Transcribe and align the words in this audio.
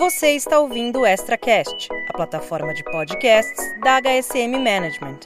Você 0.00 0.30
está 0.30 0.58
ouvindo 0.58 1.00
o 1.00 1.06
ExtraCast, 1.06 1.90
a 2.08 2.12
plataforma 2.14 2.72
de 2.72 2.82
podcasts 2.84 3.78
da 3.82 4.00
HSM 4.00 4.58
Management. 4.58 5.18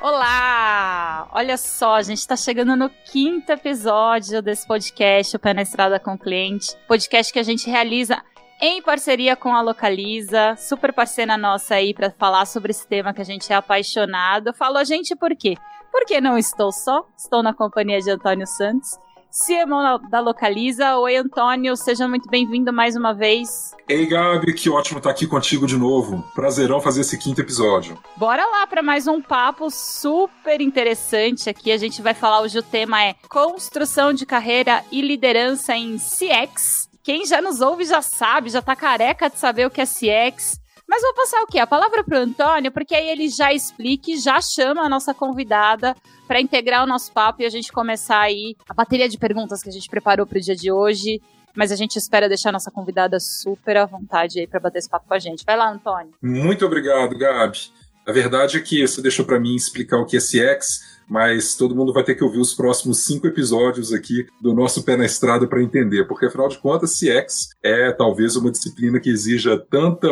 Olá! 0.00 1.28
Olha 1.32 1.56
só, 1.56 1.96
a 1.96 2.02
gente 2.02 2.18
está 2.18 2.36
chegando 2.36 2.76
no 2.76 2.88
quinto 3.10 3.50
episódio 3.50 4.40
desse 4.40 4.64
podcast, 4.64 5.34
o 5.34 5.40
Pé 5.40 5.52
na 5.52 5.62
Estrada 5.62 5.98
com 5.98 6.12
o 6.12 6.18
Cliente. 6.18 6.76
Podcast 6.86 7.32
que 7.32 7.40
a 7.40 7.42
gente 7.42 7.68
realiza 7.68 8.22
em 8.60 8.80
parceria 8.80 9.34
com 9.34 9.56
a 9.56 9.60
Localiza, 9.60 10.54
super 10.56 10.92
parceira 10.92 11.36
nossa 11.36 11.74
aí 11.74 11.92
para 11.92 12.12
falar 12.12 12.46
sobre 12.46 12.70
esse 12.70 12.86
tema 12.86 13.12
que 13.12 13.20
a 13.20 13.24
gente 13.24 13.52
é 13.52 13.56
apaixonado. 13.56 14.54
Falo 14.54 14.78
a 14.78 14.84
gente 14.84 15.16
por 15.16 15.34
quê? 15.34 15.56
Porque 15.98 16.20
não 16.20 16.36
estou 16.36 16.70
só, 16.70 17.06
estou 17.16 17.42
na 17.42 17.54
companhia 17.54 17.98
de 17.98 18.10
Antônio 18.10 18.46
Santos, 18.46 18.90
CMO 19.30 19.98
da 20.10 20.20
Localiza. 20.20 20.98
Oi, 20.98 21.16
Antônio, 21.16 21.74
seja 21.74 22.06
muito 22.06 22.28
bem-vindo 22.28 22.70
mais 22.70 22.96
uma 22.96 23.14
vez. 23.14 23.74
Ei, 23.88 24.04
Gabi, 24.04 24.52
que 24.52 24.68
ótimo 24.68 24.98
estar 24.98 25.08
aqui 25.08 25.26
contigo 25.26 25.66
de 25.66 25.78
novo. 25.78 26.22
Prazerão 26.34 26.82
fazer 26.82 27.00
esse 27.00 27.16
quinto 27.16 27.40
episódio. 27.40 27.98
Bora 28.14 28.44
lá 28.44 28.66
para 28.66 28.82
mais 28.82 29.06
um 29.06 29.22
papo 29.22 29.70
super 29.70 30.60
interessante 30.60 31.48
aqui. 31.48 31.72
A 31.72 31.78
gente 31.78 32.02
vai 32.02 32.12
falar 32.12 32.42
hoje 32.42 32.58
o 32.58 32.62
tema 32.62 33.02
é 33.02 33.14
construção 33.26 34.12
de 34.12 34.26
carreira 34.26 34.84
e 34.92 35.00
liderança 35.00 35.74
em 35.74 35.96
CX. 35.96 36.90
Quem 37.02 37.24
já 37.24 37.40
nos 37.40 37.62
ouve 37.62 37.86
já 37.86 38.02
sabe, 38.02 38.50
já 38.50 38.60
tá 38.60 38.76
careca 38.76 39.30
de 39.30 39.38
saber 39.38 39.66
o 39.66 39.70
que 39.70 39.80
é 39.80 39.86
CX. 39.86 40.60
Mas 40.88 41.02
vou 41.02 41.14
passar 41.14 41.42
o 41.42 41.46
quê? 41.46 41.58
A 41.58 41.66
palavra 41.66 42.04
para 42.04 42.18
o 42.18 42.22
Antônio, 42.22 42.70
porque 42.70 42.94
aí 42.94 43.08
ele 43.08 43.28
já 43.28 43.52
explica 43.52 44.10
e 44.10 44.18
já 44.18 44.40
chama 44.40 44.82
a 44.82 44.88
nossa 44.88 45.12
convidada 45.12 45.94
para 46.28 46.40
integrar 46.40 46.84
o 46.84 46.86
nosso 46.86 47.12
papo 47.12 47.42
e 47.42 47.46
a 47.46 47.50
gente 47.50 47.72
começar 47.72 48.20
aí 48.20 48.56
a 48.68 48.74
bateria 48.74 49.08
de 49.08 49.18
perguntas 49.18 49.62
que 49.62 49.68
a 49.68 49.72
gente 49.72 49.88
preparou 49.88 50.26
para 50.26 50.38
o 50.38 50.40
dia 50.40 50.54
de 50.54 50.70
hoje 50.70 51.20
mas 51.56 51.72
a 51.72 51.76
gente 51.76 51.96
espera 51.96 52.28
deixar 52.28 52.52
nossa 52.52 52.70
convidada 52.70 53.18
super 53.18 53.78
à 53.78 53.86
vontade 53.86 54.38
aí 54.38 54.46
para 54.46 54.60
bater 54.60 54.78
esse 54.78 54.90
papo 54.90 55.08
com 55.08 55.14
a 55.14 55.18
gente. 55.18 55.42
Vai 55.44 55.56
lá, 55.56 55.70
Antônio. 55.70 56.12
Muito 56.22 56.66
obrigado, 56.66 57.16
Gabi. 57.16 57.58
A 58.06 58.12
verdade 58.12 58.58
é 58.58 58.60
que 58.60 58.86
você 58.86 59.00
deixou 59.00 59.24
para 59.24 59.40
mim 59.40 59.56
explicar 59.56 59.96
o 59.96 60.04
que 60.04 60.16
é 60.16 60.20
CX, 60.20 60.95
mas 61.08 61.54
todo 61.54 61.74
mundo 61.74 61.92
vai 61.92 62.02
ter 62.02 62.14
que 62.14 62.24
ouvir 62.24 62.38
os 62.38 62.54
próximos 62.54 63.04
cinco 63.04 63.26
episódios 63.26 63.92
aqui 63.92 64.26
do 64.40 64.52
nosso 64.52 64.82
Pé 64.82 64.96
na 64.96 65.04
Estrada 65.04 65.46
para 65.46 65.62
entender, 65.62 66.04
porque 66.06 66.26
afinal 66.26 66.48
de 66.48 66.58
contas, 66.58 66.98
CX 66.98 67.50
é 67.62 67.92
talvez 67.92 68.36
uma 68.36 68.50
disciplina 68.50 68.98
que 68.98 69.08
exija 69.08 69.58
tanta 69.58 70.08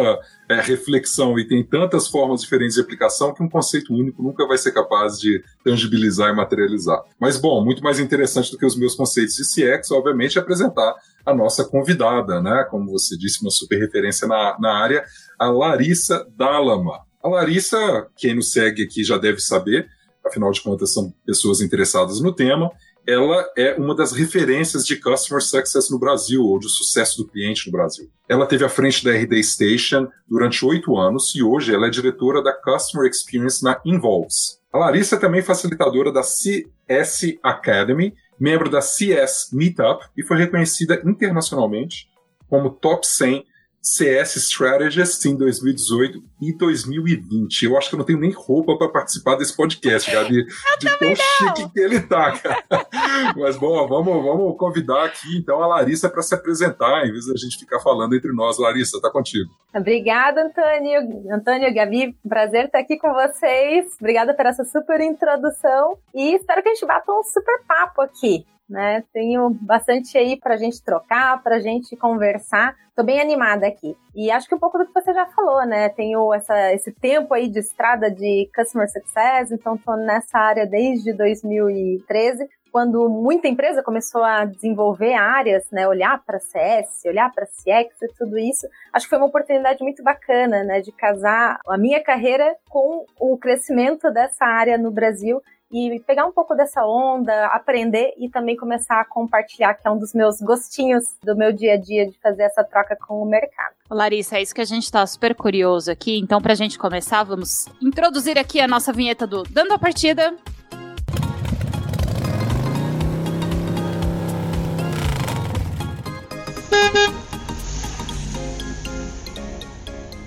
é, 0.48 0.61
reflexão 0.61 1.39
e 1.39 1.47
tem 1.47 1.65
tantas 1.65 2.06
formas 2.09 2.42
diferentes 2.42 2.77
de 2.77 2.81
aplicação 2.81 3.34
que 3.34 3.42
um 3.42 3.48
conceito 3.48 3.92
único 3.92 4.22
nunca 4.22 4.47
vai 4.47 4.56
ser 4.56 4.72
capaz 4.72 5.19
de 5.19 5.42
tangibilizar 5.65 6.31
e 6.31 6.37
materializar. 6.37 7.03
Mas, 7.19 7.39
bom, 7.39 7.65
muito 7.65 7.83
mais 7.83 7.98
interessante 7.98 8.53
do 8.53 8.59
que 8.59 8.67
os 8.67 8.77
meus 8.77 8.95
conceitos 8.95 9.34
de 9.34 9.42
CX, 9.42 9.91
obviamente, 9.91 10.39
é 10.39 10.41
apresentar 10.41 10.95
a 11.27 11.34
nossa 11.34 11.65
convidada, 11.65 12.41
né? 12.41 12.67
Como 12.70 12.91
você 12.91 13.17
disse, 13.17 13.41
uma 13.42 13.50
super 13.50 13.78
referência 13.78 14.28
na, 14.28 14.56
na 14.61 14.78
área, 14.78 15.05
a 15.39 15.47
Larissa 15.47 16.27
Dalama. 16.37 17.00
A 17.22 17.28
Larissa, 17.28 18.06
quem 18.17 18.34
nos 18.34 18.53
segue 18.53 18.84
aqui 18.84 19.03
já 19.03 19.17
deve 19.17 19.41
saber, 19.41 19.89
afinal 20.25 20.50
de 20.50 20.62
contas 20.62 20.92
são 20.92 21.12
pessoas 21.27 21.61
interessadas 21.61 22.20
no 22.20 22.33
tema, 22.33 22.70
ela 23.06 23.47
é 23.56 23.75
uma 23.75 23.94
das 23.94 24.12
referências 24.12 24.84
de 24.84 24.97
Customer 24.97 25.42
Success 25.42 25.91
no 25.91 25.98
Brasil, 25.98 26.42
ou 26.42 26.58
de 26.58 26.69
sucesso 26.70 27.19
do 27.19 27.28
cliente 27.28 27.66
no 27.66 27.72
Brasil. 27.72 28.08
Ela 28.28 28.47
teve 28.47 28.64
à 28.64 28.69
frente 28.69 29.05
da 29.05 29.12
RD 29.12 29.42
Station 29.42 30.08
durante 30.27 30.64
oito 30.64 30.97
anos 30.97 31.34
e 31.34 31.42
hoje 31.42 31.75
ela 31.75 31.86
é 31.86 31.91
diretora 31.91 32.42
da 32.42 32.53
Customer 32.53 33.08
Experience 33.08 33.62
na 33.62 33.78
Involves. 33.84 34.58
A 34.72 34.78
Larissa 34.78 35.16
é 35.16 35.19
também 35.19 35.42
facilitadora 35.42 36.11
da 36.11 36.22
CS 36.22 37.36
Academy, 37.42 38.14
membro 38.41 38.70
da 38.70 38.81
CS 38.81 39.50
Meetup 39.53 40.06
e 40.16 40.25
foi 40.25 40.38
reconhecida 40.38 41.00
internacionalmente 41.05 42.09
como 42.49 42.70
top 42.70 43.06
100 43.06 43.44
CS 43.84 44.37
Strategist 44.37 45.22
em 45.27 45.37
2018 45.37 46.19
e 46.41 46.56
2020. 46.56 47.67
Eu 47.67 47.77
acho 47.77 47.91
que 47.91 47.95
eu 47.95 47.99
não 47.99 48.06
tenho 48.06 48.19
nem 48.19 48.31
roupa 48.31 48.78
para 48.78 48.89
participar 48.89 49.37
desse 49.37 49.55
podcast, 49.55 50.11
Gabi. 50.11 50.47
de 50.81 50.99
tão 50.99 51.15
chique 51.15 51.71
que 51.71 51.81
ele 51.81 52.00
tá, 52.00 52.33
cara. 52.33 52.65
Mas 53.37 53.59
bom, 53.59 53.87
vamos, 53.87 54.25
vamos 54.25 54.56
convidar 54.56 55.05
aqui 55.05 55.37
então 55.37 55.62
a 55.62 55.67
Larissa 55.67 56.09
para 56.09 56.23
se 56.23 56.34
apresentar, 56.34 57.06
em 57.06 57.12
vez 57.12 57.27
da 57.27 57.37
gente 57.37 57.59
ficar 57.59 57.78
falando 57.81 58.17
entre 58.17 58.33
nós. 58.33 58.59
Larissa, 58.59 58.99
tá 59.03 59.11
contigo. 59.11 59.50
Obrigada, 59.75 60.43
Antônio. 60.43 61.31
Antônio 61.31 61.75
Gabi, 61.75 62.17
prazer 62.27 62.67
estar 62.67 62.78
aqui 62.78 62.97
com 62.97 63.12
vocês. 63.12 63.93
Obrigada 64.00 64.33
por 64.33 64.47
essa 64.47 64.65
super 64.65 64.99
introdução 65.03 65.99
e 66.15 66.34
espero 66.34 66.62
que 66.62 66.71
a 66.71 66.75
gente 66.75 66.87
bata 66.87 67.12
um 67.12 67.23
super 67.23 67.61
papo 67.67 68.00
aqui 68.00 68.47
né? 68.69 69.04
Tenho 69.12 69.50
bastante 69.50 70.16
aí 70.16 70.38
para 70.38 70.54
a 70.54 70.56
gente 70.56 70.82
trocar, 70.82 71.42
para 71.42 71.56
a 71.56 71.60
gente 71.60 71.97
conversar. 71.97 72.75
Tô 72.97 73.02
bem 73.02 73.20
animada 73.20 73.66
aqui. 73.66 73.97
E 74.14 74.30
acho 74.30 74.48
que 74.48 74.54
um 74.54 74.58
pouco 74.58 74.78
do 74.78 74.86
que 74.86 74.92
você 74.92 75.12
já 75.12 75.26
falou, 75.26 75.66
né? 75.66 75.88
Tenho 75.88 76.32
essa, 76.32 76.72
esse 76.72 76.92
tempo 76.92 77.34
aí 77.34 77.48
de 77.48 77.58
estrada 77.58 78.10
de 78.10 78.48
Customer 78.54 78.88
Success, 78.91 79.50
então 79.50 79.76
tô 79.76 79.97
nessa 79.97 80.38
área 80.38 80.66
desde 80.66 81.12
2013, 81.12 82.48
quando 82.70 83.08
muita 83.08 83.47
empresa 83.47 83.82
começou 83.82 84.25
a 84.25 84.44
desenvolver 84.44 85.14
áreas, 85.14 85.64
né? 85.70 85.86
Olhar 85.86 86.22
para 86.25 86.41
CS, 86.41 87.04
olhar 87.06 87.32
para 87.32 87.46
CX 87.46 88.02
e 88.02 88.08
tudo 88.16 88.38
isso. 88.38 88.66
Acho 88.92 89.06
que 89.06 89.10
foi 89.10 89.19
uma 89.19 89.28
oportunidade 89.28 89.82
muito 89.82 90.02
bacana, 90.02 90.64
né? 90.64 90.81
De 90.81 90.91
casar 90.91 91.58
a 91.66 91.78
minha 91.78 92.02
carreira 92.02 92.56
com 92.69 93.04
o 93.20 93.36
crescimento 93.36 94.10
dessa 94.10 94.44
área 94.44 94.78
no 94.78 94.91
Brasil 94.91 95.41
e 95.70 96.00
pegar 96.06 96.26
um 96.26 96.32
pouco 96.32 96.54
dessa 96.54 96.84
onda, 96.84 97.47
aprender 97.47 98.12
e 98.19 98.28
também 98.28 98.56
começar 98.56 99.00
a 99.00 99.04
compartilhar, 99.04 99.75
que 99.75 99.86
é 99.86 99.91
um 99.91 99.98
dos 99.98 100.14
meus 100.14 100.41
gostinhos 100.41 101.04
do 101.22 101.36
meu 101.36 101.52
dia 101.52 101.75
a 101.75 101.76
dia 101.76 102.08
de 102.08 102.19
fazer 102.20 102.44
essa 102.44 102.62
troca 102.62 102.97
com 102.97 103.22
o 103.22 103.26
mercado. 103.26 103.75
Larissa, 103.91 104.38
é 104.38 104.42
isso 104.42 104.54
que 104.54 104.60
a 104.60 104.66
gente 104.66 104.84
está 104.84 105.06
super 105.06 105.34
curioso 105.34 105.91
aqui. 105.91 106.19
Então, 106.19 106.41
para 106.41 106.52
a 106.52 106.56
gente 106.56 106.78
começar, 106.78 107.22
vamos 107.25 107.66
introduzir 107.82 108.38
aqui 108.38 108.60
a 108.60 108.69
nossa 108.69 108.92
vinheta 108.92 109.26
do 109.26 109.42
Dando 109.42 109.72
a 109.72 109.78
Partida. 109.78 110.34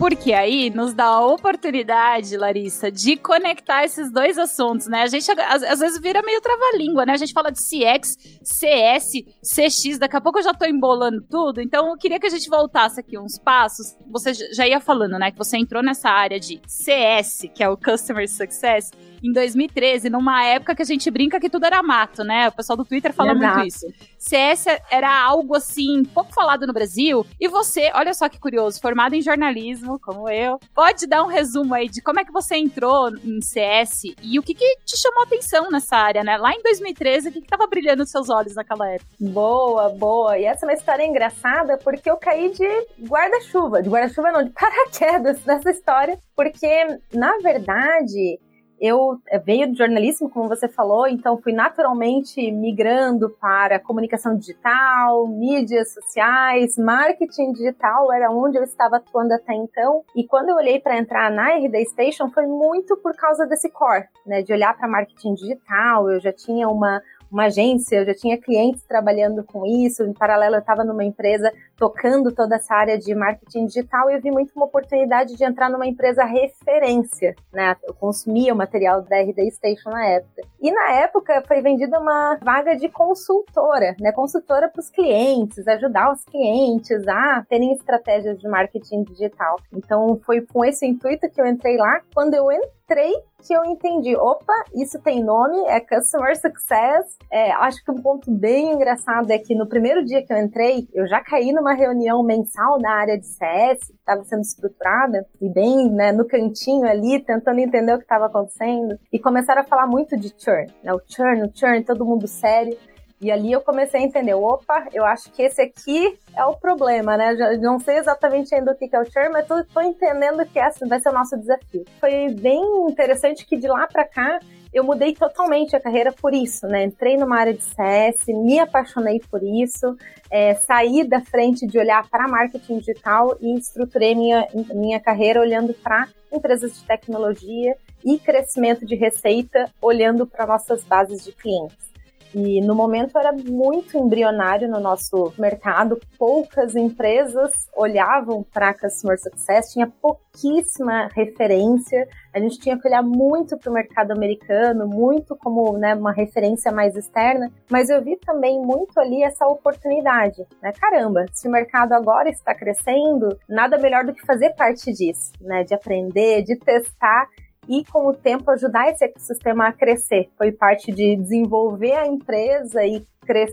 Porque 0.08 0.32
aí 0.32 0.70
nos 0.70 0.94
dá 0.94 1.04
a 1.04 1.26
oportunidade, 1.28 2.38
Larissa, 2.38 2.90
de 2.90 3.18
conectar 3.18 3.84
esses 3.84 4.10
dois 4.10 4.38
assuntos, 4.38 4.88
né? 4.88 5.02
A 5.02 5.08
gente 5.08 5.30
às, 5.30 5.62
às 5.64 5.80
vezes 5.80 6.00
vira 6.00 6.22
meio 6.22 6.40
trava-língua, 6.40 7.06
né? 7.06 7.12
A 7.12 7.18
gente 7.18 7.34
fala 7.34 7.52
de 7.52 7.60
CX, 7.60 8.16
CS, 8.42 9.12
CX, 9.44 10.00
daqui 10.00 10.16
a 10.16 10.22
pouco 10.22 10.40
eu 10.40 10.44
já 10.44 10.54
tô 10.54 10.64
embolando 10.64 11.22
tudo. 11.30 11.60
Então 11.60 11.90
eu 11.90 11.98
queria 11.98 12.22
que 12.22 12.26
a 12.26 12.30
gente 12.30 12.50
voltasse 12.50 13.02
aqui 13.02 13.20
uns 13.20 13.38
passos. 13.38 13.98
Você 14.10 14.34
já 14.34 14.66
ia 14.66 14.80
falando, 14.80 15.20
né? 15.20 15.30
Que 15.30 15.38
você 15.38 15.58
entrou 15.58 15.84
nessa 15.84 16.10
área 16.10 16.40
de 16.40 16.62
CS, 16.66 17.50
que 17.54 17.62
é 17.62 17.68
o 17.68 17.76
Customer 17.76 18.30
Success, 18.30 18.92
em 19.24 19.32
2013, 19.32 20.10
numa 20.10 20.44
época 20.44 20.76
que 20.76 20.82
a 20.82 20.86
gente 20.86 21.10
brinca 21.10 21.40
que 21.40 21.50
tudo 21.50 21.66
era 21.66 21.82
mato, 21.82 22.24
né? 22.24 22.48
O 22.48 22.52
pessoal 22.52 22.78
do 22.78 22.86
Twitter 22.86 23.14
fala 23.14 23.34
Exato. 23.34 23.56
muito 23.56 23.68
isso. 23.68 23.86
CS 24.18 24.66
era 24.90 25.24
algo 25.24 25.56
assim, 25.56 26.04
pouco 26.04 26.34
falado 26.34 26.66
no 26.68 26.74
Brasil. 26.74 27.26
E 27.40 27.48
você, 27.48 27.92
olha 27.94 28.14
só 28.14 28.28
que 28.30 28.40
curioso, 28.40 28.82
formado 28.82 29.14
em 29.14 29.22
jornalismo, 29.22 30.00
como 30.00 30.30
eu, 30.30 30.60
pode 30.74 31.08
dar 31.08 31.24
um 31.24 31.28
resumo 31.28 31.74
aí 31.74 31.90
de 31.90 32.02
como 32.02 32.20
é 32.20 32.26
que 32.26 32.32
você 32.32 32.56
entrou 32.58 33.10
em 33.24 33.42
CS 33.42 34.04
e 34.22 34.40
o 34.40 34.44
que, 34.44 34.54
que 34.54 34.78
te 34.86 34.98
chamou 34.98 35.22
a 35.22 35.26
atenção 35.26 35.70
nessa 35.70 35.98
área, 35.98 36.24
né? 36.24 36.38
Lá 36.38 36.54
em 36.54 36.62
2013, 36.62 37.30
o 37.30 37.32
que, 37.32 37.42
que 37.42 37.48
tava 37.48 37.68
brilhando 37.68 38.00
nos 38.00 38.12
seus 38.12 38.30
olhos 38.30 38.56
naquela 38.56 38.90
época? 38.90 39.10
Boa, 39.20 39.90
boa. 39.90 40.38
E 40.38 40.46
essa 40.46 40.66
é 40.66 40.70
uma 40.70 40.74
história 40.74 41.06
engraçada 41.06 41.78
porque 41.78 42.10
eu 42.10 42.18
caí 42.18 42.52
de 42.52 42.68
guarda-chuva, 43.08 43.82
de 43.82 43.90
guarda-chuva 43.90 44.32
não, 44.32 44.44
de 44.44 44.52
paraquedas 44.58 45.44
nessa 45.46 45.72
história, 45.72 46.20
porque 46.36 47.00
na 47.14 47.38
verdade 47.38 48.40
eu 48.80 49.20
eh, 49.28 49.40
veio 49.40 49.72
de 49.72 49.78
jornalismo, 49.78 50.30
como 50.30 50.48
você 50.48 50.68
falou, 50.68 51.08
então 51.08 51.38
fui 51.38 51.54
naturalmente 51.54 52.52
migrando 52.52 53.30
para 53.30 53.80
comunicação 53.80 54.38
digital, 54.38 55.28
mídias 55.28 55.94
sociais, 55.94 56.78
marketing 56.78 57.54
digital 57.54 58.12
era 58.14 58.32
onde 58.32 58.58
eu 58.58 58.64
estava 58.64 58.98
atuando 58.98 59.34
até 59.34 59.54
então. 59.54 60.04
E 60.16 60.26
quando 60.26 60.50
eu 60.50 60.56
olhei 60.56 60.80
para 60.80 60.98
entrar 60.98 61.32
na 61.32 61.56
RD 61.56 61.86
Station 61.86 62.30
foi 62.30 62.46
muito 62.46 62.96
por 62.98 63.16
causa 63.16 63.46
desse 63.46 63.70
core, 63.70 64.06
né, 64.26 64.42
de 64.42 64.54
olhar 64.54 64.78
para 64.78 64.88
marketing 64.88 65.34
digital. 65.34 66.12
Eu 66.12 66.20
já 66.20 66.32
tinha 66.32 66.68
uma 66.70 67.02
uma 67.32 67.46
agência, 67.46 67.98
eu 67.98 68.06
já 68.06 68.14
tinha 68.14 68.38
clientes 68.38 68.84
trabalhando 68.84 69.44
com 69.44 69.66
isso, 69.66 70.04
em 70.04 70.14
paralelo 70.14 70.56
eu 70.56 70.60
estava 70.60 70.84
numa 70.84 71.04
empresa 71.04 71.52
tocando 71.78 72.34
toda 72.34 72.56
essa 72.56 72.74
área 72.74 72.98
de 72.98 73.14
marketing 73.14 73.66
digital 73.66 74.10
eu 74.10 74.22
vi 74.22 74.32
muito 74.32 74.52
uma 74.56 74.66
oportunidade 74.66 75.36
de 75.36 75.44
entrar 75.44 75.70
numa 75.70 75.86
empresa 75.86 76.24
referência, 76.24 77.36
né? 77.54 77.76
Eu 77.84 77.94
consumia 77.94 78.54
o 78.54 78.58
material 78.58 79.02
da 79.02 79.18
RD 79.22 79.52
Station 79.52 79.90
na 79.90 80.06
época. 80.06 80.42
E 80.62 80.72
na 80.72 80.92
época 80.94 81.44
foi 81.48 81.62
vendida 81.62 82.00
uma 82.00 82.38
vaga 82.42 82.76
de 82.76 82.90
consultora, 82.90 83.96
né? 84.00 84.12
Consultora 84.12 84.70
para 84.70 84.80
os 84.80 84.90
clientes, 84.90 85.68
ajudar 85.68 86.12
os 86.12 86.24
clientes 86.26 87.08
a 87.08 87.46
terem 87.48 87.74
estratégias 87.74 88.40
de 88.40 88.48
marketing 88.48 89.04
digital. 89.04 89.58
Então 89.74 90.20
foi 90.26 90.42
com 90.42 90.66
esse 90.66 90.86
intuito 90.86 91.30
que 91.30 91.40
eu 91.40 91.46
entrei 91.46 91.78
lá. 91.78 92.02
Quando 92.14 92.34
eu 92.34 92.52
entrei, 92.52 93.14
que 93.46 93.54
eu 93.54 93.64
entendi, 93.66 94.16
opa, 94.16 94.54
isso 94.74 95.00
tem 95.02 95.24
nome, 95.24 95.58
é 95.68 95.80
Customer 95.80 96.36
Success. 96.36 97.18
É, 97.32 97.52
acho 97.52 97.84
que 97.84 97.92
um 97.92 98.02
ponto 98.02 98.32
bem 98.32 98.72
engraçado 98.72 99.30
é 99.32 99.38
que 99.38 99.54
no 99.54 99.68
primeiro 99.68 100.04
dia 100.04 100.26
que 100.26 100.34
eu 100.34 100.38
entrei, 100.38 100.88
eu 100.94 101.08
já 101.08 101.22
caí 101.22 101.52
numa 101.52 101.67
reunião 101.74 102.24
mensal 102.24 102.80
da 102.80 102.92
área 102.92 103.18
de 103.18 103.26
CS, 103.26 103.88
que 103.88 103.94
estava 103.94 104.24
sendo 104.24 104.42
estruturada, 104.42 105.26
e 105.42 105.50
bem 105.50 105.90
né, 105.90 106.12
no 106.12 106.26
cantinho 106.26 106.88
ali, 106.88 107.20
tentando 107.20 107.60
entender 107.60 107.94
o 107.94 107.98
que 107.98 108.04
estava 108.04 108.26
acontecendo, 108.26 108.98
e 109.12 109.20
começaram 109.20 109.62
a 109.62 109.66
falar 109.66 109.88
muito 109.88 110.18
de 110.18 110.34
churn, 110.38 110.72
né, 110.84 110.94
o 110.94 111.02
churn, 111.08 111.44
o 111.44 111.52
churn, 111.54 111.84
todo 111.84 112.06
mundo 112.06 112.28
sério. 112.28 112.78
E 113.20 113.32
ali 113.32 113.52
eu 113.52 113.62
comecei 113.62 114.00
a 114.00 114.04
entender, 114.04 114.36
opa, 114.36 114.88
eu 114.94 115.04
acho 115.04 115.32
que 115.32 115.42
esse 115.42 115.60
aqui 115.60 116.20
é 116.36 116.46
o 116.46 116.56
problema, 116.56 117.18
né? 117.18 117.34
Não 117.60 117.80
sei 117.80 117.98
exatamente 117.98 118.54
ainda 118.54 118.74
o 118.74 118.76
que 118.76 118.96
é 118.96 119.00
o 119.00 119.06
churn, 119.06 119.30
mas 119.32 119.48
tô 119.48 119.82
entendendo 119.82 120.46
que 120.46 120.60
esse 120.60 120.86
vai 120.88 121.00
ser 121.00 121.10
o 121.10 121.14
nosso 121.14 121.36
desafio. 121.36 121.84
Foi 122.00 122.30
bem 122.30 122.62
interessante 122.88 123.44
que 123.44 123.58
de 123.58 123.68
lá 123.68 123.88
para 123.88 124.06
cá 124.06 124.40
eu 124.72 124.84
mudei 124.84 125.14
totalmente 125.14 125.76
a 125.76 125.80
carreira 125.80 126.12
por 126.12 126.34
isso, 126.34 126.68
né? 126.68 126.84
Entrei 126.84 127.18
numa 127.18 127.40
área 127.40 127.54
de 127.54 127.64
CS, 127.64 128.28
me 128.28 128.60
apaixonei 128.60 129.20
por 129.32 129.42
isso, 129.42 129.98
é, 130.30 130.56
saí 130.56 131.04
da 131.04 131.22
frente 131.22 131.66
de 131.66 131.78
olhar 131.80 132.08
para 132.10 132.28
marketing 132.28 132.80
digital 132.80 133.38
e 133.42 133.58
estruturei 133.58 134.16
minha, 134.16 134.48
minha 134.74 135.00
carreira 135.00 135.42
olhando 135.42 135.74
para 135.74 136.08
empresas 136.32 136.78
de 136.78 136.84
tecnologia 136.86 137.76
e 138.06 138.20
crescimento 138.20 138.86
de 138.86 138.96
receita, 138.96 139.72
olhando 139.82 140.26
para 140.28 140.46
nossas 140.46 140.84
bases 140.84 141.24
de 141.24 141.32
clientes. 141.32 141.87
E 142.34 142.62
no 142.62 142.76
momento 142.76 143.18
era 143.18 143.32
muito 143.32 143.98
embrionário 143.98 144.70
no 144.70 144.80
nosso 144.80 145.34
mercado, 145.38 146.00
poucas 146.18 146.76
empresas 146.76 147.52
olhavam 147.76 148.44
para 148.44 148.74
Customer 148.74 149.18
Success, 149.20 149.72
tinha 149.72 149.88
pouquíssima 149.88 151.10
referência, 151.16 152.08
a 152.34 152.40
gente 152.40 152.60
tinha 152.60 152.78
que 152.78 152.88
olhar 152.88 153.02
muito 153.02 153.58
para 153.58 153.72
o 153.72 153.74
mercado 153.74 154.12
americano, 154.12 154.88
muito 154.88 155.36
como 155.36 155.78
né, 155.78 155.96
uma 155.96 156.12
referência 156.12 156.72
mais 156.72 156.96
externa, 156.96 157.52
mas 157.70 157.90
eu 157.90 158.04
vi 158.04 158.18
também 158.18 158.62
muito 158.62 159.00
ali 159.00 159.24
essa 159.24 159.48
oportunidade, 159.48 160.46
né? 160.62 160.72
Caramba, 160.80 161.26
se 161.32 161.48
o 161.48 161.52
mercado 161.52 161.94
agora 161.94 162.30
está 162.30 162.54
crescendo, 162.54 163.38
nada 163.48 163.78
melhor 163.78 164.06
do 164.06 164.14
que 164.14 164.26
fazer 164.26 164.52
parte 164.52 164.92
disso, 164.94 165.32
né? 165.42 165.64
De 165.64 165.74
aprender, 165.74 166.44
de 166.44 166.56
testar 166.58 167.28
e, 167.68 167.84
com 167.86 168.08
o 168.08 168.14
tempo, 168.14 168.50
ajudar 168.52 168.90
esse 168.90 169.06
ecossistema 169.06 169.68
a 169.68 169.74
crescer. 169.74 170.30
Foi 170.38 170.52
parte 170.52 170.92
de 170.92 171.16
desenvolver 171.16 171.94
a 171.94 172.08
empresa 172.08 172.86
e 172.86 173.06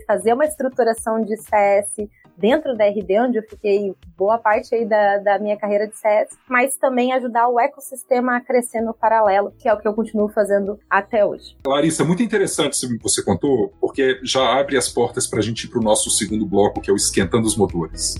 fazer 0.07 0.33
uma 0.33 0.45
estruturação 0.45 1.21
de 1.21 1.35
CS 1.35 2.07
dentro 2.37 2.75
da 2.75 2.85
RD, 2.85 3.19
onde 3.19 3.37
eu 3.37 3.43
fiquei 3.43 3.93
boa 4.17 4.37
parte 4.37 4.73
aí 4.75 4.85
da, 4.85 5.17
da 5.19 5.39
minha 5.39 5.57
carreira 5.57 5.87
de 5.87 5.95
CS, 5.95 6.29
mas 6.49 6.77
também 6.77 7.13
ajudar 7.13 7.47
o 7.47 7.59
ecossistema 7.59 8.37
a 8.37 8.41
crescer 8.41 8.81
no 8.81 8.93
paralelo, 8.93 9.53
que 9.57 9.67
é 9.67 9.73
o 9.73 9.79
que 9.79 9.87
eu 9.87 9.93
continuo 9.93 10.29
fazendo 10.29 10.79
até 10.89 11.25
hoje. 11.25 11.55
Larissa, 11.65 12.03
muito 12.03 12.23
interessante 12.23 12.73
isso 12.73 12.87
que 12.87 13.01
você 13.01 13.23
contou, 13.23 13.73
porque 13.79 14.19
já 14.23 14.59
abre 14.59 14.77
as 14.77 14.89
portas 14.89 15.27
para 15.27 15.39
a 15.39 15.41
gente 15.41 15.65
ir 15.65 15.69
para 15.69 15.79
o 15.79 15.83
nosso 15.83 16.09
segundo 16.09 16.45
bloco, 16.45 16.81
que 16.81 16.89
é 16.89 16.93
o 16.93 16.97
Esquentando 16.97 17.47
os 17.47 17.55
Motores. 17.55 18.15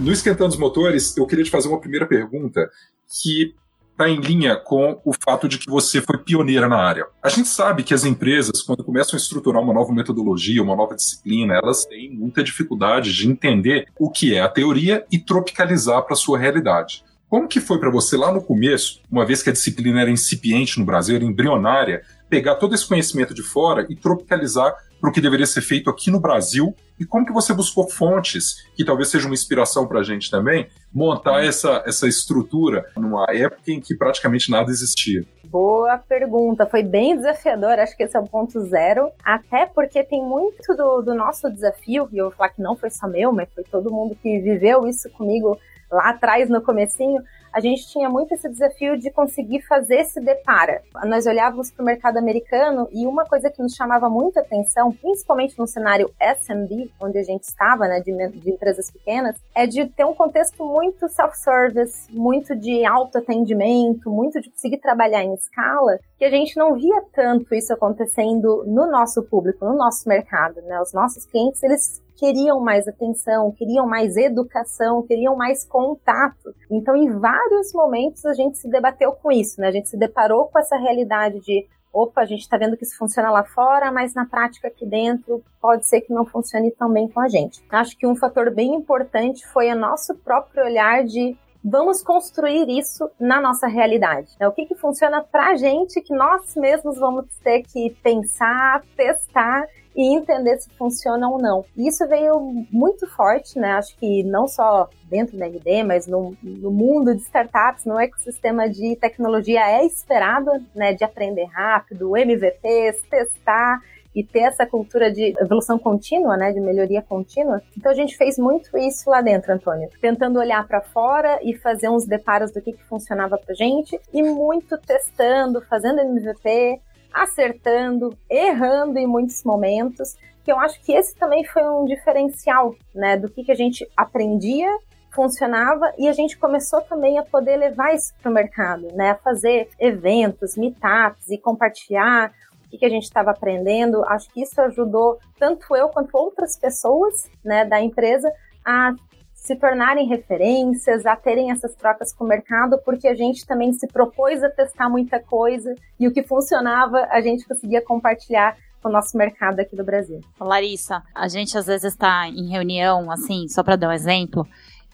No 0.00 0.10
Esquentando 0.10 0.48
os 0.48 0.56
Motores, 0.56 1.14
eu 1.14 1.26
queria 1.26 1.44
te 1.44 1.50
fazer 1.50 1.68
uma 1.68 1.78
primeira 1.78 2.06
pergunta 2.06 2.70
que 3.06 3.54
está 3.92 4.08
em 4.08 4.18
linha 4.18 4.56
com 4.56 4.98
o 5.04 5.12
fato 5.12 5.46
de 5.46 5.58
que 5.58 5.68
você 5.68 6.00
foi 6.00 6.16
pioneira 6.16 6.66
na 6.66 6.78
área. 6.78 7.06
A 7.22 7.28
gente 7.28 7.48
sabe 7.48 7.82
que 7.82 7.92
as 7.92 8.02
empresas, 8.06 8.62
quando 8.62 8.82
começam 8.82 9.14
a 9.14 9.20
estruturar 9.20 9.62
uma 9.62 9.74
nova 9.74 9.92
metodologia, 9.92 10.62
uma 10.62 10.74
nova 10.74 10.96
disciplina, 10.96 11.54
elas 11.62 11.84
têm 11.84 12.10
muita 12.14 12.42
dificuldade 12.42 13.12
de 13.12 13.28
entender 13.28 13.88
o 13.98 14.10
que 14.10 14.34
é 14.34 14.40
a 14.40 14.48
teoria 14.48 15.04
e 15.12 15.18
tropicalizar 15.18 16.02
para 16.02 16.14
a 16.14 16.16
sua 16.16 16.38
realidade. 16.38 17.04
Como 17.28 17.46
que 17.46 17.60
foi 17.60 17.78
para 17.78 17.90
você 17.90 18.16
lá 18.16 18.32
no 18.32 18.42
começo, 18.42 19.02
uma 19.10 19.26
vez 19.26 19.42
que 19.42 19.50
a 19.50 19.52
disciplina 19.52 20.00
era 20.00 20.10
incipiente 20.10 20.80
no 20.80 20.86
Brasil, 20.86 21.16
era 21.16 21.24
embrionária, 21.24 22.02
pegar 22.26 22.54
todo 22.54 22.74
esse 22.74 22.88
conhecimento 22.88 23.34
de 23.34 23.42
fora 23.42 23.86
e 23.90 23.94
tropicalizar 23.94 24.74
para 25.00 25.10
o 25.10 25.12
que 25.12 25.20
deveria 25.20 25.46
ser 25.46 25.62
feito 25.62 25.88
aqui 25.88 26.10
no 26.10 26.20
Brasil 26.20 26.74
e 26.98 27.06
como 27.06 27.24
que 27.24 27.32
você 27.32 27.54
buscou 27.54 27.88
fontes 27.90 28.68
que 28.76 28.84
talvez 28.84 29.08
seja 29.08 29.26
uma 29.26 29.34
inspiração 29.34 29.86
para 29.86 30.00
a 30.00 30.02
gente 30.02 30.30
também 30.30 30.68
montar 30.92 31.42
essa, 31.42 31.82
essa 31.86 32.06
estrutura 32.06 32.84
numa 32.96 33.24
época 33.30 33.70
em 33.70 33.80
que 33.80 33.96
praticamente 33.96 34.50
nada 34.50 34.70
existia? 34.70 35.24
Boa 35.46 35.98
pergunta, 35.98 36.66
foi 36.66 36.82
bem 36.82 37.16
desafiador, 37.16 37.78
acho 37.78 37.96
que 37.96 38.02
esse 38.02 38.16
é 38.16 38.20
o 38.20 38.26
ponto 38.26 38.60
zero, 38.66 39.10
até 39.24 39.66
porque 39.66 40.04
tem 40.04 40.22
muito 40.22 40.76
do, 40.76 41.00
do 41.00 41.14
nosso 41.14 41.50
desafio, 41.50 42.08
e 42.12 42.18
eu 42.18 42.26
vou 42.26 42.34
falar 42.34 42.50
que 42.50 42.62
não 42.62 42.76
foi 42.76 42.90
só 42.90 43.08
meu, 43.08 43.32
mas 43.32 43.52
foi 43.52 43.64
todo 43.64 43.90
mundo 43.90 44.14
que 44.14 44.38
viveu 44.38 44.86
isso 44.86 45.10
comigo 45.10 45.58
lá 45.90 46.10
atrás 46.10 46.48
no 46.48 46.62
comecinho, 46.62 47.20
a 47.52 47.60
gente 47.60 47.86
tinha 47.88 48.08
muito 48.08 48.32
esse 48.32 48.48
desafio 48.48 48.96
de 48.98 49.10
conseguir 49.10 49.62
fazer 49.62 49.96
esse 49.96 50.20
depara. 50.20 50.82
Nós 51.04 51.26
olhávamos 51.26 51.70
para 51.70 51.82
o 51.82 51.86
mercado 51.86 52.16
americano 52.16 52.88
e 52.92 53.06
uma 53.06 53.24
coisa 53.24 53.50
que 53.50 53.62
nos 53.62 53.74
chamava 53.74 54.08
muita 54.08 54.40
atenção, 54.40 54.92
principalmente 54.92 55.58
no 55.58 55.66
cenário 55.66 56.10
SMB, 56.20 56.90
onde 57.00 57.18
a 57.18 57.22
gente 57.22 57.44
estava, 57.44 57.88
né, 57.88 58.00
de, 58.00 58.12
de 58.28 58.50
empresas 58.50 58.90
pequenas, 58.90 59.36
é 59.54 59.66
de 59.66 59.86
ter 59.86 60.04
um 60.04 60.14
contexto 60.14 60.64
muito 60.64 61.08
self-service, 61.08 62.12
muito 62.12 62.54
de 62.54 62.84
autoatendimento, 62.84 64.10
muito 64.10 64.40
de 64.40 64.50
conseguir 64.50 64.78
trabalhar 64.78 65.24
em 65.24 65.34
escala, 65.34 65.98
que 66.18 66.24
a 66.24 66.30
gente 66.30 66.56
não 66.56 66.74
via 66.74 67.02
tanto 67.12 67.54
isso 67.54 67.72
acontecendo 67.72 68.64
no 68.66 68.90
nosso 68.90 69.22
público, 69.22 69.64
no 69.64 69.76
nosso 69.76 70.08
mercado, 70.08 70.60
né? 70.62 70.80
Os 70.80 70.92
nossos 70.92 71.24
clientes, 71.24 71.62
eles 71.62 72.02
queriam 72.16 72.60
mais 72.60 72.86
atenção, 72.86 73.52
queriam 73.52 73.86
mais 73.86 74.16
educação, 74.16 75.02
queriam 75.02 75.36
mais 75.36 75.64
contato. 75.64 76.54
Então, 76.70 76.96
em 76.96 77.10
vários 77.18 77.72
momentos, 77.72 78.24
a 78.24 78.34
gente 78.34 78.58
se 78.58 78.68
debateu 78.68 79.12
com 79.12 79.30
isso, 79.30 79.60
né? 79.60 79.68
A 79.68 79.72
gente 79.72 79.88
se 79.88 79.96
deparou 79.96 80.46
com 80.46 80.58
essa 80.58 80.76
realidade 80.76 81.40
de 81.40 81.66
opa, 81.92 82.20
a 82.20 82.24
gente 82.24 82.40
está 82.40 82.56
vendo 82.56 82.76
que 82.76 82.84
isso 82.84 82.96
funciona 82.96 83.30
lá 83.30 83.44
fora, 83.44 83.90
mas 83.90 84.14
na 84.14 84.24
prática 84.24 84.68
aqui 84.68 84.86
dentro 84.86 85.42
pode 85.60 85.86
ser 85.86 86.00
que 86.02 86.12
não 86.12 86.24
funcione 86.24 86.70
tão 86.70 86.92
bem 86.92 87.08
com 87.08 87.20
a 87.20 87.28
gente. 87.28 87.62
Acho 87.70 87.96
que 87.96 88.06
um 88.06 88.14
fator 88.14 88.54
bem 88.54 88.74
importante 88.74 89.46
foi 89.48 89.70
o 89.72 89.76
nosso 89.76 90.14
próprio 90.16 90.64
olhar 90.64 91.04
de 91.04 91.36
vamos 91.64 92.02
construir 92.02 92.68
isso 92.68 93.10
na 93.18 93.40
nossa 93.40 93.66
realidade. 93.66 94.34
É 94.38 94.48
o 94.48 94.52
que, 94.52 94.66
que 94.66 94.74
funciona 94.74 95.22
para 95.22 95.48
a 95.48 95.56
gente 95.56 96.00
que 96.00 96.14
nós 96.14 96.54
mesmos 96.56 96.98
vamos 96.98 97.26
ter 97.42 97.62
que 97.62 97.90
pensar, 98.02 98.82
testar 98.96 99.66
e 99.94 100.16
entender 100.16 100.58
se 100.58 100.70
funciona 100.70 101.28
ou 101.28 101.38
não. 101.38 101.64
Isso 101.76 102.06
veio 102.06 102.40
muito 102.70 103.06
forte, 103.08 103.58
né? 103.58 103.72
Acho 103.72 103.96
que 103.96 104.22
não 104.22 104.46
só 104.46 104.88
dentro 105.08 105.36
da 105.36 105.46
RD, 105.46 105.82
mas 105.82 106.06
no, 106.06 106.36
no 106.42 106.70
mundo 106.70 107.14
de 107.14 107.22
startups, 107.22 107.84
no 107.84 107.98
ecossistema 107.98 108.68
de 108.68 108.96
tecnologia 108.96 109.68
é 109.68 109.84
esperado, 109.84 110.50
né? 110.74 110.94
De 110.94 111.04
aprender 111.04 111.44
rápido, 111.46 112.16
MVPs, 112.16 113.02
testar 113.10 113.80
e 114.14 114.24
ter 114.24 114.40
essa 114.40 114.66
cultura 114.66 115.10
de 115.10 115.34
evolução 115.38 115.78
contínua, 115.78 116.36
né, 116.36 116.52
de 116.52 116.60
melhoria 116.60 117.02
contínua. 117.02 117.62
Então 117.76 117.92
a 117.92 117.94
gente 117.94 118.16
fez 118.16 118.38
muito 118.38 118.76
isso 118.76 119.08
lá 119.08 119.20
dentro, 119.20 119.52
Antônio, 119.52 119.88
tentando 120.00 120.38
olhar 120.38 120.66
para 120.66 120.80
fora 120.80 121.38
e 121.42 121.56
fazer 121.56 121.88
uns 121.88 122.04
deparos 122.04 122.50
do 122.52 122.60
que, 122.60 122.72
que 122.72 122.84
funcionava 122.84 123.38
pra 123.38 123.54
gente 123.54 123.98
e 124.12 124.22
muito 124.22 124.76
testando, 124.78 125.60
fazendo 125.62 126.00
MVP, 126.00 126.80
acertando, 127.12 128.16
errando 128.28 128.98
em 128.98 129.06
muitos 129.06 129.42
momentos, 129.44 130.16
que 130.44 130.50
eu 130.50 130.58
acho 130.58 130.80
que 130.82 130.92
esse 130.92 131.14
também 131.16 131.44
foi 131.44 131.62
um 131.62 131.84
diferencial, 131.84 132.74
né, 132.94 133.16
do 133.16 133.28
que, 133.28 133.44
que 133.44 133.52
a 133.52 133.56
gente 133.56 133.86
aprendia, 133.96 134.68
funcionava 135.12 135.92
e 135.98 136.08
a 136.08 136.12
gente 136.12 136.38
começou 136.38 136.80
também 136.82 137.18
a 137.18 137.24
poder 137.24 137.56
levar 137.56 137.94
isso 137.94 138.12
para 138.22 138.30
o 138.30 138.34
mercado, 138.34 138.88
né, 138.94 139.10
a 139.10 139.16
fazer 139.16 139.68
eventos, 139.78 140.56
meetups 140.56 141.28
e 141.28 141.38
compartilhar 141.38 142.32
o 142.72 142.78
que, 142.78 142.86
a 142.86 142.88
gente 142.88 143.04
estava 143.04 143.30
aprendendo. 143.30 144.04
Acho 144.04 144.28
que 144.30 144.42
isso 144.42 144.60
ajudou 144.60 145.18
tanto 145.38 145.74
eu 145.74 145.88
quanto 145.88 146.16
outras 146.16 146.58
pessoas, 146.58 147.28
né, 147.44 147.64
da 147.64 147.80
empresa 147.80 148.30
a 148.64 148.92
se 149.34 149.56
tornarem 149.56 150.06
referências, 150.06 151.06
a 151.06 151.16
terem 151.16 151.50
essas 151.50 151.74
trocas 151.74 152.14
com 152.14 152.24
o 152.24 152.28
mercado, 152.28 152.78
porque 152.84 153.08
a 153.08 153.14
gente 153.14 153.46
também 153.46 153.72
se 153.72 153.86
propôs 153.86 154.42
a 154.44 154.50
testar 154.50 154.90
muita 154.90 155.18
coisa 155.18 155.74
e 155.98 156.06
o 156.06 156.12
que 156.12 156.22
funcionava 156.22 157.08
a 157.10 157.20
gente 157.22 157.48
conseguia 157.48 157.82
compartilhar 157.82 158.54
com 158.82 158.88
o 158.88 158.92
nosso 158.92 159.16
mercado 159.16 159.60
aqui 159.60 159.76
do 159.76 159.84
Brasil. 159.84 160.20
Larissa, 160.38 161.02
a 161.14 161.28
gente 161.28 161.56
às 161.56 161.66
vezes 161.66 161.92
está 161.92 162.28
em 162.28 162.48
reunião, 162.48 163.10
assim, 163.10 163.46
só 163.48 163.62
para 163.62 163.76
dar 163.76 163.88
um 163.88 163.92
exemplo, 163.92 164.46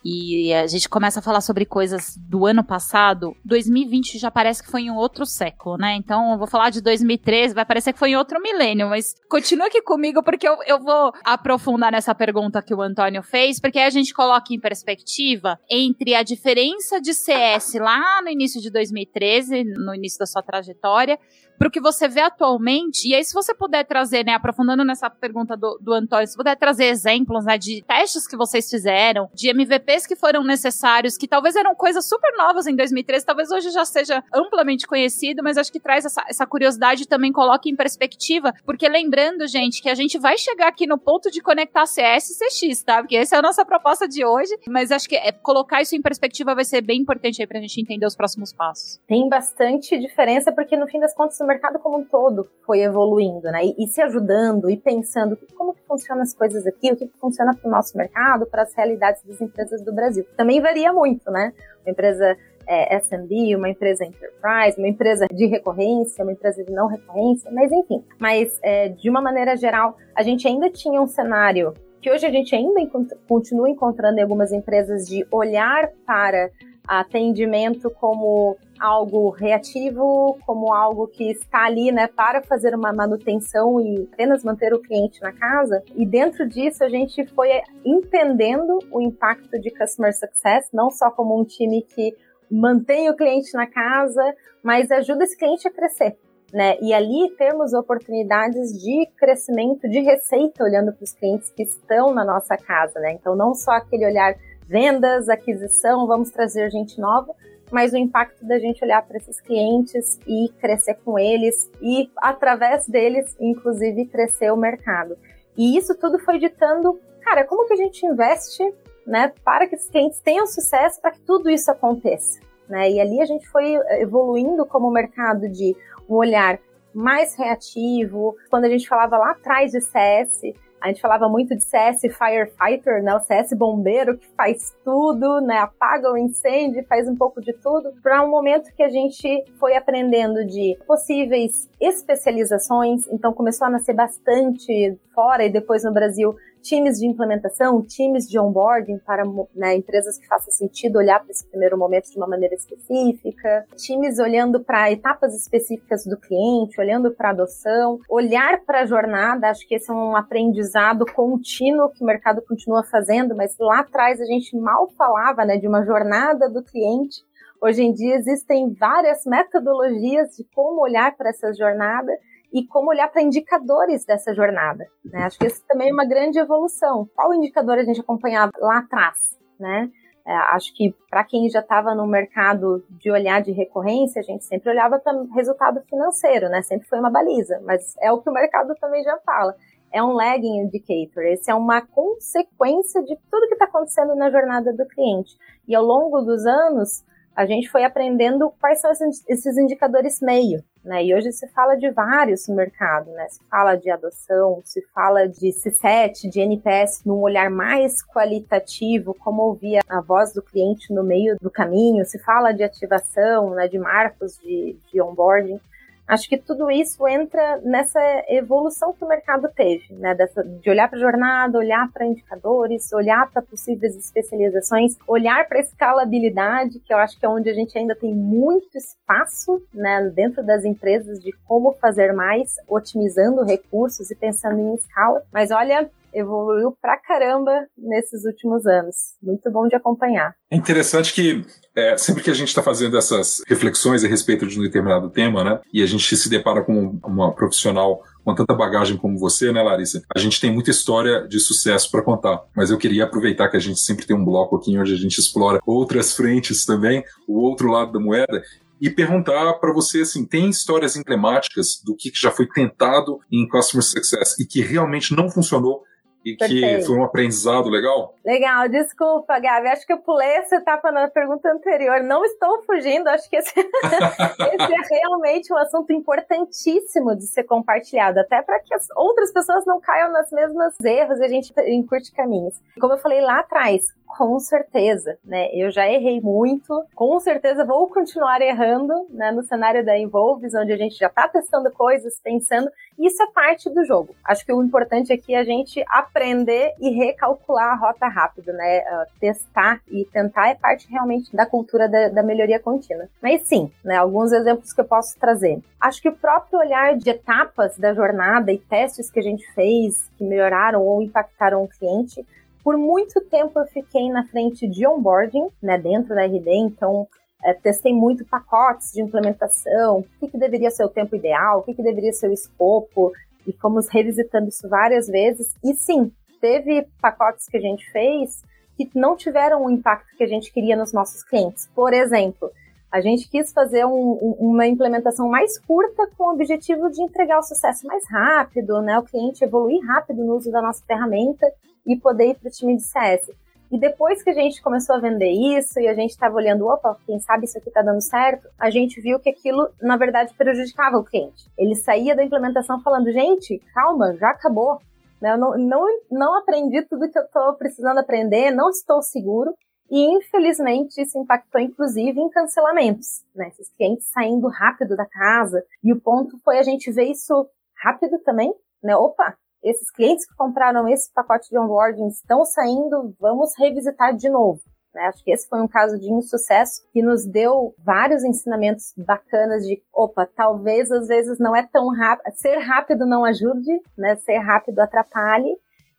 e 0.08 0.54
a 0.54 0.68
gente 0.68 0.88
começa 0.88 1.18
a 1.18 1.22
falar 1.22 1.40
sobre 1.40 1.66
coisas 1.66 2.16
do 2.16 2.46
ano 2.46 2.62
passado, 2.62 3.36
2020 3.44 4.18
já 4.18 4.30
parece 4.30 4.62
que 4.62 4.70
foi 4.70 4.82
em 4.82 4.90
outro 4.92 5.26
século, 5.26 5.76
né? 5.76 5.96
Então 5.96 6.30
eu 6.30 6.38
vou 6.38 6.46
falar 6.46 6.70
de 6.70 6.80
2013, 6.80 7.52
vai 7.52 7.64
parecer 7.64 7.92
que 7.92 7.98
foi 7.98 8.10
em 8.10 8.16
outro 8.16 8.40
milênio, 8.40 8.88
mas 8.88 9.14
continua 9.28 9.66
aqui 9.66 9.82
comigo 9.82 10.22
porque 10.22 10.48
eu, 10.48 10.56
eu 10.64 10.78
vou 10.78 11.12
aprofundar 11.24 11.90
nessa 11.90 12.14
pergunta 12.14 12.62
que 12.62 12.72
o 12.72 12.80
Antônio 12.80 13.20
fez, 13.20 13.58
porque 13.58 13.80
aí 13.80 13.86
a 13.86 13.90
gente 13.90 14.14
coloca 14.14 14.54
em 14.54 14.60
perspectiva 14.60 15.58
entre 15.68 16.14
a 16.14 16.22
diferença 16.22 17.00
de 17.00 17.12
CS 17.12 17.74
lá 17.74 18.22
no 18.22 18.28
início 18.28 18.62
de 18.62 18.70
2013, 18.70 19.64
no 19.64 19.92
início 19.92 20.20
da 20.20 20.26
sua 20.26 20.40
trajetória, 20.40 21.18
para 21.58 21.68
o 21.68 21.70
que 21.70 21.80
você 21.80 22.08
vê 22.08 22.20
atualmente. 22.20 23.08
E 23.08 23.14
aí, 23.14 23.24
se 23.24 23.34
você 23.34 23.54
puder 23.54 23.84
trazer, 23.84 24.24
né, 24.24 24.34
aprofundando 24.34 24.84
nessa 24.84 25.08
pergunta 25.08 25.56
do, 25.56 25.78
do 25.80 25.92
Antônio, 25.92 26.26
se 26.26 26.36
puder 26.36 26.56
trazer 26.56 26.86
exemplos, 26.86 27.44
né, 27.44 27.58
de 27.58 27.82
testes 27.82 28.26
que 28.26 28.36
vocês 28.36 28.68
fizeram, 28.68 29.28
de 29.34 29.48
MVPs 29.48 30.06
que 30.06 30.16
foram 30.16 30.42
necessários, 30.44 31.16
que 31.16 31.28
talvez 31.28 31.56
eram 31.56 31.74
coisas 31.74 32.08
super 32.08 32.36
novas 32.36 32.66
em 32.66 32.76
2013, 32.76 33.24
talvez 33.24 33.50
hoje 33.50 33.70
já 33.70 33.84
seja 33.84 34.22
amplamente 34.34 34.86
conhecido, 34.86 35.42
mas 35.42 35.56
acho 35.56 35.72
que 35.72 35.80
traz 35.80 36.04
essa, 36.04 36.24
essa 36.28 36.46
curiosidade 36.46 37.02
e 37.02 37.06
também 37.06 37.32
coloca 37.32 37.68
em 37.68 37.76
perspectiva, 37.76 38.52
porque 38.64 38.88
lembrando, 38.88 39.46
gente, 39.46 39.82
que 39.82 39.88
a 39.88 39.94
gente 39.94 40.18
vai 40.18 40.36
chegar 40.38 40.68
aqui 40.68 40.86
no 40.86 40.98
ponto 40.98 41.30
de 41.30 41.40
conectar 41.40 41.86
CS 41.86 42.30
e 42.30 42.68
CX, 42.68 42.82
tá? 42.82 42.98
Porque 42.98 43.16
essa 43.16 43.36
é 43.36 43.38
a 43.38 43.42
nossa 43.42 43.64
proposta 43.64 44.08
de 44.08 44.24
hoje, 44.24 44.56
mas 44.68 44.90
acho 44.90 45.08
que 45.08 45.16
é, 45.16 45.32
colocar 45.32 45.82
isso 45.82 45.94
em 45.96 46.02
perspectiva 46.02 46.54
vai 46.54 46.64
ser 46.64 46.80
bem 46.80 47.00
importante 47.00 47.40
aí 47.40 47.46
pra 47.46 47.60
gente 47.60 47.80
entender 47.80 48.06
os 48.06 48.16
próximos 48.16 48.52
passos. 48.52 49.00
Tem 49.06 49.28
bastante 49.28 49.98
diferença, 49.98 50.52
porque 50.52 50.76
no 50.76 50.86
fim 50.86 51.00
das 51.00 51.14
contas 51.14 51.36
o 51.46 51.48
mercado 51.48 51.78
como 51.78 51.98
um 51.98 52.04
todo 52.04 52.48
foi 52.66 52.80
evoluindo, 52.80 53.50
né? 53.50 53.64
E, 53.64 53.84
e 53.84 53.86
se 53.86 54.02
ajudando 54.02 54.68
e 54.68 54.76
pensando 54.76 55.38
como 55.56 55.72
que 55.72 55.82
funcionam 55.86 56.22
as 56.22 56.34
coisas 56.34 56.66
aqui, 56.66 56.92
o 56.92 56.96
que, 56.96 57.06
que 57.06 57.18
funciona 57.18 57.54
para 57.54 57.68
o 57.68 57.70
nosso 57.70 57.96
mercado, 57.96 58.46
para 58.46 58.62
as 58.62 58.74
realidades 58.74 59.22
das 59.22 59.40
empresas 59.40 59.80
do 59.82 59.94
Brasil. 59.94 60.26
Também 60.36 60.60
varia 60.60 60.92
muito, 60.92 61.30
né? 61.30 61.52
Uma 61.84 61.92
empresa 61.92 62.36
é, 62.66 62.96
SMB, 62.98 63.54
uma 63.56 63.68
empresa 63.68 64.04
enterprise, 64.04 64.76
uma 64.76 64.88
empresa 64.88 65.26
de 65.32 65.46
recorrência, 65.46 66.24
uma 66.24 66.32
empresa 66.32 66.64
de 66.64 66.72
não 66.72 66.88
recorrência, 66.88 67.50
mas 67.52 67.70
enfim. 67.70 68.04
Mas 68.18 68.58
é, 68.62 68.88
de 68.88 69.08
uma 69.08 69.22
maneira 69.22 69.56
geral, 69.56 69.96
a 70.14 70.22
gente 70.22 70.48
ainda 70.48 70.68
tinha 70.68 71.00
um 71.00 71.06
cenário 71.06 71.72
que 72.00 72.10
hoje 72.10 72.26
a 72.26 72.30
gente 72.30 72.54
ainda 72.54 72.80
continua 73.28 73.68
encontrando 73.68 74.18
em 74.18 74.22
algumas 74.22 74.52
empresas 74.52 75.06
de 75.06 75.26
olhar 75.30 75.90
para 76.06 76.50
atendimento 76.86 77.90
como 77.90 78.56
algo 78.78 79.30
reativo, 79.30 80.38
como 80.46 80.72
algo 80.72 81.08
que 81.08 81.30
está 81.30 81.64
ali, 81.64 81.90
né, 81.90 82.06
para 82.06 82.42
fazer 82.42 82.74
uma 82.74 82.92
manutenção 82.92 83.80
e 83.80 84.08
apenas 84.12 84.44
manter 84.44 84.72
o 84.72 84.80
cliente 84.80 85.20
na 85.20 85.32
casa. 85.32 85.82
E 85.94 86.06
dentro 86.06 86.48
disso 86.48 86.84
a 86.84 86.88
gente 86.88 87.26
foi 87.34 87.48
entendendo 87.84 88.78
o 88.92 89.00
impacto 89.00 89.58
de 89.58 89.70
customer 89.70 90.14
success, 90.14 90.68
não 90.72 90.90
só 90.90 91.10
como 91.10 91.38
um 91.38 91.44
time 91.44 91.82
que 91.82 92.14
mantém 92.50 93.10
o 93.10 93.16
cliente 93.16 93.52
na 93.54 93.66
casa, 93.66 94.22
mas 94.62 94.90
ajuda 94.90 95.24
esse 95.24 95.36
cliente 95.36 95.66
a 95.66 95.70
crescer. 95.70 96.16
Né? 96.56 96.78
E 96.80 96.94
ali 96.94 97.28
temos 97.36 97.74
oportunidades 97.74 98.72
de 98.82 99.06
crescimento 99.18 99.86
de 99.90 100.00
receita 100.00 100.64
olhando 100.64 100.90
para 100.90 101.04
os 101.04 101.12
clientes 101.12 101.50
que 101.50 101.62
estão 101.62 102.14
na 102.14 102.24
nossa 102.24 102.56
casa, 102.56 102.98
né? 102.98 103.12
Então 103.12 103.36
não 103.36 103.52
só 103.52 103.72
aquele 103.72 104.06
olhar 104.06 104.34
vendas, 104.66 105.28
aquisição, 105.28 106.06
vamos 106.06 106.30
trazer 106.30 106.70
gente 106.70 106.98
nova, 106.98 107.34
mas 107.70 107.92
o 107.92 107.98
impacto 107.98 108.42
da 108.42 108.58
gente 108.58 108.82
olhar 108.82 109.06
para 109.06 109.18
esses 109.18 109.38
clientes 109.38 110.18
e 110.26 110.48
crescer 110.58 110.94
com 111.04 111.18
eles 111.18 111.70
e 111.82 112.10
através 112.16 112.88
deles, 112.88 113.36
inclusive, 113.38 114.06
crescer 114.06 114.50
o 114.50 114.56
mercado. 114.56 115.14
E 115.58 115.76
isso 115.76 115.94
tudo 115.94 116.18
foi 116.18 116.38
ditando, 116.38 116.98
cara, 117.20 117.44
como 117.44 117.66
que 117.66 117.74
a 117.74 117.76
gente 117.76 118.06
investe, 118.06 118.64
né, 119.06 119.30
para 119.44 119.66
que 119.66 119.76
os 119.76 119.90
clientes 119.90 120.20
tenham 120.20 120.46
sucesso, 120.46 121.02
para 121.02 121.10
que 121.10 121.20
tudo 121.20 121.50
isso 121.50 121.70
aconteça, 121.70 122.40
né? 122.66 122.90
E 122.90 122.98
ali 122.98 123.20
a 123.20 123.26
gente 123.26 123.46
foi 123.46 123.74
evoluindo 124.00 124.64
como 124.64 124.90
mercado 124.90 125.50
de 125.50 125.76
um 126.08 126.14
olhar 126.14 126.58
mais 126.94 127.34
reativo. 127.34 128.36
Quando 128.50 128.64
a 128.64 128.70
gente 128.70 128.88
falava 128.88 129.18
lá 129.18 129.32
atrás 129.32 129.72
de 129.72 129.80
CS, 129.80 130.54
a 130.80 130.88
gente 130.88 131.00
falava 131.00 131.28
muito 131.28 131.54
de 131.56 131.62
CS 131.62 132.02
Firefighter, 132.02 133.02
né? 133.02 133.14
O 133.14 133.20
CS 133.20 133.52
bombeiro 133.52 134.16
que 134.16 134.28
faz 134.36 134.74
tudo, 134.84 135.40
né? 135.40 135.58
Apaga 135.58 136.12
o 136.12 136.16
incêndio, 136.16 136.84
faz 136.88 137.08
um 137.08 137.16
pouco 137.16 137.40
de 137.40 137.52
tudo. 137.52 137.92
Para 138.02 138.22
um 138.22 138.30
momento 138.30 138.72
que 138.74 138.82
a 138.82 138.88
gente 138.88 139.44
foi 139.58 139.76
aprendendo 139.76 140.44
de 140.46 140.78
possíveis 140.86 141.68
especializações, 141.80 143.06
então 143.08 143.32
começou 143.32 143.66
a 143.66 143.70
nascer 143.70 143.94
bastante 143.94 144.96
fora 145.14 145.44
e 145.44 145.50
depois 145.50 145.82
no 145.82 145.92
Brasil 145.92 146.36
times 146.66 146.98
de 146.98 147.06
implementação, 147.06 147.80
times 147.82 148.28
de 148.28 148.38
onboarding 148.38 148.98
para 148.98 149.24
né, 149.54 149.76
empresas 149.76 150.18
que 150.18 150.26
faça 150.26 150.50
sentido 150.50 150.96
olhar 150.96 151.20
para 151.20 151.30
esse 151.30 151.46
primeiro 151.46 151.78
momento 151.78 152.10
de 152.10 152.16
uma 152.16 152.26
maneira 152.26 152.54
específica, 152.54 153.64
times 153.76 154.18
olhando 154.18 154.62
para 154.62 154.90
etapas 154.90 155.34
específicas 155.34 156.04
do 156.04 156.16
cliente, 156.16 156.80
olhando 156.80 157.12
para 157.12 157.30
adoção, 157.30 158.00
olhar 158.10 158.60
para 158.64 158.80
a 158.80 158.86
jornada, 158.86 159.48
acho 159.48 159.66
que 159.66 159.76
esse 159.76 159.90
é 159.90 159.94
um 159.94 160.16
aprendizado 160.16 161.06
contínuo 161.14 161.90
que 161.90 162.02
o 162.02 162.06
mercado 162.06 162.42
continua 162.42 162.82
fazendo, 162.82 163.36
mas 163.36 163.56
lá 163.58 163.80
atrás 163.80 164.20
a 164.20 164.24
gente 164.24 164.56
mal 164.56 164.88
falava 164.98 165.44
né, 165.44 165.56
de 165.56 165.68
uma 165.68 165.84
jornada 165.84 166.48
do 166.50 166.62
cliente. 166.62 167.24
Hoje 167.62 167.82
em 167.82 167.92
dia 167.92 168.16
existem 168.16 168.74
várias 168.74 169.24
metodologias 169.24 170.36
de 170.36 170.44
como 170.54 170.82
olhar 170.82 171.16
para 171.16 171.30
essa 171.30 171.52
jornada 171.54 172.12
e 172.56 172.66
como 172.66 172.88
olhar 172.88 173.12
para 173.12 173.20
indicadores 173.20 174.06
dessa 174.06 174.32
jornada. 174.32 174.86
Né? 175.04 175.24
Acho 175.24 175.38
que 175.38 175.46
isso 175.46 175.62
também 175.68 175.90
é 175.90 175.92
uma 175.92 176.06
grande 176.06 176.38
evolução. 176.38 177.06
Qual 177.14 177.34
indicador 177.34 177.76
a 177.76 177.84
gente 177.84 178.00
acompanhava 178.00 178.50
lá 178.58 178.78
atrás? 178.78 179.38
Né? 179.60 179.90
É, 180.26 180.32
acho 180.54 180.74
que 180.74 180.94
para 181.10 181.22
quem 181.22 181.50
já 181.50 181.60
estava 181.60 181.94
no 181.94 182.06
mercado 182.06 182.82
de 182.88 183.10
olhar 183.10 183.42
de 183.42 183.52
recorrência, 183.52 184.20
a 184.20 184.22
gente 184.22 184.46
sempre 184.46 184.70
olhava 184.70 184.98
para 184.98 185.12
resultado 185.34 185.82
financeiro, 185.82 186.48
né? 186.48 186.62
Sempre 186.62 186.88
foi 186.88 186.98
uma 186.98 187.10
baliza, 187.10 187.60
mas 187.62 187.94
é 188.00 188.10
o 188.10 188.20
que 188.20 188.30
o 188.30 188.32
mercado 188.32 188.74
também 188.80 189.04
já 189.04 189.18
fala. 189.18 189.54
É 189.92 190.02
um 190.02 190.12
lagging 190.12 190.62
indicator, 190.62 191.24
esse 191.26 191.48
é 191.48 191.54
uma 191.54 191.80
consequência 191.80 193.02
de 193.04 193.16
tudo 193.30 193.46
que 193.46 193.54
está 193.54 193.66
acontecendo 193.66 194.16
na 194.16 194.30
jornada 194.30 194.72
do 194.72 194.84
cliente. 194.86 195.36
E 195.68 195.76
ao 195.76 195.84
longo 195.84 196.20
dos 196.22 196.44
anos, 196.44 197.04
a 197.36 197.44
gente 197.44 197.68
foi 197.68 197.84
aprendendo 197.84 198.50
quais 198.58 198.80
são 198.80 198.90
esses 198.90 199.56
indicadores 199.58 200.20
meio, 200.20 200.64
né? 200.86 201.04
E 201.04 201.14
hoje 201.14 201.32
se 201.32 201.46
fala 201.48 201.76
de 201.76 201.90
vários 201.90 202.46
no 202.48 202.54
mercado, 202.54 203.10
né? 203.10 203.26
Se 203.28 203.40
fala 203.50 203.74
de 203.76 203.90
adoção, 203.90 204.62
se 204.64 204.80
fala 204.94 205.28
de 205.28 205.48
C7, 205.48 206.30
de 206.30 206.40
NPS 206.40 207.02
num 207.04 207.20
olhar 207.20 207.50
mais 207.50 208.02
qualitativo, 208.06 209.12
como 209.14 209.42
ouvir 209.42 209.80
a 209.88 210.00
voz 210.00 210.32
do 210.32 210.42
cliente 210.42 210.94
no 210.94 211.02
meio 211.02 211.36
do 211.40 211.50
caminho, 211.50 212.04
se 212.04 212.18
fala 212.20 212.52
de 212.52 212.62
ativação, 212.62 213.50
né, 213.50 213.66
de 213.68 213.78
marcos 213.78 214.38
de, 214.38 214.76
de 214.90 215.02
onboarding. 215.02 215.60
Acho 216.06 216.28
que 216.28 216.38
tudo 216.38 216.70
isso 216.70 217.06
entra 217.08 217.60
nessa 217.64 218.00
evolução 218.28 218.92
que 218.92 219.04
o 219.04 219.08
mercado 219.08 219.48
teve, 219.54 219.92
né? 219.94 220.14
Dessa, 220.14 220.44
de 220.44 220.70
olhar 220.70 220.88
para 220.88 220.98
a 220.98 221.00
jornada, 221.00 221.58
olhar 221.58 221.90
para 221.92 222.06
indicadores, 222.06 222.92
olhar 222.92 223.30
para 223.30 223.42
possíveis 223.42 223.96
especializações, 223.96 224.96
olhar 225.06 225.48
para 225.48 225.58
escalabilidade, 225.58 226.78
que 226.80 226.92
eu 226.92 226.98
acho 226.98 227.18
que 227.18 227.26
é 227.26 227.28
onde 227.28 227.50
a 227.50 227.54
gente 227.54 227.76
ainda 227.76 227.94
tem 227.96 228.14
muito 228.14 228.78
espaço, 228.78 229.60
né? 229.74 230.08
Dentro 230.14 230.44
das 230.44 230.64
empresas 230.64 231.20
de 231.20 231.32
como 231.44 231.72
fazer 231.74 232.12
mais, 232.12 232.54
otimizando 232.68 233.42
recursos 233.42 234.10
e 234.10 234.14
pensando 234.14 234.60
em 234.60 234.74
escala. 234.74 235.22
Mas 235.32 235.50
olha, 235.50 235.90
evoluiu 236.16 236.76
pra 236.80 236.96
caramba 236.96 237.52
nesses 237.76 238.24
últimos 238.24 238.66
anos. 238.66 238.96
Muito 239.22 239.50
bom 239.50 239.68
de 239.68 239.76
acompanhar. 239.76 240.34
É 240.50 240.56
interessante 240.56 241.12
que 241.12 241.44
é, 241.76 241.96
sempre 241.98 242.22
que 242.22 242.30
a 242.30 242.34
gente 242.34 242.48
está 242.48 242.62
fazendo 242.62 242.96
essas 242.96 243.42
reflexões 243.46 244.02
a 244.02 244.08
respeito 244.08 244.46
de 244.46 244.58
um 244.58 244.62
determinado 244.62 245.10
tema, 245.10 245.44
né, 245.44 245.60
e 245.72 245.82
a 245.82 245.86
gente 245.86 246.16
se 246.16 246.30
depara 246.30 246.62
com 246.64 246.98
uma 247.04 247.34
profissional 247.34 248.02
com 248.24 248.34
tanta 248.34 248.54
bagagem 248.54 248.96
como 248.96 249.18
você, 249.18 249.52
né, 249.52 249.62
Larissa? 249.62 250.02
A 250.14 250.18
gente 250.18 250.40
tem 250.40 250.52
muita 250.52 250.70
história 250.70 251.28
de 251.28 251.38
sucesso 251.38 251.90
para 251.90 252.02
contar, 252.02 252.42
mas 252.56 252.70
eu 252.70 252.78
queria 252.78 253.04
aproveitar 253.04 253.48
que 253.48 253.56
a 253.56 253.60
gente 253.60 253.78
sempre 253.78 254.06
tem 254.06 254.16
um 254.16 254.24
bloco 254.24 254.56
aqui 254.56 254.76
onde 254.76 254.94
a 254.94 254.96
gente 254.96 255.18
explora 255.18 255.60
outras 255.64 256.12
frentes 256.12 256.64
também, 256.64 257.04
o 257.28 257.38
outro 257.38 257.70
lado 257.70 257.92
da 257.92 258.00
moeda, 258.00 258.42
e 258.80 258.90
perguntar 258.90 259.54
para 259.54 259.72
você 259.72 260.00
assim, 260.00 260.24
tem 260.26 260.50
histórias 260.50 260.96
emblemáticas 260.96 261.80
do 261.84 261.94
que 261.94 262.10
já 262.14 262.30
foi 262.30 262.46
tentado 262.46 263.18
em 263.30 263.48
customer 263.48 263.84
success 263.84 264.38
e 264.38 264.44
que 264.44 264.60
realmente 264.60 265.14
não 265.14 265.30
funcionou 265.30 265.82
e 266.26 266.36
Perfeito. 266.36 266.80
que 266.80 266.86
foi 266.86 266.96
um 266.96 267.04
aprendizado 267.04 267.68
legal? 267.68 268.14
Legal, 268.24 268.68
desculpa, 268.68 269.38
Gabi. 269.38 269.68
Acho 269.68 269.86
que 269.86 269.92
eu 269.92 269.98
pulei 269.98 270.28
essa 270.38 270.56
etapa 270.56 270.90
na 270.90 271.08
pergunta 271.08 271.48
anterior. 271.48 272.02
Não 272.02 272.24
estou 272.24 272.62
fugindo, 272.62 273.06
acho 273.06 273.30
que 273.30 273.36
esse, 273.36 273.54
esse 273.60 274.94
é 274.94 274.98
realmente 274.98 275.52
um 275.52 275.56
assunto 275.56 275.92
importantíssimo 275.92 277.14
de 277.14 277.28
ser 277.28 277.44
compartilhado, 277.44 278.18
até 278.18 278.42
para 278.42 278.58
que 278.58 278.74
as 278.74 278.88
outras 278.96 279.32
pessoas 279.32 279.64
não 279.64 279.80
caiam 279.80 280.10
nas 280.10 280.30
mesmas 280.32 280.74
erros 280.80 281.20
e 281.20 281.24
a 281.24 281.28
gente 281.28 281.54
encurte 281.68 282.12
caminhos. 282.12 282.60
Como 282.80 282.92
eu 282.92 282.98
falei 282.98 283.20
lá 283.20 283.38
atrás, 283.38 283.94
Com 284.06 284.38
certeza, 284.38 285.18
né? 285.24 285.48
Eu 285.52 285.70
já 285.70 285.86
errei 285.86 286.20
muito, 286.20 286.84
com 286.94 287.18
certeza 287.18 287.64
vou 287.64 287.88
continuar 287.88 288.40
errando, 288.40 289.06
né? 289.10 289.32
No 289.32 289.42
cenário 289.42 289.84
da 289.84 289.98
Involves, 289.98 290.54
onde 290.54 290.72
a 290.72 290.76
gente 290.76 290.96
já 290.96 291.08
está 291.08 291.28
testando 291.28 291.70
coisas, 291.70 292.20
pensando, 292.22 292.70
isso 292.98 293.22
é 293.22 293.26
parte 293.26 293.68
do 293.68 293.84
jogo. 293.84 294.14
Acho 294.24 294.46
que 294.46 294.52
o 294.52 294.62
importante 294.62 295.12
aqui 295.12 295.34
é 295.34 295.38
a 295.38 295.44
gente 295.44 295.84
aprender 295.88 296.72
e 296.80 296.90
recalcular 296.90 297.72
a 297.72 297.74
rota 297.74 298.06
rápido, 298.06 298.52
né? 298.52 298.80
Uh, 298.80 299.20
testar 299.20 299.80
e 299.88 300.04
tentar 300.04 300.48
é 300.48 300.54
parte 300.54 300.88
realmente 300.88 301.34
da 301.34 301.44
cultura 301.44 301.88
da, 301.88 302.08
da 302.08 302.22
melhoria 302.22 302.60
contínua. 302.60 303.08
Mas 303.20 303.42
sim, 303.42 303.70
né? 303.84 303.96
Alguns 303.96 304.32
exemplos 304.32 304.72
que 304.72 304.80
eu 304.80 304.86
posso 304.86 305.18
trazer. 305.18 305.60
Acho 305.80 306.00
que 306.00 306.08
o 306.08 306.16
próprio 306.16 306.58
olhar 306.58 306.96
de 306.96 307.10
etapas 307.10 307.76
da 307.76 307.92
jornada 307.92 308.52
e 308.52 308.58
testes 308.58 309.10
que 309.10 309.18
a 309.18 309.22
gente 309.22 309.46
fez 309.52 310.10
que 310.16 310.24
melhoraram 310.24 310.82
ou 310.82 311.02
impactaram 311.02 311.62
o 311.62 311.68
cliente 311.68 312.24
por 312.66 312.76
muito 312.76 313.20
tempo 313.20 313.60
eu 313.60 313.66
fiquei 313.66 314.10
na 314.10 314.26
frente 314.26 314.66
de 314.66 314.84
onboarding, 314.84 315.46
né, 315.62 315.78
dentro 315.78 316.16
da 316.16 316.24
RD, 316.24 316.50
então 316.50 317.06
é, 317.44 317.54
testei 317.54 317.94
muito 317.94 318.26
pacotes 318.26 318.90
de 318.92 319.00
implementação, 319.00 319.98
o 319.98 320.02
que, 320.18 320.26
que, 320.26 320.36
deveria 320.36 320.68
ser 320.72 320.84
o 320.84 320.88
tempo 320.88 321.14
ideal, 321.14 321.60
o 321.60 321.62
que, 321.62 321.74
que 321.74 321.82
deveria 321.84 322.12
ser 322.12 322.28
o 322.28 322.32
escopo, 322.32 323.12
e 323.46 323.52
fomos 323.52 323.86
revisitando 323.88 324.48
isso 324.48 324.68
várias 324.68 325.06
vezes. 325.06 325.54
E 325.62 325.74
sim, 325.74 326.10
teve 326.40 326.88
pacotes 327.00 327.48
que 327.48 327.56
a 327.56 327.60
gente 327.60 327.88
fez 327.92 328.42
que 328.76 328.90
não 328.96 329.16
tiveram 329.16 329.64
o 329.64 329.70
impacto 329.70 330.16
que 330.16 330.24
a 330.24 330.28
gente 330.28 330.52
queria 330.52 330.74
nos 330.74 330.92
nossos 330.92 331.22
clientes. 331.22 331.70
Por 331.72 331.94
exemplo, 331.94 332.50
a 332.90 333.00
gente 333.00 333.30
quis 333.30 333.52
fazer 333.52 333.86
um, 333.86 334.18
um, 334.20 334.36
uma 334.40 334.66
implementação 334.66 335.28
mais 335.28 335.56
curta 335.56 336.10
com 336.18 336.24
o 336.24 336.32
objetivo 336.32 336.90
de 336.90 337.00
entregar 337.00 337.38
o 337.38 337.44
sucesso 337.44 337.86
mais 337.86 338.02
rápido, 338.10 338.82
né? 338.82 338.98
O 338.98 339.04
cliente 339.04 339.44
evoluir 339.44 339.86
rápido 339.86 340.24
no 340.24 340.34
uso 340.34 340.50
da 340.50 340.60
nossa 340.60 340.84
ferramenta 340.84 341.46
e 341.86 341.96
poder 341.96 342.30
ir 342.30 342.34
para 342.34 342.48
o 342.48 342.52
time 342.52 342.76
de 342.76 342.82
CS. 342.82 343.30
E 343.70 343.78
depois 343.78 344.22
que 344.22 344.30
a 344.30 344.32
gente 344.32 344.62
começou 344.62 344.94
a 344.94 345.00
vender 345.00 345.30
isso 345.30 345.80
e 345.80 345.88
a 345.88 345.94
gente 345.94 346.10
estava 346.10 346.36
olhando, 346.36 346.66
opa, 346.66 346.96
quem 347.04 347.18
sabe 347.18 347.46
isso 347.46 347.58
aqui 347.58 347.68
está 347.68 347.82
dando 347.82 348.00
certo, 348.00 348.48
a 348.58 348.70
gente 348.70 349.00
viu 349.00 349.18
que 349.18 349.28
aquilo, 349.28 349.68
na 349.82 349.96
verdade, 349.96 350.32
prejudicava 350.34 350.96
o 350.96 351.04
cliente. 351.04 351.50
Ele 351.58 351.74
saía 351.74 352.14
da 352.14 352.24
implementação 352.24 352.80
falando, 352.80 353.10
gente, 353.10 353.60
calma, 353.74 354.14
já 354.16 354.30
acabou. 354.30 354.80
Né? 355.20 355.32
Eu 355.32 355.38
não, 355.38 355.58
não, 355.58 355.86
não 356.10 356.38
aprendi 356.38 356.82
tudo 356.82 357.10
que 357.10 357.18
eu 357.18 357.24
estou 357.24 357.54
precisando 357.54 357.98
aprender, 357.98 358.52
não 358.52 358.70
estou 358.70 359.02
seguro. 359.02 359.52
E 359.90 360.00
infelizmente 360.16 361.00
isso 361.00 361.18
impactou 361.18 361.60
inclusive 361.60 362.20
em 362.20 362.28
cancelamentos, 362.28 363.22
né? 363.32 363.48
Esses 363.48 363.72
clientes 363.72 364.10
saindo 364.10 364.48
rápido 364.48 364.96
da 364.96 365.06
casa. 365.06 365.62
E 365.82 365.92
o 365.92 366.00
ponto 366.00 366.36
foi 366.44 366.58
a 366.58 366.62
gente 366.62 366.90
ver 366.90 367.04
isso 367.04 367.48
rápido 367.80 368.18
também, 368.24 368.52
né? 368.82 368.96
Opa, 368.96 369.36
esses 369.62 369.90
clientes 369.90 370.26
que 370.26 370.34
compraram 370.34 370.88
esse 370.88 371.12
pacote 371.12 371.48
de 371.50 371.58
onboarding 371.58 372.08
estão 372.08 372.44
saindo, 372.44 373.14
vamos 373.20 373.52
revisitar 373.58 374.14
de 374.14 374.28
novo. 374.28 374.60
Né? 374.94 375.02
Acho 375.02 375.22
que 375.22 375.30
esse 375.30 375.48
foi 375.48 375.60
um 375.60 375.68
caso 375.68 375.98
de 375.98 376.10
insucesso 376.10 376.82
que 376.92 377.02
nos 377.02 377.26
deu 377.26 377.74
vários 377.78 378.24
ensinamentos 378.24 378.94
bacanas 378.96 379.64
de, 379.66 379.82
opa, 379.92 380.26
talvez 380.26 380.90
às 380.90 381.06
vezes 381.06 381.38
não 381.38 381.54
é 381.54 381.66
tão 381.70 381.88
rápido, 381.94 382.34
ser 382.34 382.58
rápido 382.58 383.06
não 383.06 383.24
ajude, 383.24 383.80
né? 383.96 384.16
Ser 384.16 384.38
rápido 384.38 384.80
atrapalhe 384.80 385.56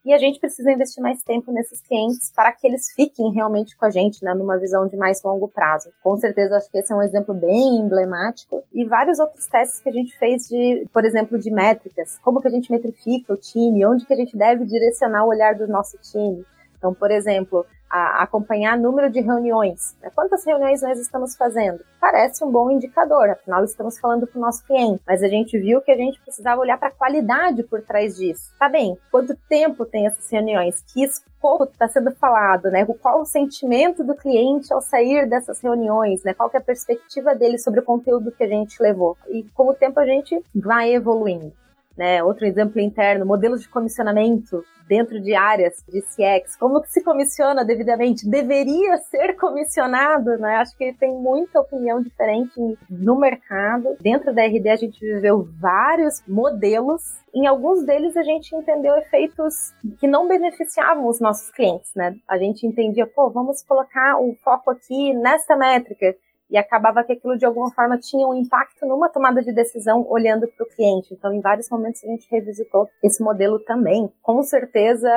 e 0.08 0.14
a 0.14 0.16
gente 0.16 0.40
precisa 0.40 0.72
investir 0.72 1.02
mais 1.02 1.22
tempo 1.22 1.52
nesses 1.52 1.82
clientes 1.82 2.32
para 2.34 2.50
que 2.50 2.66
eles 2.66 2.90
fiquem 2.92 3.30
realmente 3.30 3.76
com 3.76 3.84
a 3.84 3.90
gente, 3.90 4.24
né, 4.24 4.32
numa 4.32 4.56
visão 4.56 4.86
de 4.88 4.96
mais 4.96 5.22
longo 5.22 5.46
prazo. 5.46 5.90
Com 6.02 6.16
certeza, 6.16 6.56
acho 6.56 6.70
que 6.70 6.78
esse 6.78 6.90
é 6.90 6.96
um 6.96 7.02
exemplo 7.02 7.34
bem 7.34 7.76
emblemático. 7.76 8.64
E 8.72 8.86
vários 8.86 9.18
outros 9.18 9.46
testes 9.46 9.80
que 9.80 9.88
a 9.90 9.92
gente 9.92 10.18
fez 10.18 10.48
de, 10.48 10.88
por 10.94 11.04
exemplo, 11.04 11.38
de 11.38 11.50
métricas. 11.50 12.18
Como 12.20 12.40
que 12.40 12.48
a 12.48 12.50
gente 12.50 12.72
metrifica 12.72 13.34
o 13.34 13.36
time, 13.36 13.84
onde 13.84 14.06
que 14.06 14.14
a 14.14 14.16
gente 14.16 14.34
deve 14.34 14.64
direcionar 14.64 15.26
o 15.26 15.28
olhar 15.28 15.54
do 15.54 15.68
nosso 15.68 15.98
time. 15.98 16.42
Então, 16.78 16.94
por 16.94 17.10
exemplo, 17.10 17.66
a 17.90 18.22
acompanhar 18.22 18.78
número 18.78 19.10
de 19.10 19.20
reuniões. 19.20 19.96
Né? 20.00 20.10
Quantas 20.14 20.44
reuniões 20.44 20.82
nós 20.82 20.98
estamos 20.98 21.36
fazendo? 21.36 21.80
Parece 22.00 22.44
um 22.44 22.50
bom 22.50 22.70
indicador, 22.70 23.30
afinal 23.30 23.64
estamos 23.64 23.98
falando 23.98 24.26
com 24.26 24.38
o 24.38 24.42
nosso 24.42 24.64
cliente, 24.64 25.02
mas 25.06 25.22
a 25.22 25.28
gente 25.28 25.58
viu 25.58 25.80
que 25.80 25.90
a 25.90 25.96
gente 25.96 26.20
precisava 26.20 26.60
olhar 26.60 26.78
para 26.78 26.88
a 26.88 26.92
qualidade 26.92 27.62
por 27.62 27.82
trás 27.82 28.16
disso. 28.16 28.52
Tá 28.58 28.68
bem, 28.68 28.96
quanto 29.10 29.36
tempo 29.48 29.84
tem 29.84 30.06
essas 30.06 30.30
reuniões? 30.30 30.82
Que 30.92 31.04
escopo 31.04 31.64
está 31.64 31.88
sendo 31.88 32.12
falado, 32.12 32.70
né? 32.70 32.86
Qual 33.00 33.20
o 33.20 33.24
sentimento 33.24 34.04
do 34.04 34.14
cliente 34.14 34.72
ao 34.72 34.80
sair 34.80 35.28
dessas 35.28 35.60
reuniões, 35.60 36.22
né? 36.22 36.34
Qual 36.34 36.50
é 36.52 36.58
a 36.58 36.60
perspectiva 36.60 37.34
dele 37.34 37.58
sobre 37.58 37.80
o 37.80 37.84
conteúdo 37.84 38.32
que 38.32 38.44
a 38.44 38.48
gente 38.48 38.82
levou? 38.82 39.16
E 39.28 39.44
com 39.54 39.68
o 39.68 39.74
tempo 39.74 39.98
a 40.00 40.06
gente 40.06 40.40
vai 40.54 40.92
evoluindo. 40.92 41.52
Né? 41.98 42.22
Outro 42.22 42.46
exemplo 42.46 42.80
interno, 42.80 43.26
modelos 43.26 43.60
de 43.60 43.68
comissionamento 43.68 44.64
dentro 44.88 45.20
de 45.20 45.34
áreas 45.34 45.84
de 45.86 46.00
CX, 46.00 46.56
como 46.56 46.80
que 46.80 46.88
se 46.90 47.02
comissiona 47.02 47.64
devidamente? 47.64 48.28
Deveria 48.28 48.96
ser 48.98 49.34
comissionado, 49.34 50.38
né? 50.38 50.56
Acho 50.56 50.76
que 50.78 50.94
tem 50.94 51.12
muita 51.12 51.60
opinião 51.60 52.00
diferente 52.00 52.54
no 52.88 53.18
mercado. 53.18 53.96
Dentro 54.00 54.32
da 54.32 54.46
RD 54.46 54.68
a 54.68 54.76
gente 54.76 54.98
viveu 55.00 55.46
vários 55.60 56.22
modelos. 56.26 57.02
Em 57.34 57.46
alguns 57.46 57.84
deles 57.84 58.16
a 58.16 58.22
gente 58.22 58.54
entendeu 58.54 58.96
efeitos 58.96 59.74
que 59.98 60.06
não 60.06 60.26
beneficiavam 60.26 61.06
os 61.06 61.20
nossos 61.20 61.50
clientes, 61.50 61.90
né? 61.94 62.14
A 62.26 62.38
gente 62.38 62.66
entendia, 62.66 63.06
pô, 63.06 63.28
vamos 63.28 63.62
colocar 63.62 64.18
o 64.20 64.34
foco 64.42 64.70
aqui 64.70 65.12
nesta 65.14 65.56
métrica 65.56 66.14
e 66.50 66.56
acabava 66.56 67.04
que 67.04 67.12
aquilo 67.12 67.36
de 67.36 67.44
alguma 67.44 67.70
forma 67.72 67.98
tinha 67.98 68.26
um 68.26 68.34
impacto 68.34 68.86
numa 68.86 69.08
tomada 69.08 69.42
de 69.42 69.52
decisão 69.52 70.06
olhando 70.08 70.48
para 70.48 70.64
o 70.64 70.68
cliente. 70.68 71.12
Então, 71.12 71.32
em 71.32 71.40
vários 71.40 71.68
momentos 71.68 72.02
a 72.04 72.06
gente 72.06 72.26
revisitou 72.30 72.88
esse 73.02 73.22
modelo 73.22 73.58
também. 73.60 74.10
Com 74.22 74.42
certeza, 74.42 75.08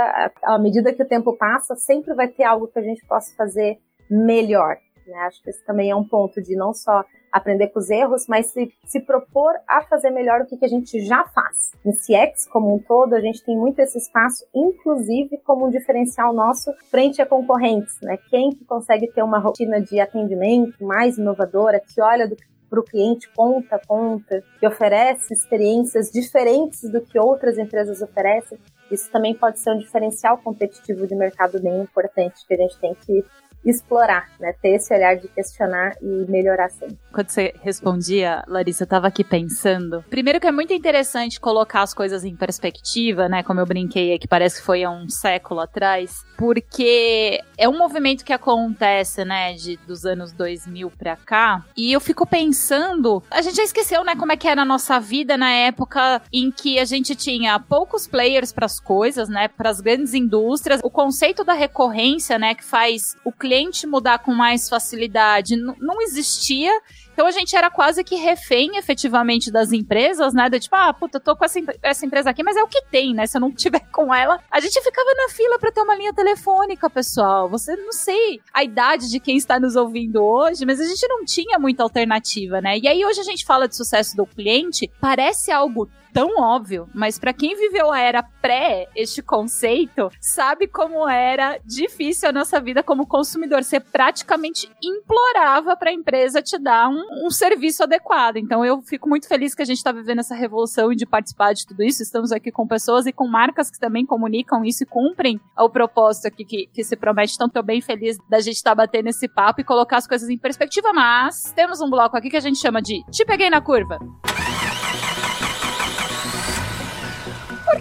à 0.43 0.60
medida 0.60 0.93
que 0.93 1.03
o 1.03 1.08
tempo 1.08 1.36
passa, 1.38 1.75
sempre 1.75 2.13
vai 2.13 2.27
ter 2.27 2.43
algo 2.43 2.67
que 2.67 2.79
a 2.79 2.84
gente 2.84 3.05
possa 3.05 3.34
fazer 3.36 3.79
melhor. 4.10 4.77
Né? 5.12 5.19
Acho 5.19 5.43
que 5.43 5.50
esse 5.50 5.63
também 5.65 5.91
é 5.91 5.95
um 5.95 6.04
ponto 6.04 6.41
de 6.41 6.56
não 6.56 6.74
só 6.74 7.04
aprender 7.32 7.67
com 7.67 7.80
os 7.80 7.89
erros, 7.89 8.26
mas 8.28 8.47
se, 8.47 8.74
se 8.86 9.00
propor 9.00 9.54
a 9.67 9.82
fazer 9.84 10.10
melhor 10.10 10.41
o 10.41 10.45
que, 10.45 10.58
que 10.58 10.65
a 10.65 10.67
gente 10.67 11.00
já 11.06 11.24
faz. 11.26 11.71
Em 11.86 11.91
CX, 11.91 12.47
como 12.47 12.76
um 12.76 12.80
todo, 12.80 13.13
a 13.13 13.21
gente 13.21 13.43
tem 13.43 13.58
muito 13.58 13.80
esse 13.80 13.97
espaço, 13.97 14.45
inclusive 14.54 15.38
como 15.45 15.67
um 15.67 15.69
diferencial 15.69 16.34
nosso 16.34 16.74
frente 16.89 17.21
a 17.21 17.26
concorrentes, 17.26 17.95
né? 18.02 18.17
Quem 18.30 18.50
que 18.50 18.65
consegue 18.65 19.08
ter 19.08 19.24
uma 19.24 19.39
rotina 19.39 19.80
de 19.80 20.00
atendimento 20.00 20.84
mais 20.84 21.17
inovadora, 21.17 21.80
que 21.80 22.02
olha 22.02 22.30
para 22.69 22.80
o 22.80 22.84
cliente 22.84 23.30
ponta 23.36 23.76
a 23.76 23.80
ponta, 23.80 24.43
que 24.60 24.67
oferece 24.67 25.34
experiências 25.34 26.10
diferentes 26.10 26.89
do 26.89 27.02
que 27.02 27.19
outras 27.19 27.58
empresas 27.58 28.02
oferecem, 28.02 28.58
isso 28.89 29.10
também 29.10 29.34
pode 29.34 29.60
ser 29.60 29.71
um 29.71 29.78
diferencial 29.78 30.38
competitivo 30.38 31.08
de 31.08 31.15
mercado 31.15 31.62
bem 31.62 31.82
importante 31.82 32.45
que 32.45 32.54
a 32.54 32.58
gente 32.58 32.78
tem 32.80 32.93
que 32.95 33.24
explorar, 33.65 34.30
né? 34.39 34.54
Ter 34.62 34.76
esse 34.76 34.93
olhar 34.93 35.15
de 35.15 35.28
questionar 35.28 35.93
e 36.02 36.26
melhorar 36.30 36.69
sempre. 36.69 36.97
Quando 37.12 37.30
você 37.30 37.54
respondia, 37.62 38.43
Larissa, 38.47 38.84
eu 38.84 38.88
tava 38.88 39.08
aqui 39.08 39.24
pensando. 39.24 40.04
Primeiro 40.10 40.39
que 40.39 40.47
é 40.47 40.52
muito 40.52 40.74
interessante 40.74 41.39
colocar 41.39 41.82
as 41.82 41.93
coisas 41.93 42.24
em 42.24 42.36
perspectiva, 42.36 43.28
né? 43.28 43.43
Como 43.43 43.60
eu 43.60 43.65
brinquei 43.65 44.12
que 44.17 44.28
parece 44.28 44.60
que 44.60 44.65
foi 44.65 44.84
há 44.84 44.89
um 44.89 45.10
século 45.10 45.60
atrás, 45.60 46.24
porque 46.38 47.39
é 47.58 47.67
um 47.69 47.78
movimento 47.78 48.26
que 48.26 48.34
acontece, 48.34 49.24
né, 49.24 49.54
de, 49.54 49.78
dos 49.88 50.06
anos 50.06 50.32
2000 50.32 50.91
pra 50.91 51.15
cá, 51.15 51.63
e 51.78 51.91
eu 51.91 52.00
fico 52.00 52.26
pensando, 52.26 53.21
a 53.30 53.41
gente 53.41 53.56
já 53.56 53.63
esqueceu, 53.63 54.04
né, 54.04 54.15
como 54.15 54.32
é 54.32 54.38
que 54.38 54.47
era 54.47 54.62
a 54.62 54.65
nossa 54.65 55.00
vida 55.00 55.38
na 55.38 55.52
época 55.52 56.21
em 56.34 56.52
que 56.52 56.80
a 56.80 56.86
gente 56.86 57.15
tinha 57.15 57.60
poucos 57.60 58.08
players 58.08 58.52
para 58.52 58.65
as 58.65 58.80
coisas, 58.80 59.30
né, 59.30 59.47
para 59.47 59.69
as 59.69 59.80
grandes 59.80 60.13
indústrias, 60.13 60.82
o 60.84 60.89
conceito 60.89 61.43
da 61.43 61.54
recorrência, 61.54 62.39
né, 62.39 62.56
que 62.56 62.63
faz 62.63 63.15
o 63.24 63.32
cliente 63.32 63.50
cliente 63.51 63.85
mudar 63.85 64.19
com 64.19 64.33
mais 64.33 64.69
facilidade 64.69 65.57
não 65.57 66.01
existia. 66.01 66.71
Então 67.11 67.27
a 67.27 67.31
gente 67.31 67.53
era 67.53 67.69
quase 67.69 68.01
que 68.01 68.15
refém 68.15 68.77
efetivamente 68.77 69.51
das 69.51 69.73
empresas, 69.73 70.33
né? 70.33 70.49
Do 70.49 70.57
tipo, 70.57 70.73
ah, 70.73 70.93
puta, 70.93 71.19
tô 71.19 71.35
com 71.35 71.43
essa, 71.43 71.59
essa 71.83 72.05
empresa 72.05 72.29
aqui, 72.29 72.41
mas 72.43 72.55
é 72.55 72.63
o 72.63 72.67
que 72.67 72.81
tem, 72.85 73.13
né? 73.13 73.27
Se 73.27 73.35
eu 73.35 73.41
não 73.41 73.51
tiver 73.53 73.81
com 73.91 74.13
ela. 74.15 74.39
A 74.49 74.61
gente 74.61 74.81
ficava 74.81 75.13
na 75.15 75.27
fila 75.27 75.59
para 75.59 75.69
ter 75.69 75.81
uma 75.81 75.95
linha 75.95 76.13
telefônica, 76.13 76.89
pessoal. 76.89 77.49
Você 77.49 77.75
não 77.75 77.91
sei 77.91 78.39
a 78.53 78.63
idade 78.63 79.09
de 79.09 79.19
quem 79.19 79.35
está 79.35 79.59
nos 79.59 79.75
ouvindo 79.75 80.23
hoje, 80.23 80.65
mas 80.65 80.79
a 80.79 80.85
gente 80.85 81.05
não 81.09 81.25
tinha 81.25 81.59
muita 81.59 81.83
alternativa, 81.83 82.61
né? 82.61 82.77
E 82.77 82.87
aí 82.87 83.03
hoje 83.05 83.19
a 83.19 83.25
gente 83.25 83.45
fala 83.45 83.67
de 83.67 83.75
sucesso 83.75 84.15
do 84.15 84.25
cliente, 84.25 84.89
parece 85.01 85.51
algo 85.51 85.89
tão 86.13 86.39
óbvio, 86.39 86.88
mas 86.93 87.17
para 87.17 87.34
quem 87.34 87.56
viveu 87.56 87.91
a 87.91 88.00
era 88.00 88.24
pré 88.24 88.88
este 88.95 89.21
conceito, 89.21 90.10
sabe 90.19 90.67
como 90.67 91.08
era 91.08 91.60
difícil 91.65 92.30
a 92.30 92.32
nossa 92.32 92.60
vida 92.60 92.84
como 92.84 93.08
consumidor. 93.08 93.63
Você 93.63 93.80
praticamente 93.80 94.69
implorava 94.84 95.76
para 95.76 95.89
a 95.89 95.93
empresa 95.93 96.41
te 96.41 96.58
dar 96.58 96.89
um, 96.89 97.26
um, 97.26 97.30
serviço 97.30 97.84
adequado. 97.84 98.38
Então 98.38 98.63
eu 98.65 98.82
fico 98.82 99.08
muito 99.08 99.28
feliz 99.28 99.56
que 99.56 99.62
a 99.62 99.65
gente 99.65 99.78
está 99.78 99.91
vivendo 99.91 100.19
essa 100.19 100.36
revolução 100.36 100.91
e 100.91 100.95
de 100.95 101.06
participar 101.06 101.54
de 101.54 101.65
tudo 101.65 101.84
isso. 101.84 102.04
Estamos 102.04 102.32
aqui 102.32 102.52
com 102.52 102.67
pessoas 102.67 103.06
e 103.06 103.12
com 103.12 103.28
marcas 103.28 103.69
que 103.69 103.80
também 103.80 104.06
comunicam 104.06 104.63
isso 104.65 104.84
e 104.84 104.86
cumprem 104.86 105.39
o 105.58 105.69
propósito 105.69 106.28
aqui 106.28 106.43
que, 106.43 106.67
que 106.67 106.84
se 106.84 106.95
promete. 106.95 107.34
Então 107.36 107.47
estou 107.47 107.63
bem 107.63 107.82
feliz 107.82 108.17
da 108.30 108.39
gente 108.39 108.56
estar 108.56 108.71
tá 108.71 108.76
batendo 108.76 109.08
esse 109.08 109.28
papo 109.28 109.62
e 109.62 109.63
colocar 109.63 109.97
as 109.97 110.08
coisas 110.08 110.30
em 110.30 110.38
perspectiva. 110.38 110.91
Mas 110.93 111.52
temos 111.56 111.82
um 111.82 111.89
bloco 111.89 112.17
aqui 112.17 112.30
que 112.30 112.38
a 112.38 112.41
gente 112.41 112.60
chama 112.60 112.82
de 112.82 113.04
Te 113.12 113.26
Peguei 113.26 113.50
na 113.50 113.62
Curva. 113.62 114.00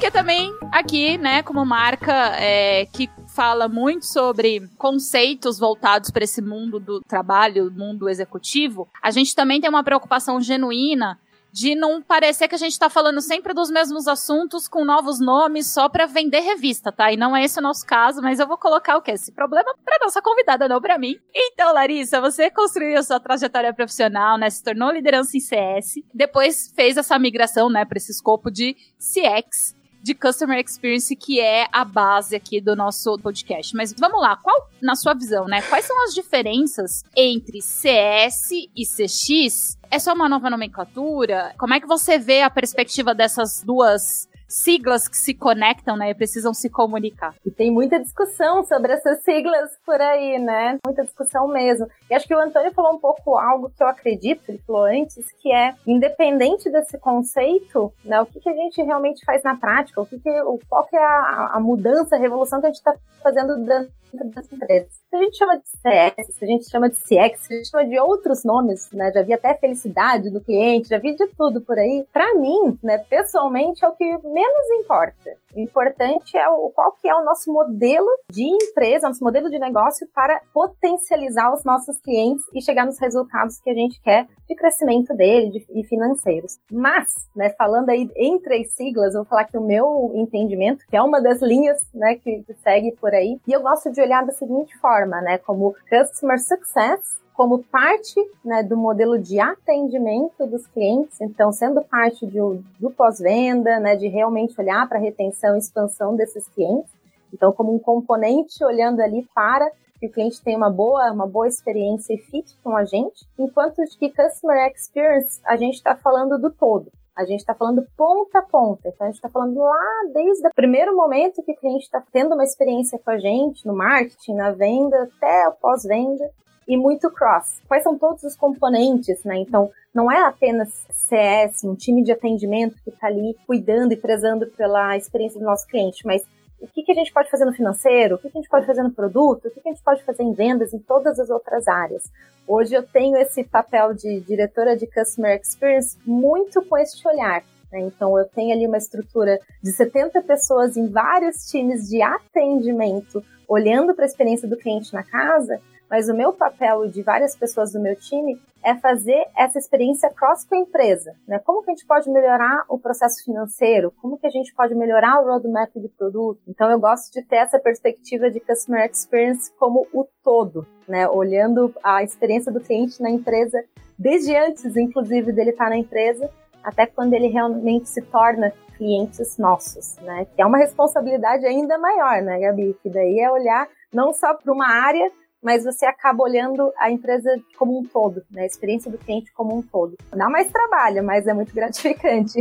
Porque 0.00 0.10
também 0.10 0.50
aqui, 0.72 1.18
né, 1.18 1.42
como 1.42 1.62
marca 1.62 2.34
é, 2.38 2.86
que 2.86 3.10
fala 3.36 3.68
muito 3.68 4.06
sobre 4.06 4.66
conceitos 4.78 5.58
voltados 5.58 6.10
para 6.10 6.24
esse 6.24 6.40
mundo 6.40 6.80
do 6.80 7.02
trabalho, 7.02 7.70
mundo 7.70 8.08
executivo, 8.08 8.88
a 9.02 9.10
gente 9.10 9.34
também 9.34 9.60
tem 9.60 9.68
uma 9.68 9.84
preocupação 9.84 10.40
genuína 10.40 11.20
de 11.52 11.74
não 11.74 12.00
parecer 12.00 12.48
que 12.48 12.54
a 12.54 12.58
gente 12.58 12.72
está 12.72 12.88
falando 12.88 13.20
sempre 13.20 13.52
dos 13.52 13.70
mesmos 13.70 14.08
assuntos 14.08 14.66
com 14.66 14.86
novos 14.86 15.20
nomes 15.20 15.66
só 15.66 15.86
para 15.86 16.06
vender 16.06 16.40
revista, 16.40 16.90
tá? 16.90 17.12
E 17.12 17.18
não 17.18 17.36
é 17.36 17.44
esse 17.44 17.58
o 17.58 17.62
nosso 17.62 17.84
caso, 17.84 18.22
mas 18.22 18.40
eu 18.40 18.46
vou 18.46 18.56
colocar 18.56 18.96
o 18.96 19.02
que 19.02 19.10
esse 19.10 19.30
problema 19.32 19.74
para 19.84 19.98
nossa 20.02 20.22
convidada, 20.22 20.66
não 20.66 20.80
para 20.80 20.96
mim. 20.96 21.16
Então, 21.34 21.74
Larissa, 21.74 22.22
você 22.22 22.50
construiu 22.50 22.98
a 22.98 23.02
sua 23.02 23.20
trajetória 23.20 23.74
profissional, 23.74 24.38
né? 24.38 24.48
Se 24.48 24.64
tornou 24.64 24.90
liderança 24.92 25.36
em 25.36 25.40
CS, 25.40 25.96
depois 26.14 26.72
fez 26.74 26.96
essa 26.96 27.18
migração, 27.18 27.68
né, 27.68 27.84
para 27.84 27.98
esse 27.98 28.12
escopo 28.12 28.50
de 28.50 28.74
CX 28.96 29.78
de 30.02 30.14
Customer 30.14 30.58
Experience, 30.58 31.14
que 31.14 31.40
é 31.40 31.66
a 31.72 31.84
base 31.84 32.34
aqui 32.34 32.60
do 32.60 32.74
nosso 32.74 33.18
podcast. 33.18 33.74
Mas 33.76 33.92
vamos 33.92 34.20
lá, 34.20 34.36
qual, 34.36 34.68
na 34.80 34.94
sua 34.94 35.14
visão, 35.14 35.46
né? 35.46 35.62
Quais 35.62 35.84
são 35.84 36.02
as 36.04 36.14
diferenças 36.14 37.02
entre 37.16 37.60
CS 37.60 38.50
e 38.50 38.84
CX? 38.84 39.78
É 39.90 39.98
só 39.98 40.12
uma 40.12 40.28
nova 40.28 40.48
nomenclatura? 40.48 41.54
Como 41.58 41.74
é 41.74 41.80
que 41.80 41.86
você 41.86 42.18
vê 42.18 42.42
a 42.42 42.50
perspectiva 42.50 43.14
dessas 43.14 43.62
duas 43.62 44.28
siglas 44.50 45.08
que 45.08 45.16
se 45.16 45.32
conectam, 45.32 45.96
né, 45.96 46.10
e 46.10 46.14
precisam 46.14 46.52
se 46.52 46.68
comunicar. 46.68 47.34
E 47.46 47.50
tem 47.50 47.70
muita 47.70 48.00
discussão 48.00 48.64
sobre 48.64 48.92
essas 48.92 49.22
siglas 49.22 49.70
por 49.86 50.00
aí, 50.00 50.38
né? 50.38 50.76
Muita 50.84 51.04
discussão 51.04 51.46
mesmo. 51.46 51.86
E 52.10 52.14
acho 52.14 52.26
que 52.26 52.34
o 52.34 52.40
Antônio 52.40 52.72
falou 52.72 52.92
um 52.92 52.98
pouco 52.98 53.38
algo 53.38 53.70
que 53.70 53.80
eu 53.80 53.86
acredito, 53.86 54.42
ele 54.48 54.58
falou 54.66 54.82
antes, 54.82 55.30
que 55.40 55.52
é 55.52 55.74
independente 55.86 56.68
desse 56.68 56.98
conceito, 56.98 57.92
né, 58.04 58.20
o 58.20 58.26
que, 58.26 58.40
que 58.40 58.48
a 58.48 58.54
gente 58.54 58.82
realmente 58.82 59.24
faz 59.24 59.44
na 59.44 59.56
prática, 59.56 60.00
o 60.00 60.06
que, 60.06 60.18
que 60.18 60.30
qual 60.68 60.86
que 60.88 60.96
é 60.96 61.04
a, 61.04 61.50
a 61.54 61.60
mudança, 61.60 62.16
a 62.16 62.18
revolução 62.18 62.60
que 62.60 62.66
a 62.66 62.70
gente 62.70 62.78
está 62.78 62.94
fazendo 63.22 63.56
dentro 63.64 63.90
das 64.34 64.52
empresas. 64.52 64.92
Se 65.08 65.16
a 65.16 65.18
gente 65.18 65.36
chama 65.36 65.58
de 65.58 65.68
CS, 65.68 66.34
se 66.34 66.44
a 66.44 66.48
gente 66.48 66.70
chama 66.70 66.90
de 66.90 66.96
CX, 66.96 67.40
se 67.40 67.54
a 67.54 67.56
gente 67.56 67.68
chama 67.68 67.86
de 67.86 67.98
outros 67.98 68.44
nomes, 68.44 68.90
né? 68.92 69.12
Já 69.12 69.22
vi 69.22 69.32
até 69.32 69.54
felicidade 69.54 70.30
do 70.30 70.40
cliente, 70.40 70.88
já 70.88 70.98
vi 70.98 71.14
de 71.14 71.26
tudo 71.28 71.60
por 71.60 71.78
aí. 71.78 72.04
Para 72.12 72.34
mim, 72.34 72.78
né, 72.82 72.98
pessoalmente, 72.98 73.84
é 73.84 73.88
o 73.88 73.92
que 73.92 74.04
menos 74.04 74.70
importa. 74.80 75.36
O 75.54 75.60
importante 75.60 76.36
é 76.36 76.48
o, 76.48 76.70
qual 76.70 76.92
que 76.92 77.08
é 77.08 77.14
o 77.14 77.24
nosso 77.24 77.52
modelo 77.52 78.08
de 78.30 78.44
empresa, 78.44 79.08
nosso 79.08 79.22
modelo 79.22 79.50
de 79.50 79.58
negócio 79.58 80.08
para 80.14 80.40
potencializar 80.52 81.52
os 81.52 81.64
nossos 81.64 81.99
clientes 82.00 82.44
e 82.54 82.62
chegar 82.62 82.86
nos 82.86 82.98
resultados 82.98 83.60
que 83.60 83.70
a 83.70 83.74
gente 83.74 84.00
quer 84.02 84.26
de 84.48 84.54
crescimento 84.54 85.14
dele 85.14 85.50
de, 85.50 85.66
e 85.70 85.84
financeiros. 85.84 86.58
Mas, 86.70 87.28
né, 87.34 87.50
falando 87.50 87.90
aí 87.90 88.10
em 88.16 88.38
três 88.38 88.72
siglas, 88.72 89.14
eu 89.14 89.20
vou 89.20 89.28
falar 89.28 89.44
que 89.44 89.56
o 89.56 89.62
meu 89.62 90.12
entendimento, 90.14 90.84
que 90.88 90.96
é 90.96 91.02
uma 91.02 91.20
das 91.20 91.40
linhas, 91.40 91.78
né, 91.94 92.16
que, 92.16 92.44
segue 92.62 92.92
por 92.92 93.14
aí, 93.14 93.38
e 93.46 93.52
eu 93.52 93.62
gosto 93.62 93.90
de 93.90 94.00
olhar 94.00 94.24
da 94.24 94.32
seguinte 94.32 94.76
forma, 94.78 95.20
né, 95.20 95.38
como 95.38 95.74
Customer 95.88 96.40
Success 96.40 97.20
como 97.40 97.60
parte 97.60 98.20
né, 98.44 98.62
do 98.62 98.76
modelo 98.76 99.18
de 99.18 99.40
atendimento 99.40 100.46
dos 100.46 100.66
clientes, 100.66 101.18
então 101.22 101.50
sendo 101.50 101.80
parte 101.80 102.26
do 102.26 102.90
pós-venda, 102.90 103.80
né, 103.80 103.96
de 103.96 104.08
realmente 104.08 104.60
olhar 104.60 104.86
para 104.86 104.98
a 104.98 105.00
retenção 105.00 105.56
e 105.56 105.58
expansão 105.58 106.14
desses 106.14 106.46
clientes, 106.48 106.90
então 107.32 107.50
como 107.50 107.74
um 107.74 107.78
componente 107.78 108.62
olhando 108.62 109.00
ali 109.00 109.26
para 109.34 109.70
que 110.00 110.06
o 110.06 110.10
cliente 110.10 110.42
tenha 110.42 110.56
uma 110.56 110.70
boa, 110.70 111.12
uma 111.12 111.26
boa 111.26 111.46
experiência 111.46 112.14
e 112.14 112.18
fit 112.18 112.56
com 112.64 112.74
a 112.74 112.84
gente, 112.86 113.26
enquanto 113.38 113.76
que 113.98 114.10
Customer 114.10 114.72
Experience 114.74 115.40
a 115.44 115.56
gente 115.56 115.74
está 115.74 115.94
falando 115.94 116.38
do 116.38 116.50
todo. 116.50 116.90
A 117.14 117.24
gente 117.26 117.40
está 117.40 117.54
falando 117.54 117.86
ponta 117.98 118.38
a 118.38 118.42
ponta. 118.42 118.88
Então, 118.88 119.06
a 119.06 119.10
gente 119.10 119.16
está 119.16 119.28
falando 119.28 119.58
lá 119.58 120.02
desde 120.14 120.46
o 120.46 120.54
primeiro 120.54 120.96
momento 120.96 121.42
que 121.42 121.52
o 121.52 121.56
cliente 121.56 121.84
está 121.84 122.02
tendo 122.12 122.34
uma 122.34 122.44
experiência 122.44 122.98
com 122.98 123.10
a 123.10 123.18
gente, 123.18 123.66
no 123.66 123.76
marketing, 123.76 124.34
na 124.34 124.52
venda, 124.52 125.02
até 125.02 125.48
o 125.48 125.52
pós-venda 125.52 126.30
e 126.66 126.78
muito 126.78 127.10
cross. 127.10 127.60
Quais 127.68 127.82
são 127.82 127.98
todos 127.98 128.22
os 128.22 128.36
componentes, 128.36 129.22
né? 129.24 129.36
Então, 129.36 129.70
não 129.92 130.10
é 130.10 130.22
apenas 130.22 130.86
CS, 130.90 131.64
um 131.64 131.74
time 131.74 132.02
de 132.02 132.12
atendimento 132.12 132.76
que 132.82 132.90
está 132.90 133.08
ali 133.08 133.36
cuidando 133.46 133.92
e 133.92 133.96
prezando 133.96 134.46
pela 134.46 134.96
experiência 134.96 135.38
do 135.38 135.44
nosso 135.44 135.66
cliente, 135.66 136.06
mas 136.06 136.22
o 136.60 136.66
que, 136.68 136.82
que 136.82 136.92
a 136.92 136.94
gente 136.94 137.12
pode 137.12 137.30
fazer 137.30 137.44
no 137.44 137.52
financeiro, 137.52 138.16
o 138.16 138.18
que, 138.18 138.28
que 138.28 138.38
a 138.38 138.40
gente 138.40 138.50
pode 138.50 138.66
fazer 138.66 138.82
no 138.82 138.90
produto, 138.90 139.48
o 139.48 139.50
que, 139.50 139.60
que 139.60 139.68
a 139.68 139.72
gente 139.72 139.82
pode 139.82 140.04
fazer 140.04 140.22
em 140.22 140.32
vendas, 140.32 140.74
em 140.74 140.78
todas 140.78 141.18
as 141.18 141.30
outras 141.30 141.66
áreas. 141.66 142.10
Hoje 142.46 142.74
eu 142.74 142.82
tenho 142.82 143.16
esse 143.16 143.44
papel 143.44 143.94
de 143.94 144.20
diretora 144.20 144.76
de 144.76 144.86
Customer 144.86 145.40
Experience 145.40 145.96
muito 146.04 146.62
com 146.62 146.76
este 146.76 147.06
olhar. 147.08 147.42
Né? 147.72 147.80
Então 147.80 148.18
eu 148.18 148.26
tenho 148.26 148.52
ali 148.52 148.66
uma 148.66 148.76
estrutura 148.76 149.38
de 149.62 149.72
70 149.72 150.20
pessoas 150.22 150.76
em 150.76 150.88
vários 150.88 151.48
times 151.50 151.88
de 151.88 152.02
atendimento, 152.02 153.22
olhando 153.48 153.94
para 153.94 154.04
a 154.04 154.08
experiência 154.08 154.48
do 154.48 154.56
cliente 154.56 154.92
na 154.92 155.02
casa, 155.02 155.60
mas 155.90 156.08
o 156.08 156.14
meu 156.14 156.32
papel 156.32 156.84
e 156.84 156.88
de 156.88 157.02
várias 157.02 157.36
pessoas 157.36 157.72
do 157.72 157.80
meu 157.80 157.96
time 157.96 158.40
é 158.62 158.74
fazer 158.76 159.26
essa 159.36 159.58
experiência 159.58 160.10
cross 160.10 160.44
com 160.44 160.54
a 160.54 160.58
empresa, 160.58 161.14
né? 161.26 161.38
Como 161.40 161.62
que 161.62 161.70
a 161.70 161.74
gente 161.74 161.86
pode 161.86 162.10
melhorar 162.10 162.64
o 162.68 162.78
processo 162.78 163.24
financeiro? 163.24 163.92
Como 164.00 164.18
que 164.18 164.26
a 164.26 164.30
gente 164.30 164.54
pode 164.54 164.74
melhorar 164.74 165.20
o 165.20 165.24
roadmap 165.24 165.70
de 165.74 165.88
produto? 165.88 166.40
Então 166.46 166.70
eu 166.70 166.78
gosto 166.78 167.12
de 167.12 167.22
ter 167.22 167.36
essa 167.36 167.58
perspectiva 167.58 168.30
de 168.30 168.38
customer 168.38 168.88
experience 168.88 169.50
como 169.58 169.86
o 169.92 170.06
todo, 170.22 170.66
né? 170.86 171.08
Olhando 171.08 171.74
a 171.82 172.02
experiência 172.02 172.52
do 172.52 172.60
cliente 172.60 173.02
na 173.02 173.10
empresa 173.10 173.58
desde 173.98 174.34
antes, 174.34 174.76
inclusive, 174.76 175.30
dele 175.30 175.50
estar 175.50 175.68
na 175.68 175.76
empresa, 175.76 176.30
até 176.64 176.86
quando 176.86 177.12
ele 177.12 177.26
realmente 177.28 177.86
se 177.86 178.00
torna 178.00 178.50
clientes 178.78 179.36
nossos, 179.36 179.96
né? 179.98 180.26
Que 180.34 180.40
é 180.40 180.46
uma 180.46 180.56
responsabilidade 180.56 181.44
ainda 181.44 181.76
maior, 181.76 182.22
né, 182.22 182.38
Gabi? 182.40 182.74
Que 182.82 182.88
daí 182.88 183.20
é 183.20 183.30
olhar 183.30 183.68
não 183.92 184.12
só 184.12 184.32
para 184.34 184.52
uma 184.52 184.66
área, 184.66 185.10
mas 185.42 185.64
você 185.64 185.86
acaba 185.86 186.22
olhando 186.22 186.72
a 186.78 186.90
empresa 186.90 187.30
como 187.58 187.78
um 187.78 187.84
todo, 187.84 188.22
né? 188.30 188.42
A 188.42 188.46
experiência 188.46 188.90
do 188.90 188.98
cliente 188.98 189.32
como 189.32 189.56
um 189.56 189.62
todo. 189.62 189.96
Dá 190.14 190.28
mais 190.28 190.50
trabalho, 190.50 191.02
mas 191.02 191.26
é 191.26 191.32
muito 191.32 191.52
gratificante. 191.54 192.38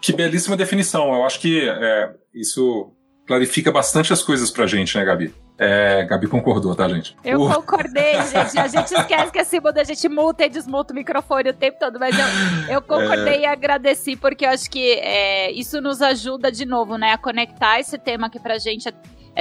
que 0.00 0.12
belíssima 0.12 0.56
definição. 0.56 1.14
Eu 1.14 1.24
acho 1.24 1.40
que 1.40 1.68
é, 1.68 2.14
isso 2.34 2.92
clarifica 3.26 3.70
bastante 3.70 4.12
as 4.12 4.22
coisas 4.22 4.50
pra 4.50 4.66
gente, 4.66 4.96
né, 4.96 5.04
Gabi? 5.04 5.34
É, 5.58 6.04
Gabi 6.04 6.26
concordou, 6.26 6.74
tá, 6.74 6.88
gente? 6.88 7.16
Eu 7.22 7.42
uh. 7.42 7.54
concordei, 7.54 8.14
gente. 8.26 8.58
A 8.58 8.66
gente 8.66 8.92
esquece 8.92 9.30
que 9.30 9.38
acima 9.38 9.72
da 9.72 9.84
gente 9.84 10.08
multa 10.08 10.44
e 10.44 10.48
desmuta 10.48 10.92
o 10.92 10.96
microfone 10.96 11.50
o 11.50 11.54
tempo 11.54 11.78
todo, 11.78 12.00
mas 12.00 12.16
eu, 12.18 12.74
eu 12.74 12.82
concordei 12.82 13.36
é... 13.36 13.40
e 13.40 13.46
agradeci, 13.46 14.16
porque 14.16 14.44
eu 14.44 14.50
acho 14.50 14.68
que 14.70 14.94
é, 14.94 15.52
isso 15.52 15.80
nos 15.80 16.02
ajuda 16.02 16.50
de 16.50 16.66
novo, 16.66 16.96
né, 16.96 17.12
a 17.12 17.18
conectar 17.18 17.78
esse 17.78 17.96
tema 17.98 18.26
aqui 18.26 18.40
pra 18.40 18.58
gente 18.58 18.88
é 18.88 18.92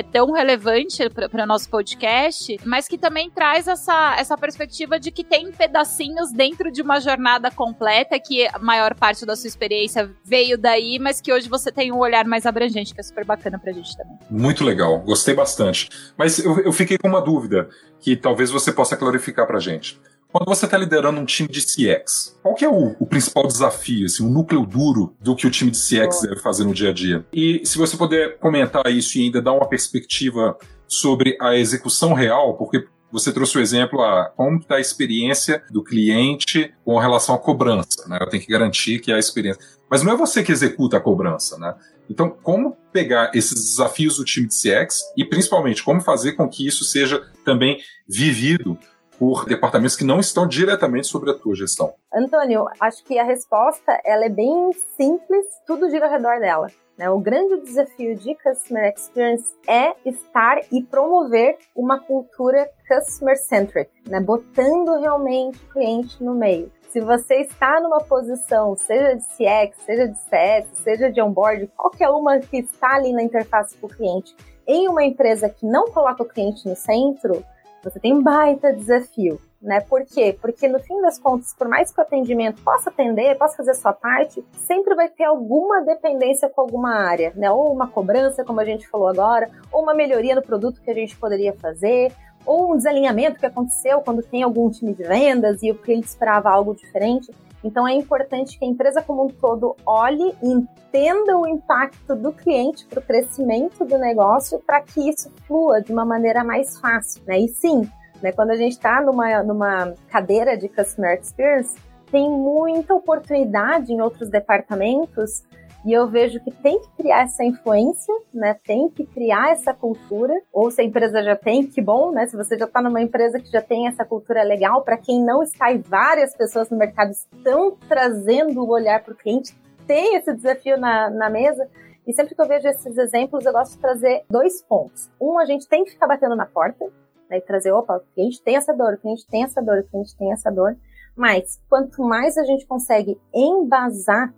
tão 0.01 0.31
relevante 0.31 1.09
para 1.09 1.43
o 1.43 1.47
nosso 1.47 1.69
podcast, 1.69 2.57
mas 2.65 2.87
que 2.87 2.97
também 2.97 3.29
traz 3.29 3.67
essa, 3.67 4.15
essa 4.17 4.37
perspectiva 4.37 4.99
de 4.99 5.11
que 5.11 5.23
tem 5.23 5.51
pedacinhos 5.51 6.31
dentro 6.31 6.71
de 6.71 6.81
uma 6.81 6.99
jornada 6.99 7.51
completa, 7.51 8.19
que 8.19 8.47
a 8.47 8.59
maior 8.59 8.95
parte 8.95 9.25
da 9.25 9.35
sua 9.35 9.47
experiência 9.47 10.09
veio 10.23 10.57
daí, 10.57 10.97
mas 10.99 11.19
que 11.19 11.33
hoje 11.33 11.49
você 11.49 11.71
tem 11.71 11.91
um 11.91 11.97
olhar 11.97 12.25
mais 12.25 12.45
abrangente, 12.45 12.93
que 12.93 13.01
é 13.01 13.03
super 13.03 13.25
bacana 13.25 13.59
para 13.59 13.71
a 13.71 13.73
gente 13.73 13.95
também. 13.97 14.17
Muito 14.29 14.63
legal, 14.63 14.99
gostei 14.99 15.33
bastante. 15.33 15.89
Mas 16.17 16.39
eu, 16.39 16.59
eu 16.59 16.71
fiquei 16.71 16.97
com 16.97 17.07
uma 17.07 17.21
dúvida 17.21 17.69
que 17.99 18.15
talvez 18.15 18.49
você 18.49 18.71
possa 18.71 18.95
clarificar 18.97 19.45
para 19.45 19.57
a 19.57 19.61
gente. 19.61 19.99
Quando 20.31 20.47
você 20.47 20.65
está 20.65 20.77
liderando 20.77 21.19
um 21.19 21.25
time 21.25 21.49
de 21.49 21.61
CX, 21.61 22.37
qual 22.41 22.55
que 22.55 22.63
é 22.63 22.69
o, 22.69 22.95
o, 22.97 23.05
principal 23.05 23.45
desafio, 23.45 24.05
assim, 24.05 24.25
o 24.25 24.29
núcleo 24.29 24.65
duro 24.65 25.13
do 25.19 25.35
que 25.35 25.45
o 25.45 25.51
time 25.51 25.69
de 25.69 25.77
CX 25.77 26.21
deve 26.21 26.37
fazer 26.37 26.63
no 26.63 26.73
dia 26.73 26.89
a 26.89 26.93
dia? 26.93 27.25
E 27.33 27.61
se 27.65 27.77
você 27.77 27.97
puder 27.97 28.37
comentar 28.37 28.87
isso 28.87 29.17
e 29.17 29.23
ainda 29.23 29.41
dar 29.41 29.51
uma 29.51 29.67
perspectiva 29.67 30.57
sobre 30.87 31.37
a 31.39 31.55
execução 31.57 32.13
real, 32.13 32.55
porque 32.55 32.87
você 33.11 33.33
trouxe 33.33 33.57
o 33.57 33.61
exemplo 33.61 34.01
a 34.01 34.31
como 34.35 34.57
está 34.57 34.75
a 34.75 34.79
experiência 34.79 35.63
do 35.69 35.83
cliente 35.83 36.73
com 36.85 36.97
relação 36.97 37.35
à 37.35 37.37
cobrança, 37.37 38.07
né? 38.07 38.17
Eu 38.21 38.29
tenho 38.29 38.41
que 38.41 38.51
garantir 38.51 38.99
que 38.99 39.11
a 39.11 39.19
experiência. 39.19 39.61
Mas 39.89 40.01
não 40.01 40.13
é 40.13 40.15
você 40.15 40.41
que 40.41 40.51
executa 40.51 40.95
a 40.95 41.01
cobrança, 41.01 41.57
né? 41.57 41.75
Então, 42.09 42.29
como 42.29 42.77
pegar 42.91 43.31
esses 43.33 43.53
desafios 43.53 44.17
do 44.17 44.23
time 44.23 44.47
de 44.47 44.53
CX 44.53 45.01
e 45.17 45.25
principalmente 45.25 45.83
como 45.83 46.01
fazer 46.01 46.33
com 46.33 46.47
que 46.47 46.65
isso 46.65 46.85
seja 46.85 47.21
também 47.43 47.79
vivido 48.07 48.77
por 49.21 49.45
departamentos 49.45 49.95
que 49.95 50.03
não 50.03 50.19
estão 50.19 50.47
diretamente 50.47 51.05
sobre 51.05 51.29
a 51.29 51.35
tua 51.35 51.53
gestão? 51.53 51.93
Antônio, 52.11 52.65
acho 52.79 53.03
que 53.03 53.19
a 53.19 53.23
resposta 53.23 54.01
ela 54.03 54.25
é 54.25 54.29
bem 54.29 54.71
simples, 54.97 55.45
tudo 55.67 55.91
gira 55.91 56.07
ao 56.07 56.11
redor 56.11 56.39
dela. 56.39 56.65
Né? 56.97 57.07
O 57.07 57.19
grande 57.19 57.61
desafio 57.61 58.15
de 58.15 58.33
Customer 58.33 58.91
Experience 58.91 59.53
é 59.67 59.93
estar 60.03 60.61
e 60.71 60.81
promover 60.81 61.55
uma 61.75 61.99
cultura 61.99 62.67
customer-centric, 62.87 63.91
né? 64.09 64.19
botando 64.19 64.99
realmente 64.99 65.59
o 65.65 65.73
cliente 65.73 66.23
no 66.23 66.33
meio. 66.33 66.71
Se 66.89 66.99
você 66.99 67.41
está 67.41 67.79
numa 67.79 67.99
posição, 67.99 68.75
seja 68.75 69.17
de 69.17 69.23
CX, 69.23 69.85
seja 69.85 70.07
de 70.07 70.17
CS, 70.17 70.67
seja 70.79 71.11
de 71.11 71.21
onboard, 71.21 71.67
qualquer 71.77 72.09
uma 72.09 72.39
que 72.39 72.57
está 72.57 72.95
ali 72.95 73.13
na 73.13 73.21
interface 73.21 73.77
com 73.77 73.85
o 73.85 73.89
cliente, 73.91 74.35
em 74.65 74.89
uma 74.89 75.03
empresa 75.03 75.47
que 75.47 75.63
não 75.63 75.91
coloca 75.91 76.23
o 76.23 76.27
cliente 76.27 76.67
no 76.67 76.75
centro, 76.75 77.45
você 77.83 77.99
tem 77.99 78.13
um 78.13 78.21
baita 78.21 78.73
desafio. 78.73 79.39
Né? 79.61 79.79
Por 79.79 80.03
quê? 80.03 80.35
Porque 80.41 80.67
no 80.67 80.79
fim 80.79 80.99
das 81.01 81.19
contas, 81.19 81.53
por 81.53 81.67
mais 81.67 81.93
que 81.93 81.99
o 81.99 82.03
atendimento 82.03 82.63
possa 82.63 82.89
atender, 82.89 83.37
possa 83.37 83.57
fazer 83.57 83.71
a 83.71 83.75
sua 83.75 83.93
parte, 83.93 84.43
sempre 84.53 84.95
vai 84.95 85.07
ter 85.07 85.25
alguma 85.25 85.81
dependência 85.81 86.49
com 86.49 86.61
alguma 86.61 86.95
área, 86.95 87.31
né? 87.35 87.51
Ou 87.51 87.71
uma 87.71 87.87
cobrança, 87.87 88.43
como 88.43 88.59
a 88.59 88.65
gente 88.65 88.87
falou 88.87 89.07
agora, 89.07 89.51
ou 89.71 89.83
uma 89.83 89.93
melhoria 89.93 90.33
no 90.33 90.41
produto 90.41 90.81
que 90.81 90.89
a 90.89 90.95
gente 90.95 91.15
poderia 91.15 91.53
fazer, 91.53 92.11
ou 92.43 92.73
um 92.73 92.77
desalinhamento 92.77 93.39
que 93.39 93.45
aconteceu 93.45 94.01
quando 94.01 94.23
tem 94.23 94.41
algum 94.41 94.67
time 94.71 94.95
de 94.95 95.03
vendas 95.03 95.61
e 95.61 95.69
o 95.69 95.75
cliente 95.75 96.07
esperava 96.07 96.49
algo 96.49 96.73
diferente. 96.73 97.31
Então 97.63 97.87
é 97.87 97.93
importante 97.93 98.57
que 98.57 98.65
a 98.65 98.67
empresa 98.67 99.01
como 99.01 99.25
um 99.25 99.27
todo 99.27 99.75
olhe 99.85 100.35
e 100.41 100.51
entenda 100.51 101.37
o 101.37 101.47
impacto 101.47 102.15
do 102.15 102.31
cliente 102.31 102.85
para 102.85 102.99
o 102.99 103.01
crescimento 103.01 103.85
do 103.85 103.97
negócio 103.97 104.59
para 104.59 104.81
que 104.81 105.09
isso 105.09 105.31
flua 105.45 105.81
de 105.81 105.91
uma 105.91 106.05
maneira 106.05 106.43
mais 106.43 106.79
fácil. 106.79 107.21
Né? 107.25 107.39
E 107.39 107.47
sim, 107.47 107.89
né, 108.21 108.31
quando 108.31 108.51
a 108.51 108.55
gente 108.55 108.73
está 108.73 109.01
numa, 109.01 109.43
numa 109.43 109.93
cadeira 110.09 110.57
de 110.57 110.67
Customer 110.67 111.19
Experience, 111.19 111.75
tem 112.11 112.29
muita 112.29 112.93
oportunidade 112.93 113.93
em 113.93 114.01
outros 114.01 114.29
departamentos 114.29 115.43
e 115.83 115.93
eu 115.93 116.07
vejo 116.07 116.39
que 116.43 116.51
tem 116.51 116.79
que 116.79 116.89
criar 116.91 117.23
essa 117.23 117.43
influência, 117.43 118.13
né? 118.31 118.55
Tem 118.63 118.87
que 118.89 119.03
criar 119.05 119.51
essa 119.51 119.73
cultura. 119.73 120.33
Ou 120.53 120.69
se 120.69 120.81
a 120.81 120.83
empresa 120.83 121.23
já 121.23 121.35
tem, 121.35 121.65
que 121.65 121.81
bom, 121.81 122.11
né? 122.11 122.27
Se 122.27 122.37
você 122.37 122.57
já 122.57 122.65
está 122.65 122.81
numa 122.81 123.01
empresa 123.01 123.39
que 123.39 123.49
já 123.49 123.61
tem 123.61 123.87
essa 123.87 124.05
cultura 124.05 124.43
legal, 124.43 124.83
para 124.83 124.97
quem 124.97 125.23
não 125.23 125.41
está 125.41 125.71
e 125.71 125.79
várias 125.79 126.35
pessoas 126.35 126.69
no 126.69 126.77
mercado 126.77 127.11
estão 127.11 127.75
trazendo 127.87 128.63
o 128.63 128.69
olhar 128.69 129.03
para 129.03 129.13
o 129.13 129.17
cliente, 129.17 129.55
tem 129.87 130.15
esse 130.15 130.31
desafio 130.33 130.77
na, 130.77 131.09
na 131.09 131.29
mesa. 131.31 131.67
E 132.05 132.13
sempre 132.13 132.35
que 132.35 132.41
eu 132.41 132.47
vejo 132.47 132.67
esses 132.67 132.97
exemplos, 132.97 133.45
eu 133.45 133.51
gosto 133.51 133.73
de 133.73 133.79
trazer 133.79 134.23
dois 134.29 134.61
pontos. 134.61 135.09
Um, 135.19 135.39
a 135.39 135.45
gente 135.45 135.67
tem 135.67 135.83
que 135.83 135.91
ficar 135.91 136.07
batendo 136.07 136.35
na 136.35 136.45
porta, 136.45 136.85
né? 137.27 137.37
E 137.37 137.41
trazer, 137.41 137.71
opa, 137.71 137.97
o 137.97 138.13
cliente 138.13 138.39
tem 138.43 138.55
essa 138.55 138.71
dor, 138.71 138.93
o 138.93 138.97
cliente 138.99 139.25
tem 139.25 139.43
essa 139.43 139.61
dor, 139.61 139.79
o 139.79 139.83
cliente 139.83 140.15
tem 140.15 140.31
essa 140.31 140.51
dor. 140.51 140.77
Mas 141.15 141.59
quanto 141.67 142.03
mais 142.03 142.37
a 142.37 142.43
gente 142.43 142.67
consegue 142.67 143.19
embasar 143.33 144.31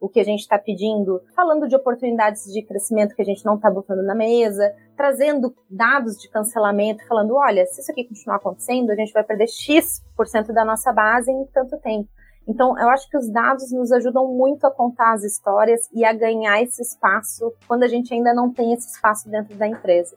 o 0.00 0.08
que 0.08 0.18
a 0.18 0.24
gente 0.24 0.40
está 0.40 0.58
pedindo, 0.58 1.20
falando 1.36 1.68
de 1.68 1.76
oportunidades 1.76 2.44
de 2.52 2.62
crescimento 2.62 3.14
que 3.14 3.20
a 3.20 3.24
gente 3.24 3.44
não 3.44 3.56
está 3.56 3.70
botando 3.70 4.02
na 4.02 4.14
mesa, 4.14 4.74
trazendo 4.96 5.54
dados 5.68 6.16
de 6.16 6.28
cancelamento, 6.30 7.06
falando, 7.06 7.36
olha, 7.36 7.66
se 7.66 7.82
isso 7.82 7.92
aqui 7.92 8.04
continuar 8.04 8.36
acontecendo, 8.36 8.90
a 8.90 8.94
gente 8.94 9.12
vai 9.12 9.22
perder 9.22 9.46
X% 9.46 10.52
da 10.54 10.64
nossa 10.64 10.92
base 10.92 11.30
em 11.30 11.44
tanto 11.52 11.76
tempo. 11.78 12.08
Então, 12.48 12.76
eu 12.78 12.88
acho 12.88 13.08
que 13.08 13.16
os 13.16 13.30
dados 13.30 13.70
nos 13.70 13.92
ajudam 13.92 14.26
muito 14.26 14.66
a 14.66 14.70
contar 14.70 15.12
as 15.12 15.22
histórias 15.22 15.88
e 15.92 16.04
a 16.04 16.12
ganhar 16.12 16.62
esse 16.62 16.82
espaço 16.82 17.52
quando 17.68 17.82
a 17.82 17.88
gente 17.88 18.12
ainda 18.14 18.32
não 18.32 18.52
tem 18.52 18.72
esse 18.72 18.88
espaço 18.88 19.28
dentro 19.28 19.54
da 19.56 19.68
empresa. 19.68 20.16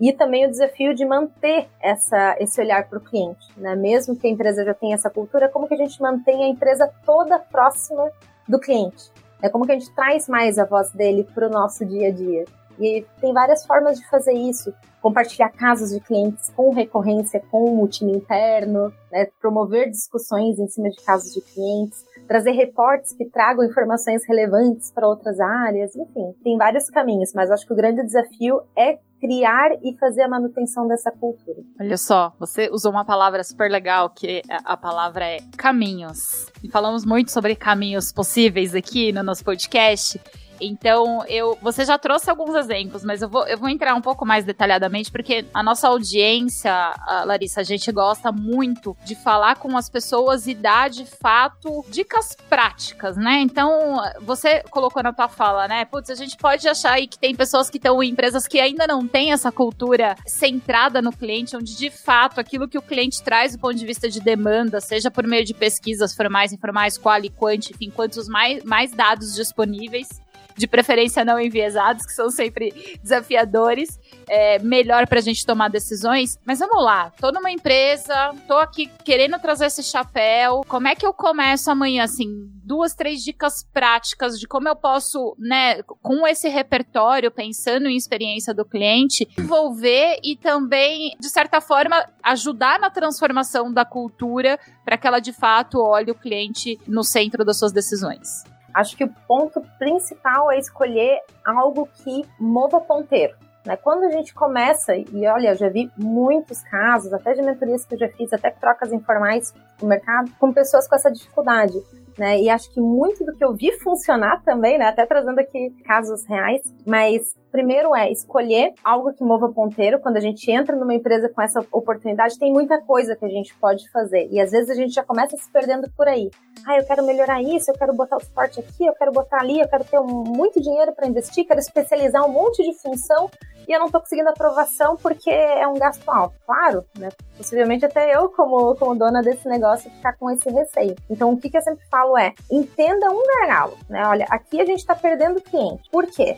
E 0.00 0.12
também 0.12 0.46
o 0.46 0.50
desafio 0.50 0.94
de 0.94 1.04
manter 1.04 1.68
essa, 1.80 2.36
esse 2.38 2.60
olhar 2.60 2.88
para 2.88 2.98
o 2.98 3.02
cliente, 3.02 3.46
né? 3.56 3.74
Mesmo 3.74 4.14
que 4.14 4.26
a 4.26 4.30
empresa 4.30 4.64
já 4.64 4.74
tenha 4.74 4.94
essa 4.94 5.10
cultura, 5.10 5.48
como 5.48 5.66
que 5.66 5.74
a 5.74 5.78
gente 5.78 6.00
mantém 6.00 6.44
a 6.44 6.48
empresa 6.48 6.90
toda 7.04 7.38
próxima 7.38 8.10
do 8.48 8.58
cliente. 8.58 9.10
É 9.42 9.48
como 9.48 9.66
que 9.66 9.72
a 9.72 9.78
gente 9.78 9.94
traz 9.94 10.28
mais 10.28 10.58
a 10.58 10.64
voz 10.64 10.90
dele 10.92 11.24
para 11.34 11.46
o 11.46 11.50
nosso 11.50 11.84
dia 11.84 12.08
a 12.08 12.12
dia. 12.12 12.44
E 12.78 13.04
tem 13.20 13.32
várias 13.32 13.64
formas 13.64 13.98
de 13.98 14.08
fazer 14.08 14.32
isso. 14.32 14.72
Compartilhar 15.00 15.50
casos 15.50 15.90
de 15.90 16.00
clientes 16.00 16.50
com 16.50 16.72
recorrência 16.72 17.42
com 17.50 17.82
o 17.82 17.88
time 17.88 18.12
interno, 18.12 18.92
né? 19.10 19.26
promover 19.40 19.90
discussões 19.90 20.58
em 20.58 20.66
cima 20.66 20.90
de 20.90 21.02
casos 21.04 21.32
de 21.32 21.40
clientes, 21.40 22.04
trazer 22.26 22.52
reportes 22.52 23.12
que 23.12 23.24
tragam 23.26 23.64
informações 23.64 24.22
relevantes 24.26 24.90
para 24.90 25.06
outras 25.06 25.38
áreas, 25.38 25.94
enfim, 25.94 26.34
tem 26.42 26.56
vários 26.56 26.90
caminhos, 26.90 27.32
mas 27.34 27.50
acho 27.50 27.66
que 27.66 27.72
o 27.72 27.76
grande 27.76 28.02
desafio 28.02 28.62
é 28.76 28.98
criar 29.20 29.70
e 29.82 29.96
fazer 29.98 30.22
a 30.22 30.28
manutenção 30.28 30.86
dessa 30.86 31.10
cultura. 31.10 31.62
Olha 31.80 31.96
só, 31.96 32.34
você 32.38 32.68
usou 32.70 32.92
uma 32.92 33.04
palavra 33.04 33.42
super 33.42 33.70
legal, 33.70 34.10
que 34.10 34.42
a 34.48 34.76
palavra 34.76 35.24
é 35.24 35.38
caminhos. 35.56 36.46
E 36.62 36.70
falamos 36.70 37.04
muito 37.04 37.30
sobre 37.30 37.54
caminhos 37.56 38.12
possíveis 38.12 38.74
aqui 38.74 39.12
no 39.12 39.22
nosso 39.22 39.44
podcast. 39.44 40.20
Então, 40.60 41.24
eu, 41.26 41.58
você 41.60 41.84
já 41.84 41.98
trouxe 41.98 42.30
alguns 42.30 42.54
exemplos, 42.54 43.04
mas 43.04 43.22
eu 43.22 43.28
vou, 43.28 43.46
eu 43.46 43.58
vou 43.58 43.68
entrar 43.68 43.94
um 43.94 44.00
pouco 44.00 44.24
mais 44.24 44.44
detalhadamente, 44.44 45.10
porque 45.10 45.44
a 45.52 45.62
nossa 45.62 45.88
audiência, 45.88 46.72
a 46.72 47.24
Larissa, 47.24 47.60
a 47.60 47.64
gente 47.64 47.90
gosta 47.92 48.32
muito 48.32 48.96
de 49.04 49.14
falar 49.14 49.56
com 49.56 49.76
as 49.76 49.88
pessoas 49.88 50.46
e 50.46 50.54
dar 50.54 50.90
de 50.90 51.04
fato 51.04 51.84
dicas 51.88 52.36
práticas, 52.48 53.16
né? 53.16 53.40
Então, 53.40 54.00
você 54.20 54.62
colocou 54.70 55.02
na 55.02 55.12
tua 55.12 55.28
fala, 55.28 55.68
né? 55.68 55.84
Putz, 55.84 56.10
a 56.10 56.14
gente 56.14 56.36
pode 56.36 56.68
achar 56.68 56.92
aí 56.92 57.06
que 57.06 57.18
tem 57.18 57.34
pessoas 57.34 57.70
que 57.70 57.76
estão 57.76 58.02
em 58.02 58.10
empresas 58.10 58.46
que 58.46 58.58
ainda 58.58 58.86
não 58.86 59.06
têm 59.06 59.32
essa 59.32 59.52
cultura 59.52 60.16
centrada 60.26 61.00
no 61.02 61.12
cliente, 61.12 61.56
onde 61.56 61.76
de 61.76 61.90
fato 61.90 62.40
aquilo 62.40 62.68
que 62.68 62.78
o 62.78 62.82
cliente 62.82 63.22
traz 63.22 63.52
do 63.52 63.58
ponto 63.58 63.74
de 63.74 63.86
vista 63.86 64.08
de 64.08 64.20
demanda, 64.20 64.80
seja 64.80 65.10
por 65.10 65.26
meio 65.26 65.44
de 65.44 65.54
pesquisas 65.54 66.14
formais, 66.14 66.52
informais, 66.52 66.98
qual 66.98 67.22
e 67.24 67.30
quant, 67.30 67.70
enfim, 67.70 67.90
quantos 67.90 68.28
mais, 68.28 68.62
mais 68.64 68.92
dados 68.92 69.34
disponíveis, 69.34 70.08
de 70.56 70.66
preferência 70.66 71.24
não 71.24 71.38
enviesados, 71.38 72.06
que 72.06 72.12
são 72.12 72.30
sempre 72.30 72.98
desafiadores, 73.02 73.98
é, 74.28 74.58
melhor 74.58 75.06
para 75.06 75.18
a 75.18 75.22
gente 75.22 75.44
tomar 75.44 75.68
decisões. 75.68 76.38
Mas 76.44 76.58
vamos 76.58 76.82
lá, 76.82 77.10
tô 77.20 77.30
numa 77.30 77.50
empresa, 77.50 78.34
tô 78.48 78.54
aqui 78.54 78.90
querendo 79.04 79.38
trazer 79.38 79.66
esse 79.66 79.82
chapéu. 79.82 80.62
Como 80.66 80.88
é 80.88 80.94
que 80.94 81.06
eu 81.06 81.12
começo 81.12 81.70
amanhã, 81.70 82.04
assim, 82.04 82.50
duas, 82.64 82.94
três 82.94 83.22
dicas 83.22 83.62
práticas 83.72 84.38
de 84.40 84.46
como 84.46 84.68
eu 84.68 84.74
posso, 84.74 85.36
né, 85.38 85.82
com 85.82 86.26
esse 86.26 86.48
repertório, 86.48 87.30
pensando 87.30 87.86
em 87.86 87.96
experiência 87.96 88.52
do 88.52 88.64
cliente, 88.64 89.28
envolver 89.38 90.18
e 90.24 90.36
também, 90.36 91.16
de 91.20 91.28
certa 91.28 91.60
forma, 91.60 92.04
ajudar 92.22 92.80
na 92.80 92.90
transformação 92.90 93.72
da 93.72 93.84
cultura 93.84 94.58
para 94.84 94.96
que 94.96 95.06
ela 95.06 95.20
de 95.20 95.32
fato 95.32 95.80
olhe 95.80 96.10
o 96.10 96.14
cliente 96.14 96.78
no 96.86 97.04
centro 97.04 97.44
das 97.44 97.58
suas 97.58 97.72
decisões. 97.72 98.44
Acho 98.76 98.94
que 98.94 99.04
o 99.04 99.14
ponto 99.26 99.62
principal 99.78 100.52
é 100.52 100.58
escolher 100.58 101.22
algo 101.42 101.88
que 101.94 102.28
mova 102.38 102.78
ponteiro. 102.78 103.34
Né? 103.64 103.74
Quando 103.74 104.04
a 104.04 104.10
gente 104.10 104.34
começa, 104.34 104.94
e 104.94 105.26
olha, 105.26 105.48
eu 105.48 105.56
já 105.56 105.70
vi 105.70 105.90
muitos 105.96 106.62
casos, 106.64 107.10
até 107.10 107.32
de 107.32 107.40
mentorias 107.40 107.86
que 107.86 107.94
eu 107.94 107.98
já 107.98 108.08
fiz, 108.10 108.30
até 108.34 108.50
trocas 108.50 108.92
informais 108.92 109.54
no 109.80 109.88
mercado, 109.88 110.30
com 110.38 110.52
pessoas 110.52 110.86
com 110.86 110.94
essa 110.94 111.10
dificuldade. 111.10 111.72
Né? 112.18 112.40
E 112.40 112.48
acho 112.48 112.72
que 112.72 112.80
muito 112.80 113.24
do 113.24 113.34
que 113.34 113.44
eu 113.44 113.54
vi 113.54 113.72
funcionar 113.72 114.42
também, 114.42 114.78
né? 114.78 114.86
Até 114.86 115.04
trazendo 115.04 115.38
aqui 115.38 115.70
casos 115.84 116.24
reais, 116.24 116.62
mas 116.86 117.34
primeiro 117.52 117.94
é 117.94 118.10
escolher 118.10 118.72
algo 118.82 119.12
que 119.12 119.22
mova 119.22 119.50
ponteiro. 119.52 120.00
Quando 120.00 120.16
a 120.16 120.20
gente 120.20 120.50
entra 120.50 120.76
numa 120.76 120.94
empresa 120.94 121.28
com 121.28 121.42
essa 121.42 121.60
oportunidade, 121.70 122.38
tem 122.38 122.52
muita 122.52 122.80
coisa 122.80 123.14
que 123.14 123.24
a 123.24 123.28
gente 123.28 123.54
pode 123.56 123.90
fazer. 123.90 124.28
E 124.30 124.40
às 124.40 124.50
vezes 124.50 124.70
a 124.70 124.74
gente 124.74 124.94
já 124.94 125.04
começa 125.04 125.36
se 125.36 125.50
perdendo 125.50 125.90
por 125.94 126.08
aí. 126.08 126.30
Ah, 126.66 126.78
eu 126.78 126.86
quero 126.86 127.04
melhorar 127.04 127.42
isso, 127.42 127.70
eu 127.70 127.78
quero 127.78 127.94
botar 127.94 128.16
o 128.16 128.20
suporte 128.20 128.60
aqui, 128.60 128.86
eu 128.86 128.94
quero 128.94 129.12
botar 129.12 129.40
ali, 129.40 129.60
eu 129.60 129.68
quero 129.68 129.84
ter 129.84 130.00
muito 130.00 130.60
dinheiro 130.60 130.92
para 130.94 131.06
investir, 131.06 131.46
quero 131.46 131.60
especializar 131.60 132.24
um 132.26 132.32
monte 132.32 132.62
de 132.62 132.74
função 132.78 133.30
e 133.66 133.72
eu 133.72 133.78
não 133.78 133.86
estou 133.86 134.00
conseguindo 134.00 134.28
aprovação 134.28 134.96
porque 134.96 135.30
é 135.30 135.66
um 135.66 135.74
gasto 135.74 136.08
alto. 136.08 136.36
Claro, 136.46 136.84
né? 136.98 137.08
Possivelmente 137.36 137.84
até 137.84 138.14
eu, 138.14 138.28
como, 138.28 138.74
como 138.76 138.94
dona 138.94 139.22
desse 139.22 139.48
negócio, 139.48 139.90
ficar 139.90 140.14
com 140.14 140.30
esse 140.30 140.48
receio. 140.50 140.94
Então, 141.10 141.32
o 141.32 141.36
que, 141.36 141.50
que 141.50 141.56
eu 141.56 141.62
sempre 141.62 141.84
falo 141.90 142.16
é, 142.16 142.34
entenda 142.50 143.10
um 143.10 143.22
gargalo, 143.40 143.76
né? 143.88 144.06
Olha, 144.06 144.26
aqui 144.30 144.60
a 144.60 144.64
gente 144.64 144.78
está 144.78 144.94
perdendo 144.94 145.40
cliente. 145.40 145.88
Por 145.90 146.06
quê? 146.06 146.36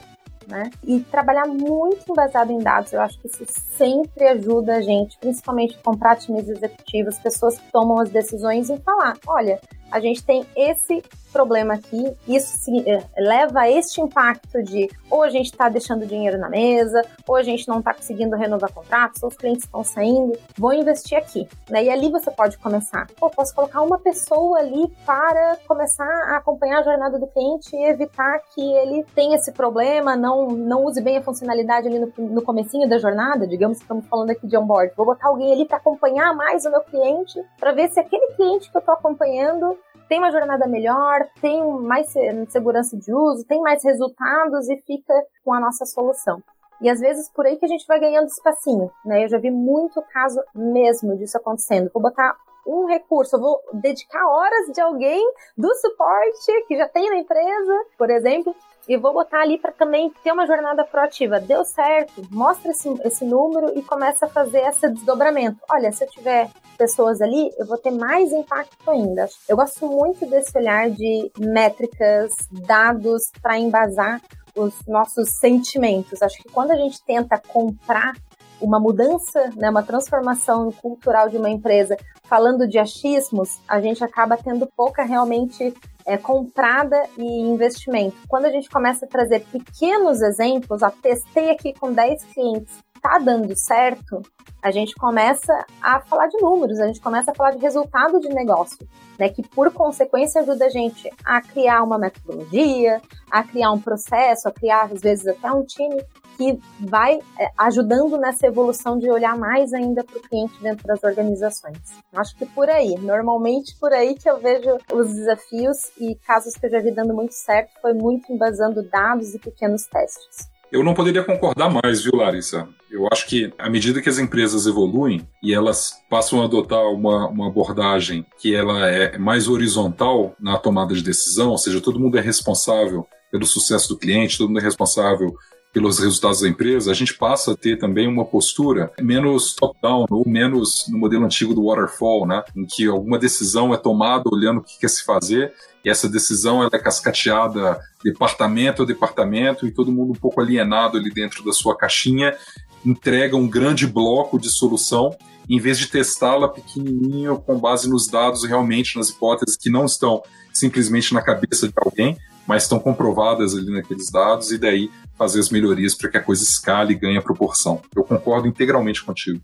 né? 0.48 0.70
E 0.82 1.00
trabalhar 1.00 1.46
muito 1.46 2.10
embasado 2.10 2.50
em 2.50 2.58
dados, 2.58 2.92
eu 2.92 3.00
acho 3.00 3.18
que 3.20 3.26
isso 3.26 3.44
sempre 3.76 4.26
ajuda 4.26 4.76
a 4.76 4.80
gente, 4.80 5.18
principalmente 5.18 5.78
comprar 5.78 6.16
times 6.16 6.48
executivos, 6.48 7.18
pessoas 7.18 7.58
que 7.58 7.70
tomam 7.70 8.00
as 8.00 8.08
decisões 8.08 8.70
em 8.70 8.78
falar, 8.78 9.16
olha, 9.26 9.60
a 9.90 10.01
gente 10.01 10.22
tem 10.22 10.44
esse 10.57 11.03
problema 11.33 11.74
aqui, 11.74 12.16
isso 12.27 12.59
se, 12.59 12.88
é, 12.88 13.05
leva 13.16 13.61
a 13.61 13.70
este 13.70 14.01
impacto 14.01 14.62
de 14.62 14.88
ou 15.11 15.22
a 15.22 15.29
gente 15.29 15.46
está 15.46 15.68
deixando 15.68 16.07
dinheiro 16.07 16.38
na 16.38 16.48
mesa, 16.48 17.03
ou 17.27 17.37
a 17.37 17.42
gente 17.42 17.68
não 17.68 17.79
está 17.79 17.94
conseguindo 17.94 18.37
renovar 18.37 18.72
contratos, 18.72 19.22
ou 19.22 19.29
os 19.29 19.37
clientes 19.37 19.64
estão 19.64 19.85
saindo, 19.85 20.38
vou 20.57 20.72
investir 20.72 21.16
aqui. 21.16 21.48
Né? 21.68 21.85
E 21.85 21.90
ali 21.90 22.11
você 22.11 22.31
pode 22.31 22.59
começar. 22.59 23.07
Pô, 23.18 23.31
posso 23.31 23.55
colocar 23.55 23.83
uma 23.83 23.98
pessoa 23.98 24.59
ali 24.59 24.88
para 25.07 25.59
começar 25.66 26.05
a 26.05 26.37
acompanhar 26.37 26.81
a 26.81 26.83
jornada 26.83 27.18
do 27.18 27.27
cliente 27.27 27.74
e 27.74 27.85
evitar 27.85 28.40
que 28.55 28.61
ele 28.61 29.05
tenha 29.14 29.37
esse 29.37 29.53
problema, 29.53 30.16
não, 30.16 30.48
não 30.48 30.85
use 30.85 31.01
bem 31.01 31.18
a 31.18 31.22
funcionalidade 31.22 31.88
ali 31.88 31.98
no, 31.98 32.12
no 32.18 32.42
comecinho 32.42 32.88
da 32.88 32.98
jornada, 32.98 33.46
digamos 33.46 33.79
que 33.79 33.85
estamos 33.85 34.07
falando 34.07 34.31
aqui 34.31 34.46
de 34.46 34.57
onboard. 34.57 34.92
Vou 34.96 35.07
botar 35.07 35.29
alguém 35.29 35.53
ali 35.53 35.66
para 35.66 35.77
acompanhar 35.77 36.35
mais 36.35 36.64
o 36.64 36.70
meu 36.70 36.81
cliente, 36.81 37.40
para 37.59 37.72
ver 37.72 37.88
se 37.90 38.01
aquele 38.01 38.35
cliente 38.35 38.70
que 38.70 38.77
eu 38.77 38.81
estou 38.81 38.94
acompanhando 38.94 39.77
tem 40.08 40.18
uma 40.18 40.30
jornada 40.30 40.66
melhor, 40.66 41.28
tem 41.40 41.62
mais 41.80 42.12
segurança 42.48 42.96
de 42.96 43.12
uso, 43.12 43.44
tem 43.46 43.60
mais 43.60 43.84
resultados 43.84 44.68
e 44.68 44.76
fica 44.78 45.14
com 45.44 45.52
a 45.52 45.60
nossa 45.60 45.84
solução. 45.84 46.42
E 46.80 46.88
às 46.88 47.00
vezes 47.00 47.30
por 47.30 47.44
aí 47.46 47.56
que 47.56 47.64
a 47.64 47.68
gente 47.68 47.86
vai 47.86 47.98
ganhando 47.98 48.28
espacinho, 48.28 48.90
né? 49.04 49.24
Eu 49.24 49.28
já 49.28 49.38
vi 49.38 49.50
muito 49.50 50.00
caso 50.12 50.40
mesmo 50.54 51.16
disso 51.16 51.36
acontecendo. 51.36 51.90
Vou 51.92 52.02
botar 52.02 52.36
um 52.66 52.86
recurso, 52.86 53.36
eu 53.36 53.40
vou 53.40 53.60
dedicar 53.72 54.28
horas 54.28 54.72
de 54.72 54.80
alguém 54.80 55.24
do 55.56 55.74
suporte 55.76 56.66
que 56.66 56.76
já 56.76 56.86
tem 56.86 57.08
na 57.08 57.16
empresa, 57.16 57.84
por 57.96 58.10
exemplo, 58.10 58.54
e 58.88 58.96
vou 58.96 59.12
botar 59.12 59.42
ali 59.42 59.59
para 59.59 59.70
também 59.70 60.11
ter 60.24 60.33
uma 60.33 60.46
jornada 60.46 60.85
proativa. 60.85 61.38
Deu 61.38 61.64
certo, 61.64 62.22
mostra 62.31 62.70
esse, 62.70 62.88
esse 63.05 63.24
número 63.24 63.79
e 63.79 63.83
começa 63.83 64.27
a 64.27 64.29
fazer 64.29 64.61
esse 64.61 64.88
desdobramento. 64.88 65.59
Olha, 65.70 65.92
se 65.92 66.05
eu 66.05 66.09
tiver 66.09 66.51
pessoas 66.79 67.20
ali, 67.20 67.51
eu 67.59 67.66
vou 67.66 67.77
ter 67.77 67.90
mais 67.90 68.33
impacto 68.33 68.90
ainda. 68.90 69.29
Eu 69.48 69.57
gosto 69.57 69.87
muito 69.87 70.24
desse 70.27 70.57
olhar 70.57 70.88
de 70.90 71.31
métricas, 71.38 72.35
dados 72.51 73.31
para 73.42 73.59
embasar 73.59 74.22
os 74.57 74.74
nossos 74.87 75.38
sentimentos. 75.38 76.22
Acho 76.22 76.42
que 76.42 76.48
quando 76.48 76.70
a 76.70 76.77
gente 76.77 77.03
tenta 77.05 77.38
comprar 77.38 78.14
uma 78.60 78.80
mudança, 78.80 79.50
né, 79.56 79.70
uma 79.70 79.82
transformação 79.82 80.70
cultural 80.72 81.28
de 81.28 81.36
uma 81.36 81.50
empresa, 81.50 81.96
falando 82.24 82.66
de 82.66 82.78
achismos, 82.78 83.58
a 83.66 83.80
gente 83.80 84.02
acaba 84.04 84.36
tendo 84.36 84.66
pouca 84.66 85.02
realmente 85.02 85.74
é, 86.04 86.16
comprada 86.16 87.02
e 87.16 87.22
investimento. 87.22 88.16
Quando 88.28 88.46
a 88.46 88.50
gente 88.50 88.68
começa 88.68 89.04
a 89.04 89.08
trazer 89.08 89.44
pequenos 89.46 90.22
exemplos, 90.22 90.82
a 90.82 90.90
testei 90.90 91.50
aqui 91.50 91.72
com 91.72 91.92
10 91.92 92.24
clientes, 92.24 92.78
tá 93.00 93.18
dando 93.18 93.54
certo, 93.56 94.22
a 94.62 94.70
gente 94.70 94.94
começa 94.94 95.52
a 95.80 96.00
falar 96.00 96.26
de 96.26 96.38
números, 96.40 96.80
a 96.80 96.86
gente 96.86 97.00
começa 97.00 97.30
a 97.30 97.34
falar 97.34 97.52
de 97.52 97.58
resultado 97.58 98.18
de 98.20 98.28
negócio, 98.28 98.88
né? 99.18 99.28
Que 99.28 99.42
por 99.42 99.72
consequência 99.72 100.40
ajuda 100.40 100.66
a 100.66 100.68
gente 100.68 101.08
a 101.24 101.40
criar 101.40 101.82
uma 101.82 101.98
metodologia, 101.98 103.00
a 103.30 103.42
criar 103.42 103.70
um 103.70 103.80
processo, 103.80 104.48
a 104.48 104.52
criar 104.52 104.90
às 104.92 105.00
vezes 105.00 105.26
até 105.28 105.50
um 105.52 105.64
time 105.64 106.02
que 106.38 106.59
vai 106.79 107.18
é, 107.38 107.51
ajudando 107.59 108.16
nessa 108.16 108.46
evolução 108.46 108.96
de 108.96 109.11
olhar 109.11 109.37
mais 109.37 109.72
ainda 109.74 110.05
para 110.05 110.16
o 110.16 110.22
cliente 110.22 110.55
dentro 110.62 110.87
das 110.87 111.03
organizações. 111.03 111.77
Acho 112.14 112.37
que 112.37 112.46
por 112.46 112.70
aí, 112.70 112.94
normalmente 113.01 113.77
por 113.81 113.92
aí 113.92 114.14
que 114.14 114.31
eu 114.31 114.38
vejo 114.38 114.79
os 114.92 115.12
desafios 115.12 115.77
e 116.01 116.14
casos 116.24 116.55
que 116.55 116.66
eu 116.66 116.70
já 116.70 116.79
vi 116.79 116.92
dando 116.92 117.12
muito 117.12 117.33
certo 117.33 117.72
foi 117.83 117.92
muito 117.92 118.33
embasando 118.33 118.88
dados 118.88 119.35
e 119.35 119.38
pequenos 119.40 119.83
testes. 119.87 120.48
Eu 120.70 120.85
não 120.85 120.92
poderia 120.92 121.24
concordar 121.24 121.70
mais, 121.70 122.03
viu, 122.03 122.14
Larissa? 122.14 122.68
Eu 122.90 123.09
acho 123.11 123.27
que 123.27 123.53
à 123.59 123.70
medida 123.70 124.03
que 124.03 124.09
as 124.09 124.18
empresas 124.18 124.66
evoluem 124.66 125.27
e 125.42 125.53
elas 125.53 125.94
passam 126.11 126.42
a 126.42 126.44
adotar 126.44 126.85
uma, 126.92 127.27
uma 127.29 127.48
abordagem 127.48 128.24
que 128.38 128.55
ela 128.55 128.87
é 128.87 129.16
mais 129.16 129.48
horizontal 129.48 130.37
na 130.38 130.59
tomada 130.59 130.94
de 130.94 131.03
decisão, 131.03 131.51
ou 131.51 131.59
seja, 131.59 131.81
todo 131.81 131.98
mundo 131.98 132.18
é 132.18 132.20
responsável 132.20 133.07
pelo 133.31 133.46
sucesso 133.46 133.88
do 133.88 133.98
cliente, 133.98 134.37
todo 134.37 134.48
mundo 134.48 134.61
é 134.61 134.62
responsável 134.62 135.35
pelos 135.72 135.98
resultados 135.98 136.40
da 136.40 136.48
empresa, 136.48 136.90
a 136.90 136.94
gente 136.94 137.14
passa 137.14 137.52
a 137.52 137.57
ter 137.57 137.78
também 137.78 138.09
uma 138.09 138.24
postura 138.24 138.90
menos 139.00 139.54
top-down 139.54 140.07
ou 140.11 140.26
menos 140.26 140.87
no 140.88 140.98
modelo 140.98 141.24
antigo 141.24 141.54
do 141.54 141.66
waterfall, 141.66 142.26
né? 142.26 142.42
em 142.57 142.64
que 142.64 142.87
alguma 142.87 143.18
decisão 143.18 143.72
é 143.74 143.76
tomada 143.76 144.24
olhando 144.33 144.59
o 144.59 144.62
que 144.62 144.78
quer 144.78 144.88
se 144.88 145.04
fazer 145.04 145.52
e 145.85 145.90
essa 145.90 146.09
decisão 146.09 146.62
ela 146.62 146.70
é 146.72 146.78
cascateada 146.78 147.78
departamento 148.02 148.83
a 148.83 148.87
departamento 148.87 149.66
e 149.66 149.70
todo 149.70 149.92
mundo 149.92 150.12
um 150.12 150.20
pouco 150.20 150.40
alienado 150.40 150.96
ali 150.96 151.11
dentro 151.11 151.44
da 151.44 151.52
sua 151.52 151.76
caixinha 151.76 152.37
entrega 152.85 153.37
um 153.37 153.48
grande 153.48 153.87
bloco 153.87 154.38
de 154.38 154.48
solução 154.48 155.14
em 155.48 155.59
vez 155.59 155.78
de 155.78 155.87
testá-la 155.87 156.48
pequenininho 156.48 157.38
com 157.38 157.59
base 157.59 157.88
nos 157.88 158.07
dados 158.07 158.44
realmente 158.44 158.96
nas 158.96 159.09
hipóteses 159.09 159.57
que 159.57 159.70
não 159.70 159.85
estão 159.85 160.22
simplesmente 160.52 161.14
na 161.14 161.22
cabeça 161.22 161.68
de 161.68 161.74
alguém, 161.76 162.18
mas 162.48 162.62
estão 162.62 162.80
comprovadas 162.80 163.54
ali 163.54 163.70
naqueles 163.70 164.11
dados, 164.11 164.50
e 164.50 164.56
daí 164.56 164.90
fazer 165.18 165.38
as 165.38 165.50
melhorias 165.50 165.94
para 165.94 166.11
que 166.11 166.16
a 166.16 166.22
coisa 166.22 166.42
escale 166.42 166.94
e 166.94 166.98
ganhe 166.98 167.20
proporção. 167.20 167.82
Eu 167.94 168.02
concordo 168.02 168.48
integralmente 168.48 169.04
contigo. 169.04 169.42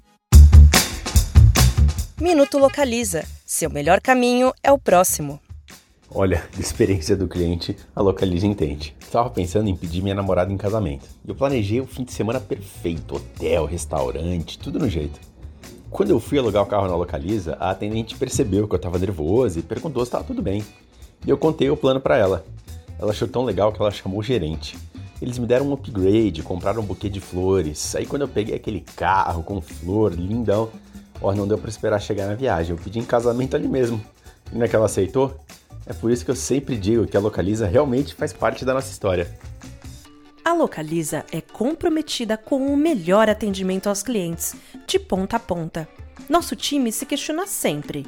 Minuto 2.18 2.56
Localiza. 2.56 3.24
Seu 3.44 3.68
melhor 3.68 4.00
caminho 4.00 4.54
é 4.62 4.72
o 4.72 4.78
próximo. 4.78 5.38
Olha, 6.10 6.48
de 6.54 6.62
experiência 6.62 7.14
do 7.14 7.28
cliente, 7.28 7.76
a 7.94 8.00
Localiza 8.00 8.46
entende. 8.46 8.96
Estava 9.00 9.28
pensando 9.28 9.68
em 9.68 9.76
pedir 9.76 10.00
minha 10.00 10.14
namorada 10.14 10.50
em 10.50 10.56
casamento. 10.56 11.06
Eu 11.26 11.34
planejei 11.34 11.80
o 11.80 11.86
fim 11.86 12.04
de 12.04 12.12
semana 12.12 12.40
perfeito, 12.40 13.16
hotel, 13.16 13.66
restaurante, 13.66 14.58
tudo 14.58 14.78
no 14.78 14.88
jeito. 14.88 15.20
Quando 15.90 16.10
eu 16.10 16.20
fui 16.20 16.38
alugar 16.38 16.62
o 16.62 16.66
carro 16.66 16.88
na 16.88 16.96
Localiza, 16.96 17.56
a 17.60 17.70
atendente 17.70 18.16
percebeu 18.16 18.66
que 18.66 18.74
eu 18.74 18.78
estava 18.78 18.98
nervoso 18.98 19.58
e 19.58 19.62
perguntou 19.62 20.04
se 20.04 20.08
estava 20.08 20.24
tudo 20.24 20.40
bem. 20.40 20.64
E 21.26 21.30
eu 21.30 21.36
contei 21.36 21.68
o 21.68 21.76
plano 21.76 22.00
para 22.00 22.16
ela. 22.16 22.44
Ela 23.04 23.12
achou 23.12 23.28
tão 23.28 23.44
legal 23.44 23.70
que 23.70 23.82
ela 23.82 23.90
chamou 23.90 24.20
o 24.20 24.22
gerente. 24.22 24.78
Eles 25.20 25.38
me 25.38 25.46
deram 25.46 25.68
um 25.68 25.74
upgrade, 25.74 26.42
compraram 26.42 26.80
um 26.80 26.86
buquê 26.86 27.10
de 27.10 27.20
flores. 27.20 27.94
Aí 27.94 28.06
quando 28.06 28.22
eu 28.22 28.28
peguei 28.28 28.54
aquele 28.54 28.80
carro 28.80 29.42
com 29.42 29.60
flor, 29.60 30.14
lindão, 30.14 30.70
ó, 31.20 31.34
não 31.34 31.46
deu 31.46 31.58
para 31.58 31.68
esperar 31.68 32.00
chegar 32.00 32.26
na 32.26 32.34
viagem. 32.34 32.74
Eu 32.74 32.82
pedi 32.82 32.98
em 32.98 33.04
casamento 33.04 33.54
ali 33.54 33.68
mesmo. 33.68 34.02
E 34.50 34.56
não 34.56 34.64
é 34.64 34.68
que 34.68 34.74
ela 34.74 34.86
aceitou? 34.86 35.38
É 35.84 35.92
por 35.92 36.10
isso 36.10 36.24
que 36.24 36.30
eu 36.30 36.34
sempre 36.34 36.78
digo 36.78 37.06
que 37.06 37.14
a 37.14 37.20
Localiza 37.20 37.66
realmente 37.66 38.14
faz 38.14 38.32
parte 38.32 38.64
da 38.64 38.72
nossa 38.72 38.90
história. 38.90 39.38
A 40.42 40.54
Localiza 40.54 41.26
é 41.30 41.42
comprometida 41.42 42.38
com 42.38 42.72
o 42.72 42.76
melhor 42.76 43.28
atendimento 43.28 43.86
aos 43.86 44.02
clientes, 44.02 44.56
de 44.86 44.98
ponta 44.98 45.36
a 45.36 45.40
ponta. 45.40 45.86
Nosso 46.26 46.56
time 46.56 46.90
se 46.90 47.04
questiona 47.04 47.46
sempre: 47.46 48.06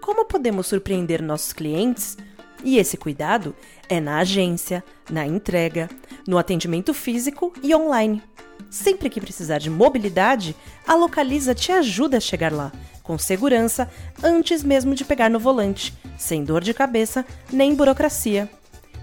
como 0.00 0.24
podemos 0.24 0.66
surpreender 0.66 1.22
nossos 1.22 1.52
clientes 1.52 2.16
e 2.64 2.78
esse 2.78 2.96
cuidado 2.96 3.54
é 3.88 4.00
na 4.00 4.18
agência, 4.18 4.82
na 5.10 5.26
entrega, 5.26 5.88
no 6.26 6.38
atendimento 6.38 6.92
físico 6.92 7.52
e 7.62 7.74
online. 7.74 8.22
Sempre 8.70 9.08
que 9.08 9.20
precisar 9.20 9.58
de 9.58 9.70
mobilidade, 9.70 10.54
a 10.86 10.94
Localiza 10.94 11.54
te 11.54 11.72
ajuda 11.72 12.18
a 12.18 12.20
chegar 12.20 12.52
lá, 12.52 12.72
com 13.02 13.16
segurança, 13.16 13.88
antes 14.22 14.62
mesmo 14.62 14.94
de 14.94 15.04
pegar 15.04 15.30
no 15.30 15.38
volante, 15.38 15.96
sem 16.18 16.44
dor 16.44 16.62
de 16.62 16.74
cabeça 16.74 17.24
nem 17.50 17.74
burocracia. 17.74 18.48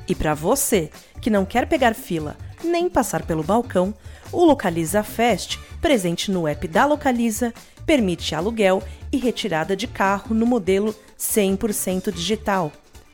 E 0.07 0.13
para 0.13 0.35
você 0.35 0.91
que 1.21 1.29
não 1.29 1.45
quer 1.45 1.67
pegar 1.67 1.95
fila 1.95 2.37
nem 2.63 2.89
passar 2.89 3.23
pelo 3.23 3.43
balcão, 3.43 3.93
o 4.31 4.43
Localiza 4.43 5.03
Fest, 5.03 5.57
presente 5.81 6.31
no 6.31 6.47
app 6.47 6.67
da 6.67 6.85
Localiza, 6.85 7.53
permite 7.85 8.33
aluguel 8.33 8.81
e 9.11 9.17
retirada 9.17 9.75
de 9.75 9.87
carro 9.87 10.33
no 10.33 10.45
modelo 10.45 10.95
100% 11.17 12.11
digital 12.11 12.71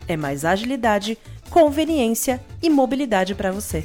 é 0.08 0.18
mais 0.18 0.46
agilidade, 0.46 1.18
conveniência 1.50 2.42
e 2.62 2.70
mobilidade 2.70 3.36
para 3.36 3.52
você. 3.52 3.84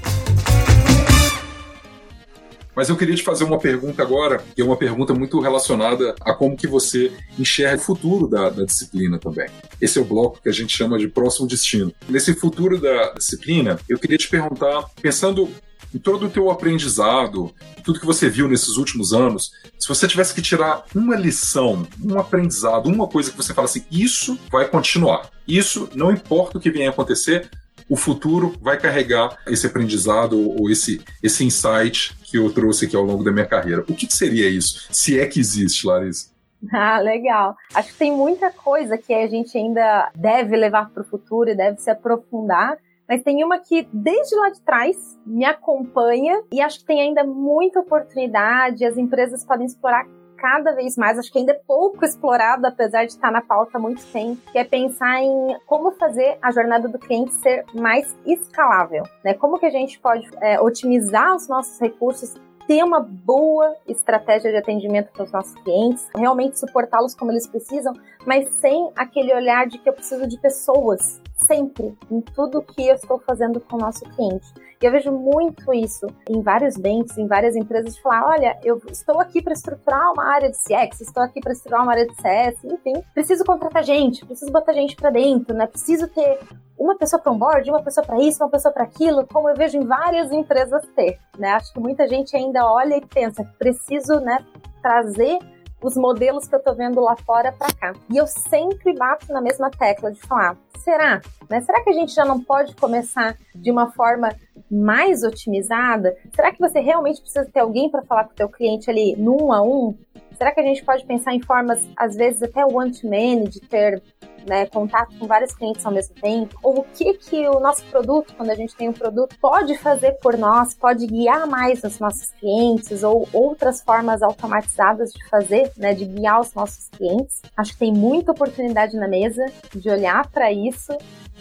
Mas 2.76 2.90
eu 2.90 2.96
queria 2.96 3.14
te 3.14 3.22
fazer 3.22 3.44
uma 3.44 3.58
pergunta 3.58 4.02
agora, 4.02 4.44
que 4.54 4.60
é 4.60 4.64
uma 4.64 4.76
pergunta 4.76 5.14
muito 5.14 5.40
relacionada 5.40 6.14
a 6.20 6.34
como 6.34 6.54
que 6.54 6.66
você 6.66 7.10
enxerga 7.38 7.80
o 7.80 7.84
futuro 7.84 8.28
da, 8.28 8.50
da, 8.50 8.66
disciplina 8.66 9.18
também. 9.18 9.48
Esse 9.80 9.98
é 9.98 10.02
o 10.02 10.04
bloco 10.04 10.42
que 10.42 10.48
a 10.50 10.52
gente 10.52 10.76
chama 10.76 10.98
de 10.98 11.08
próximo 11.08 11.48
destino. 11.48 11.90
Nesse 12.06 12.34
futuro 12.34 12.78
da 12.78 13.14
disciplina, 13.14 13.78
eu 13.88 13.98
queria 13.98 14.18
te 14.18 14.28
perguntar, 14.28 14.84
pensando 15.00 15.48
em 15.94 15.98
todo 15.98 16.26
o 16.26 16.30
teu 16.30 16.50
aprendizado, 16.50 17.54
tudo 17.84 18.00
que 18.00 18.06
você 18.06 18.28
viu 18.28 18.48
nesses 18.48 18.76
últimos 18.76 19.12
anos, 19.12 19.52
se 19.78 19.88
você 19.88 20.06
tivesse 20.06 20.34
que 20.34 20.42
tirar 20.42 20.84
uma 20.94 21.16
lição, 21.16 21.86
um 22.02 22.18
aprendizado, 22.18 22.88
uma 22.88 23.06
coisa 23.06 23.30
que 23.30 23.36
você 23.36 23.54
fala 23.54 23.66
assim, 23.66 23.84
isso 23.90 24.38
vai 24.50 24.68
continuar. 24.68 25.30
Isso, 25.46 25.88
não 25.94 26.10
importa 26.10 26.58
o 26.58 26.60
que 26.60 26.70
venha 26.70 26.90
acontecer, 26.90 27.48
o 27.88 27.96
futuro 27.96 28.54
vai 28.60 28.78
carregar 28.78 29.38
esse 29.46 29.66
aprendizado 29.66 30.38
ou 30.60 30.68
esse, 30.68 31.00
esse 31.22 31.44
insight 31.44 32.16
que 32.24 32.36
eu 32.36 32.52
trouxe 32.52 32.86
aqui 32.86 32.96
ao 32.96 33.04
longo 33.04 33.22
da 33.22 33.30
minha 33.30 33.46
carreira. 33.46 33.82
O 33.82 33.94
que, 33.94 34.06
que 34.06 34.16
seria 34.16 34.48
isso? 34.48 34.88
Se 34.90 35.18
é 35.18 35.26
que 35.26 35.40
existe, 35.40 35.86
Larissa? 35.86 36.34
Ah, 36.72 36.98
legal. 36.98 37.54
Acho 37.74 37.92
que 37.92 37.98
tem 37.98 38.10
muita 38.10 38.50
coisa 38.50 38.96
que 38.96 39.12
a 39.12 39.28
gente 39.28 39.56
ainda 39.56 40.10
deve 40.14 40.56
levar 40.56 40.90
para 40.90 41.02
o 41.02 41.06
futuro 41.06 41.50
e 41.50 41.54
deve 41.54 41.78
se 41.78 41.90
aprofundar 41.90 42.76
mas 43.08 43.22
tem 43.22 43.44
uma 43.44 43.58
que 43.58 43.88
desde 43.92 44.34
lá 44.36 44.50
de 44.50 44.60
trás 44.60 45.18
me 45.24 45.44
acompanha 45.44 46.42
e 46.52 46.60
acho 46.60 46.80
que 46.80 46.86
tem 46.86 47.00
ainda 47.00 47.24
muita 47.24 47.80
oportunidade, 47.80 48.84
as 48.84 48.96
empresas 48.96 49.44
podem 49.44 49.66
explorar 49.66 50.06
cada 50.36 50.72
vez 50.72 50.96
mais, 50.96 51.18
acho 51.18 51.32
que 51.32 51.38
ainda 51.38 51.52
é 51.52 51.60
pouco 51.66 52.04
explorado, 52.04 52.66
apesar 52.66 53.04
de 53.06 53.12
estar 53.12 53.32
na 53.32 53.40
pauta 53.40 53.78
há 53.78 53.80
muito 53.80 54.04
tempo, 54.12 54.40
que 54.52 54.58
é 54.58 54.64
pensar 54.64 55.22
em 55.22 55.56
como 55.66 55.92
fazer 55.92 56.38
a 56.42 56.50
jornada 56.52 56.88
do 56.88 56.98
cliente 56.98 57.32
ser 57.34 57.64
mais 57.74 58.14
escalável, 58.26 59.02
né? 59.24 59.34
Como 59.34 59.58
que 59.58 59.66
a 59.66 59.70
gente 59.70 59.98
pode 59.98 60.28
é, 60.40 60.60
otimizar 60.60 61.34
os 61.34 61.48
nossos 61.48 61.80
recursos 61.80 62.34
ter 62.66 62.82
uma 62.82 63.00
boa 63.00 63.76
estratégia 63.86 64.50
de 64.50 64.56
atendimento 64.56 65.10
para 65.12 65.22
os 65.22 65.32
nossos 65.32 65.54
clientes, 65.62 66.08
realmente 66.14 66.58
suportá-los 66.58 67.14
como 67.14 67.30
eles 67.30 67.46
precisam, 67.46 67.94
mas 68.26 68.48
sem 68.54 68.90
aquele 68.96 69.32
olhar 69.32 69.66
de 69.66 69.78
que 69.78 69.88
eu 69.88 69.92
preciso 69.92 70.26
de 70.26 70.38
pessoas 70.40 71.22
sempre 71.46 71.96
em 72.10 72.20
tudo 72.20 72.62
que 72.62 72.86
eu 72.86 72.94
estou 72.96 73.20
fazendo 73.20 73.60
com 73.60 73.76
o 73.76 73.80
nosso 73.80 74.04
cliente. 74.10 74.46
E 74.82 74.84
eu 74.84 74.92
vejo 74.92 75.10
muito 75.10 75.72
isso 75.72 76.06
em 76.28 76.42
vários 76.42 76.76
banks, 76.76 77.16
em 77.16 77.26
várias 77.26 77.56
empresas, 77.56 77.94
de 77.94 78.02
falar: 78.02 78.30
olha, 78.30 78.58
eu 78.62 78.80
estou 78.90 79.18
aqui 79.20 79.40
para 79.40 79.54
estruturar 79.54 80.12
uma 80.12 80.24
área 80.24 80.50
de 80.50 80.58
CX, 80.58 81.00
estou 81.00 81.22
aqui 81.22 81.40
para 81.40 81.52
estruturar 81.52 81.82
uma 81.82 81.92
área 81.92 82.06
de 82.06 82.14
CS, 82.14 82.62
enfim, 82.64 82.92
preciso 83.14 83.44
contratar 83.44 83.82
gente, 83.84 84.24
preciso 84.26 84.52
botar 84.52 84.74
gente 84.74 84.94
para 84.94 85.10
dentro, 85.10 85.56
né? 85.56 85.66
Preciso 85.66 86.08
ter 86.08 86.40
uma 86.78 86.94
pessoa 86.96 87.20
para 87.20 87.32
um 87.32 87.38
board, 87.38 87.70
uma 87.70 87.82
pessoa 87.82 88.06
para 88.06 88.20
isso, 88.20 88.42
uma 88.42 88.50
pessoa 88.50 88.72
para 88.72 88.84
aquilo, 88.84 89.26
como 89.26 89.48
eu 89.48 89.56
vejo 89.56 89.78
em 89.78 89.86
várias 89.86 90.30
empresas 90.30 90.84
ter, 90.94 91.18
né? 91.38 91.52
Acho 91.52 91.72
que 91.72 91.80
muita 91.80 92.06
gente 92.06 92.36
ainda 92.36 92.70
olha 92.70 92.96
e 92.96 93.06
pensa: 93.06 93.44
preciso, 93.58 94.20
né, 94.20 94.44
trazer 94.82 95.38
os 95.82 95.96
modelos 95.96 96.48
que 96.48 96.54
eu 96.54 96.62
tô 96.62 96.74
vendo 96.74 97.00
lá 97.00 97.16
fora 97.16 97.52
para 97.52 97.72
cá. 97.72 97.92
E 98.10 98.16
eu 98.16 98.26
sempre 98.26 98.94
bato 98.94 99.32
na 99.32 99.40
mesma 99.40 99.70
tecla 99.70 100.10
de 100.10 100.20
falar, 100.20 100.56
será? 100.78 101.20
Né? 101.48 101.60
Será 101.60 101.82
que 101.82 101.90
a 101.90 101.92
gente 101.92 102.14
já 102.14 102.24
não 102.24 102.40
pode 102.42 102.74
começar 102.76 103.36
de 103.54 103.70
uma 103.70 103.90
forma 103.92 104.34
mais 104.70 105.22
otimizada? 105.22 106.16
Será 106.34 106.52
que 106.52 106.60
você 106.60 106.80
realmente 106.80 107.20
precisa 107.20 107.44
ter 107.44 107.60
alguém 107.60 107.90
para 107.90 108.02
falar 108.02 108.24
com 108.24 108.32
o 108.32 108.36
teu 108.36 108.48
cliente 108.48 108.90
ali 108.90 109.14
no 109.16 109.44
um 109.44 109.52
a 109.52 109.62
um? 109.62 109.94
Será 110.36 110.52
que 110.52 110.60
a 110.60 110.64
gente 110.64 110.84
pode 110.84 111.04
pensar 111.06 111.34
em 111.34 111.40
formas, 111.40 111.88
às 111.96 112.14
vezes 112.14 112.42
até 112.42 112.64
one-to-many, 112.64 113.48
de 113.48 113.60
ter 113.60 114.02
né, 114.46 114.66
contato 114.66 115.16
com 115.18 115.26
vários 115.26 115.54
clientes 115.54 115.84
ao 115.84 115.92
mesmo 115.92 116.14
tempo? 116.14 116.58
Ou 116.62 116.80
o 116.80 116.84
que 116.84 117.14
que 117.14 117.48
o 117.48 117.60
nosso 117.60 117.84
produto, 117.86 118.34
quando 118.36 118.50
a 118.50 118.54
gente 118.54 118.74
tem 118.76 118.88
um 118.88 118.92
produto, 118.92 119.36
pode 119.40 119.76
fazer 119.78 120.12
por 120.22 120.36
nós, 120.36 120.74
pode 120.74 121.06
guiar 121.06 121.46
mais 121.46 121.82
os 121.82 121.98
nossos 121.98 122.30
clientes 122.32 123.02
ou 123.02 123.28
outras 123.32 123.82
formas 123.82 124.22
automatizadas 124.22 125.12
de 125.12 125.28
fazer, 125.28 125.72
né, 125.76 125.94
de 125.94 126.04
guiar 126.04 126.40
os 126.40 126.54
nossos 126.54 126.88
clientes? 126.88 127.42
Acho 127.56 127.72
que 127.72 127.78
tem 127.78 127.92
muita 127.92 128.32
oportunidade 128.32 128.96
na 128.96 129.08
mesa 129.08 129.44
de 129.74 129.90
olhar 129.90 130.28
para 130.30 130.52
isso 130.52 130.96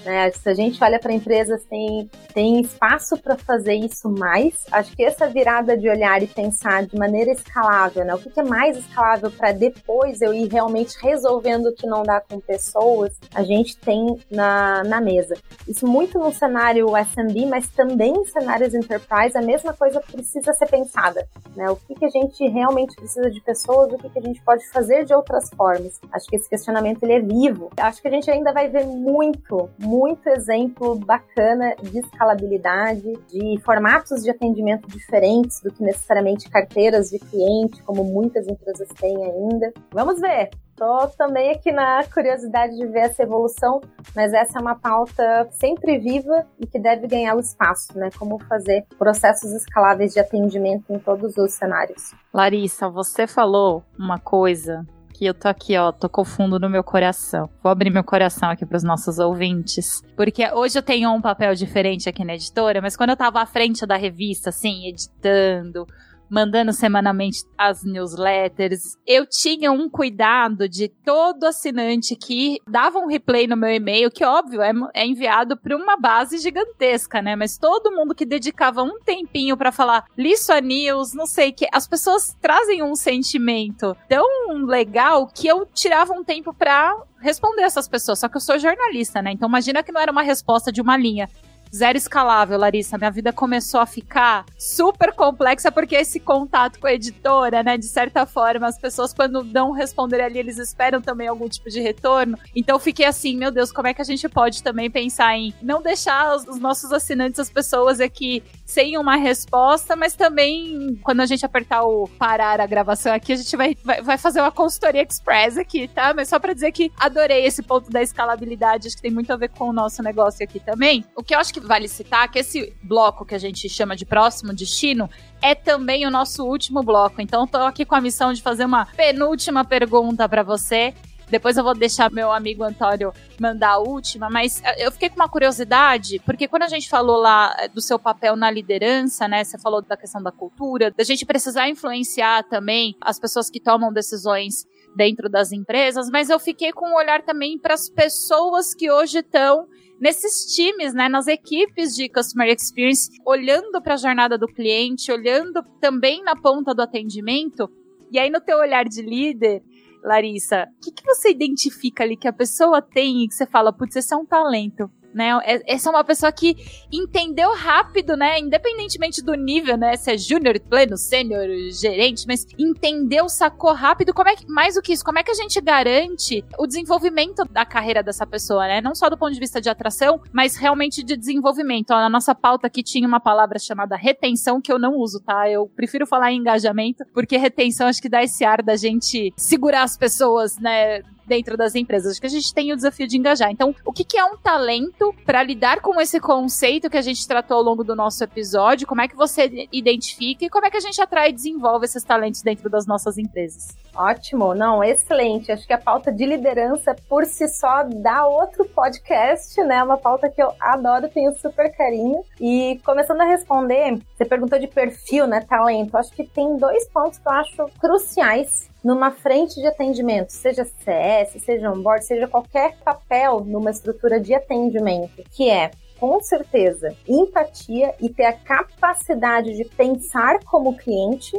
né? 0.05 0.31
Se 0.31 0.47
a 0.47 0.53
gente 0.53 0.81
olha 0.83 0.99
para 0.99 1.11
empresas, 1.11 1.63
tem, 1.65 2.09
tem 2.33 2.61
espaço 2.61 3.17
para 3.17 3.35
fazer 3.35 3.73
isso 3.73 4.07
mais. 4.07 4.53
Acho 4.71 4.95
que 4.95 5.03
essa 5.03 5.27
virada 5.27 5.75
de 5.75 5.89
olhar 5.89 6.21
e 6.21 6.27
pensar 6.27 6.85
de 6.85 6.95
maneira 6.97 7.31
escalável, 7.31 8.05
né? 8.05 8.13
o 8.13 8.19
que, 8.19 8.29
que 8.29 8.39
é 8.39 8.43
mais 8.43 8.77
escalável 8.77 9.31
para 9.31 9.51
depois 9.51 10.21
eu 10.21 10.33
ir 10.33 10.47
realmente 10.47 10.95
resolvendo 11.01 11.67
o 11.67 11.73
que 11.73 11.87
não 11.87 12.03
dá 12.03 12.21
com 12.21 12.39
pessoas, 12.39 12.85
a 13.33 13.43
gente 13.43 13.77
tem 13.77 14.17
na, 14.29 14.83
na 14.83 15.01
mesa. 15.01 15.35
Isso 15.67 15.87
muito 15.87 16.17
no 16.19 16.33
cenário 16.33 16.87
SMB, 16.95 17.45
mas 17.47 17.67
também 17.69 18.13
em 18.13 18.25
cenários 18.25 18.73
enterprise, 18.73 19.37
a 19.37 19.41
mesma 19.41 19.73
coisa 19.73 19.99
precisa 19.99 20.53
ser 20.53 20.67
pensada. 20.67 21.27
Né? 21.55 21.69
O 21.69 21.75
que, 21.75 21.95
que 21.95 22.05
a 22.05 22.09
gente 22.09 22.47
realmente 22.47 22.95
precisa 22.95 23.29
de 23.29 23.41
pessoas, 23.41 23.91
o 23.93 23.97
que, 23.97 24.09
que 24.09 24.19
a 24.19 24.21
gente 24.21 24.41
pode 24.43 24.67
fazer 24.69 25.05
de 25.05 25.13
outras 25.13 25.49
formas. 25.49 25.99
Acho 26.11 26.27
que 26.27 26.35
esse 26.35 26.49
questionamento 26.49 27.03
ele 27.03 27.13
é 27.13 27.19
vivo. 27.19 27.69
Acho 27.77 28.01
que 28.01 28.07
a 28.07 28.11
gente 28.11 28.29
ainda 28.29 28.51
vai 28.53 28.69
ver 28.69 28.85
muito, 28.85 29.69
muito 29.79 30.27
exemplo 30.29 30.95
bacana 30.95 31.75
de 31.81 31.99
escalabilidade, 31.99 33.13
de 33.27 33.59
formatos 33.63 34.23
de 34.23 34.29
atendimento 34.29 34.87
diferentes 34.87 35.61
do 35.61 35.71
que 35.71 35.83
necessariamente 35.83 36.49
carteiras 36.49 37.09
de 37.09 37.19
cliente, 37.19 37.81
como 37.83 38.03
muitas 38.03 38.47
empresas 38.47 38.87
têm 38.99 39.15
ainda. 39.23 39.73
Vamos 39.91 40.19
ver. 40.19 40.49
Tô 40.75 41.07
também 41.17 41.51
aqui 41.51 41.71
na 41.71 42.03
curiosidade 42.03 42.75
de 42.75 42.85
ver 42.87 43.05
essa 43.05 43.23
evolução, 43.23 43.79
mas 44.13 44.33
essa 44.33 44.59
é 44.59 44.61
uma 44.61 44.75
pauta 44.75 45.47
sempre 45.51 45.97
viva 45.97 46.45
e 46.59 46.67
que 46.67 46.77
deve 46.77 47.07
ganhar 47.07 47.35
o 47.35 47.39
espaço, 47.39 47.97
né? 47.97 48.09
Como 48.19 48.37
fazer 48.39 48.85
processos 48.97 49.53
escaláveis 49.53 50.13
de 50.13 50.19
atendimento 50.19 50.91
em 50.91 50.99
todos 50.99 51.37
os 51.37 51.53
cenários. 51.53 52.13
Larissa, 52.33 52.89
você 52.89 53.25
falou 53.25 53.83
uma 53.97 54.19
coisa 54.19 54.85
que 55.13 55.25
eu 55.25 55.33
tô 55.33 55.47
aqui, 55.47 55.77
ó, 55.77 55.93
tocou 55.93 56.25
fundo 56.25 56.59
no 56.59 56.69
meu 56.69 56.83
coração. 56.83 57.49
Vou 57.63 57.71
abrir 57.71 57.89
meu 57.89 58.03
coração 58.03 58.49
aqui 58.49 58.65
para 58.65 58.75
os 58.75 58.83
nossos 58.83 59.17
ouvintes, 59.17 60.01
porque 60.13 60.45
hoje 60.51 60.77
eu 60.77 60.83
tenho 60.83 61.09
um 61.09 61.21
papel 61.21 61.55
diferente 61.55 62.09
aqui 62.09 62.25
na 62.25 62.35
editora, 62.35 62.81
mas 62.81 62.97
quando 62.97 63.11
eu 63.11 63.17
tava 63.17 63.41
à 63.41 63.45
frente 63.45 63.85
da 63.85 63.95
revista, 63.95 64.49
assim, 64.49 64.87
editando, 64.87 65.87
mandando 66.29 66.73
semanalmente 66.73 67.43
as 67.57 67.83
newsletters, 67.83 68.97
eu 69.05 69.25
tinha 69.25 69.71
um 69.71 69.89
cuidado 69.89 70.67
de 70.67 70.87
todo 70.87 71.45
assinante 71.45 72.15
que 72.15 72.59
dava 72.67 72.99
um 72.99 73.07
replay 73.07 73.47
no 73.47 73.57
meu 73.57 73.69
e-mail, 73.69 74.11
que 74.11 74.25
óbvio 74.25 74.61
é, 74.61 74.71
é 74.93 75.05
enviado 75.05 75.57
para 75.57 75.75
uma 75.75 75.97
base 75.97 76.37
gigantesca, 76.37 77.21
né? 77.21 77.35
Mas 77.35 77.57
todo 77.57 77.91
mundo 77.91 78.15
que 78.15 78.25
dedicava 78.25 78.83
um 78.83 78.99
tempinho 78.99 79.57
para 79.57 79.71
falar, 79.71 80.05
li 80.17 80.35
sua 80.37 80.61
news, 80.61 81.13
não 81.13 81.25
sei 81.25 81.51
que, 81.51 81.67
as 81.71 81.87
pessoas 81.87 82.35
trazem 82.41 82.83
um 82.83 82.95
sentimento 82.95 83.95
tão 84.07 84.65
legal 84.65 85.27
que 85.27 85.47
eu 85.47 85.65
tirava 85.65 86.13
um 86.13 86.23
tempo 86.23 86.53
para 86.53 86.95
responder 87.19 87.63
essas 87.63 87.87
pessoas. 87.87 88.19
Só 88.19 88.29
que 88.29 88.37
eu 88.37 88.41
sou 88.41 88.59
jornalista, 88.59 89.21
né? 89.21 89.31
Então 89.31 89.49
imagina 89.49 89.83
que 89.83 89.91
não 89.91 90.01
era 90.01 90.11
uma 90.11 90.21
resposta 90.21 90.71
de 90.71 90.81
uma 90.81 90.97
linha 90.97 91.29
zero 91.75 91.97
escalável, 91.97 92.57
Larissa. 92.57 92.97
Minha 92.97 93.11
vida 93.11 93.33
começou 93.33 93.79
a 93.79 93.85
ficar 93.85 94.45
super 94.57 95.13
complexa 95.13 95.71
porque 95.71 95.95
esse 95.95 96.19
contato 96.19 96.79
com 96.79 96.87
a 96.87 96.93
editora, 96.93 97.61
né, 97.63 97.77
de 97.77 97.87
certa 97.87 98.25
forma, 98.25 98.67
as 98.67 98.77
pessoas 98.77 99.13
quando 99.13 99.43
dão 99.43 99.71
responder 99.71 100.21
ali, 100.21 100.39
eles 100.39 100.57
esperam 100.57 101.01
também 101.01 101.27
algum 101.27 101.49
tipo 101.49 101.69
de 101.69 101.81
retorno. 101.81 102.37
Então 102.55 102.79
fiquei 102.79 103.05
assim, 103.05 103.35
meu 103.35 103.51
Deus, 103.51 103.71
como 103.71 103.87
é 103.87 103.93
que 103.93 104.01
a 104.01 104.05
gente 104.05 104.27
pode 104.29 104.63
também 104.63 104.89
pensar 104.89 105.35
em 105.37 105.53
não 105.61 105.81
deixar 105.81 106.35
os, 106.35 106.47
os 106.47 106.59
nossos 106.59 106.91
assinantes, 106.93 107.39
as 107.39 107.49
pessoas 107.49 107.99
aqui 107.99 108.41
sem 108.65 108.97
uma 108.97 109.15
resposta, 109.15 109.95
mas 109.95 110.15
também 110.15 110.97
quando 111.03 111.19
a 111.19 111.25
gente 111.25 111.45
apertar 111.45 111.83
o 111.83 112.07
parar 112.17 112.61
a 112.61 112.65
gravação 112.65 113.13
aqui, 113.13 113.33
a 113.33 113.35
gente 113.35 113.55
vai, 113.55 113.75
vai, 113.83 114.01
vai 114.01 114.17
fazer 114.17 114.39
uma 114.39 114.51
consultoria 114.51 115.03
express 115.03 115.57
aqui, 115.57 115.87
tá? 115.87 116.13
Mas 116.13 116.29
só 116.29 116.39
para 116.39 116.53
dizer 116.53 116.71
que 116.71 116.91
adorei 116.97 117.45
esse 117.45 117.61
ponto 117.61 117.91
da 117.91 118.01
escalabilidade, 118.01 118.87
acho 118.87 118.95
que 118.95 119.01
tem 119.01 119.11
muito 119.11 119.31
a 119.31 119.35
ver 119.35 119.49
com 119.49 119.69
o 119.69 119.73
nosso 119.73 120.01
negócio 120.01 120.43
aqui 120.43 120.59
também. 120.59 121.03
O 121.15 121.23
que 121.23 121.35
eu 121.35 121.39
acho 121.39 121.53
que 121.53 121.64
vale 121.65 121.87
citar 121.87 122.29
que 122.29 122.39
esse 122.39 122.73
bloco 122.81 123.25
que 123.25 123.35
a 123.35 123.37
gente 123.37 123.67
chama 123.67 123.95
de 123.95 124.05
próximo 124.05 124.53
destino 124.53 125.09
é 125.41 125.53
também 125.53 126.05
o 126.05 126.11
nosso 126.11 126.43
último 126.43 126.81
bloco. 126.83 127.21
Então, 127.21 127.47
tô 127.47 127.57
aqui 127.57 127.85
com 127.85 127.95
a 127.95 128.01
missão 128.01 128.33
de 128.33 128.41
fazer 128.41 128.65
uma 128.65 128.85
penúltima 128.85 129.65
pergunta 129.65 130.27
para 130.27 130.43
você. 130.43 130.93
Depois 131.29 131.57
eu 131.57 131.63
vou 131.63 131.73
deixar 131.73 132.11
meu 132.11 132.31
amigo 132.31 132.63
Antônio 132.63 133.11
mandar 133.39 133.71
a 133.71 133.77
última, 133.79 134.29
mas 134.29 134.61
eh, 134.63 134.85
eu 134.85 134.91
fiquei 134.91 135.09
com 135.09 135.15
uma 135.15 135.27
curiosidade, 135.27 136.21
porque 136.25 136.47
quando 136.47 136.63
a 136.63 136.67
gente 136.67 136.87
falou 136.87 137.17
lá 137.17 137.55
eh, 137.59 137.67
do 137.67 137.81
seu 137.81 137.97
papel 137.97 138.35
na 138.35 138.49
liderança, 138.51 139.27
né? 139.27 139.43
Você 139.43 139.57
falou 139.57 139.81
da 139.81 139.97
questão 139.97 140.21
da 140.21 140.31
cultura, 140.31 140.91
da 140.91 141.03
gente 141.03 141.25
precisar 141.25 141.67
influenciar 141.67 142.43
também 142.43 142.95
as 143.01 143.19
pessoas 143.19 143.49
que 143.49 143.59
tomam 143.59 143.91
decisões 143.91 144.67
dentro 144.95 145.27
das 145.27 145.51
empresas, 145.51 146.09
mas 146.09 146.29
eu 146.29 146.39
fiquei 146.39 146.71
com 146.71 146.89
um 146.89 146.95
olhar 146.95 147.23
também 147.23 147.57
para 147.57 147.73
as 147.73 147.89
pessoas 147.89 148.73
que 148.73 148.89
hoje 148.89 149.19
estão 149.19 149.67
nesses 149.99 150.53
times, 150.53 150.93
né, 150.93 151.07
nas 151.07 151.27
equipes 151.27 151.95
de 151.95 152.09
customer 152.09 152.49
experience, 152.49 153.09
olhando 153.25 153.81
para 153.81 153.93
a 153.93 153.97
jornada 153.97 154.37
do 154.37 154.47
cliente, 154.47 155.11
olhando 155.11 155.63
também 155.79 156.23
na 156.23 156.35
ponta 156.35 156.73
do 156.73 156.81
atendimento. 156.81 157.69
E 158.11 158.19
aí 158.19 158.29
no 158.29 158.41
teu 158.41 158.57
olhar 158.57 158.85
de 158.85 159.01
líder, 159.01 159.63
Larissa, 160.03 160.67
o 160.77 160.81
que, 160.81 160.91
que 160.91 161.05
você 161.05 161.31
identifica 161.31 162.03
ali 162.03 162.15
que 162.15 162.27
a 162.27 162.33
pessoa 162.33 162.81
tem 162.81 163.23
e 163.23 163.27
que 163.27 163.33
você 163.33 163.45
fala, 163.45 163.73
putz, 163.73 163.95
esse 163.95 164.13
é 164.13 164.17
um 164.17 164.25
talento? 164.25 164.89
Né? 165.15 165.39
É, 165.43 165.73
essa 165.73 165.89
é 165.89 165.91
uma 165.91 166.03
pessoa 166.03 166.31
que 166.31 166.55
entendeu 166.91 167.55
rápido, 167.55 168.17
né? 168.17 168.39
Independentemente 168.39 169.23
do 169.23 169.33
nível, 169.33 169.77
né? 169.77 169.95
Se 169.95 170.11
é 170.11 170.17
júnior, 170.17 170.59
pleno, 170.59 170.97
sênior, 170.97 171.47
gerente, 171.71 172.25
mas 172.27 172.45
entendeu, 172.59 173.29
sacou 173.29 173.73
rápido. 173.73 174.13
Como 174.13 174.29
é 174.29 174.35
que, 174.35 174.45
mais 174.47 174.75
do 174.75 174.81
que 174.81 174.93
isso, 174.93 175.05
como 175.05 175.17
é 175.17 175.23
que 175.23 175.31
a 175.31 175.35
gente 175.35 175.59
garante 175.61 176.43
o 176.59 176.67
desenvolvimento 176.67 177.43
da 177.49 177.65
carreira 177.65 178.03
dessa 178.03 178.27
pessoa, 178.27 178.67
né? 178.67 178.81
Não 178.81 178.93
só 178.93 179.09
do 179.09 179.17
ponto 179.17 179.33
de 179.33 179.39
vista 179.39 179.61
de 179.61 179.69
atração, 179.69 180.21
mas 180.33 180.57
realmente 180.57 181.01
de 181.01 181.15
desenvolvimento. 181.15 181.91
Ó, 181.91 181.95
na 181.95 182.09
nossa 182.09 182.35
pauta 182.35 182.67
aqui 182.67 182.83
tinha 182.83 183.07
uma 183.07 183.19
palavra 183.19 183.57
chamada 183.57 183.95
retenção 183.95 184.59
que 184.59 184.71
eu 184.71 184.77
não 184.77 184.97
uso, 184.97 185.21
tá? 185.21 185.49
Eu 185.49 185.67
prefiro 185.67 186.05
falar 186.05 186.31
em 186.33 186.39
engajamento, 186.39 187.05
porque 187.13 187.37
retenção 187.37 187.87
acho 187.87 188.01
que 188.01 188.09
dá 188.09 188.21
esse 188.21 188.43
ar 188.43 188.61
da 188.61 188.75
gente 188.75 189.33
segurar 189.37 189.83
as 189.83 189.97
pessoas, 189.97 190.59
né? 190.59 191.01
Dentro 191.27 191.57
das 191.57 191.75
empresas. 191.75 192.11
Acho 192.11 192.21
que 192.21 192.27
a 192.27 192.29
gente 192.29 192.53
tem 192.53 192.71
o 192.71 192.75
desafio 192.75 193.07
de 193.07 193.17
engajar. 193.17 193.51
Então, 193.51 193.75
o 193.83 193.91
que, 193.91 194.03
que 194.03 194.17
é 194.17 194.25
um 194.25 194.37
talento 194.37 195.13
para 195.25 195.43
lidar 195.43 195.81
com 195.81 195.99
esse 195.99 196.19
conceito 196.19 196.89
que 196.89 196.97
a 196.97 197.01
gente 197.01 197.27
tratou 197.27 197.57
ao 197.57 197.63
longo 197.63 197.83
do 197.83 197.95
nosso 197.95 198.23
episódio? 198.23 198.87
Como 198.87 199.01
é 199.01 199.07
que 199.07 199.15
você 199.15 199.67
identifica 199.71 200.45
e 200.45 200.49
como 200.49 200.65
é 200.65 200.69
que 200.69 200.77
a 200.77 200.81
gente 200.81 201.01
atrai 201.01 201.29
e 201.29 201.33
desenvolve 201.33 201.85
esses 201.85 202.03
talentos 202.03 202.41
dentro 202.41 202.69
das 202.69 202.85
nossas 202.85 203.17
empresas? 203.17 203.75
Ótimo, 203.95 204.53
não, 204.53 204.83
excelente. 204.83 205.51
Acho 205.51 205.65
que 205.65 205.71
a 205.73 205.77
pauta 205.77 206.11
de 206.11 206.25
liderança 206.25 206.93
por 207.07 207.25
si 207.25 207.47
só 207.47 207.83
dá 207.83 208.25
outro 208.27 208.65
podcast, 208.65 209.61
né? 209.63 209.81
Uma 209.81 209.97
pauta 209.97 210.29
que 210.29 210.41
eu 210.41 210.51
adoro, 210.59 211.07
tenho 211.07 211.33
super 211.37 211.73
carinho. 211.75 212.21
E 212.39 212.79
começando 212.83 213.21
a 213.21 213.25
responder, 213.25 213.97
você 214.15 214.25
perguntou 214.25 214.59
de 214.59 214.67
perfil, 214.67 215.25
né? 215.27 215.41
Talento. 215.47 215.95
Acho 215.95 216.11
que 216.11 216.25
tem 216.25 216.57
dois 216.57 216.87
pontos 216.89 217.17
que 217.19 217.27
eu 217.27 217.31
acho 217.31 217.65
cruciais 217.79 218.69
numa 218.83 219.11
frente 219.11 219.55
de 219.55 219.65
atendimento, 219.65 220.29
seja 220.29 220.63
CS, 220.63 221.41
seja 221.41 221.71
onboard, 221.71 222.05
seja 222.05 222.27
qualquer 222.27 222.77
papel 222.83 223.39
numa 223.39 223.71
estrutura 223.71 224.19
de 224.19 224.35
atendimento, 224.35 225.23
que 225.31 225.49
é 225.49 225.71
com 225.99 226.21
certeza 226.21 226.95
empatia 227.07 227.95
e 227.99 228.09
ter 228.09 228.25
a 228.25 228.33
capacidade 228.33 229.55
de 229.55 229.65
pensar 229.65 230.43
como 230.43 230.77
cliente 230.77 231.35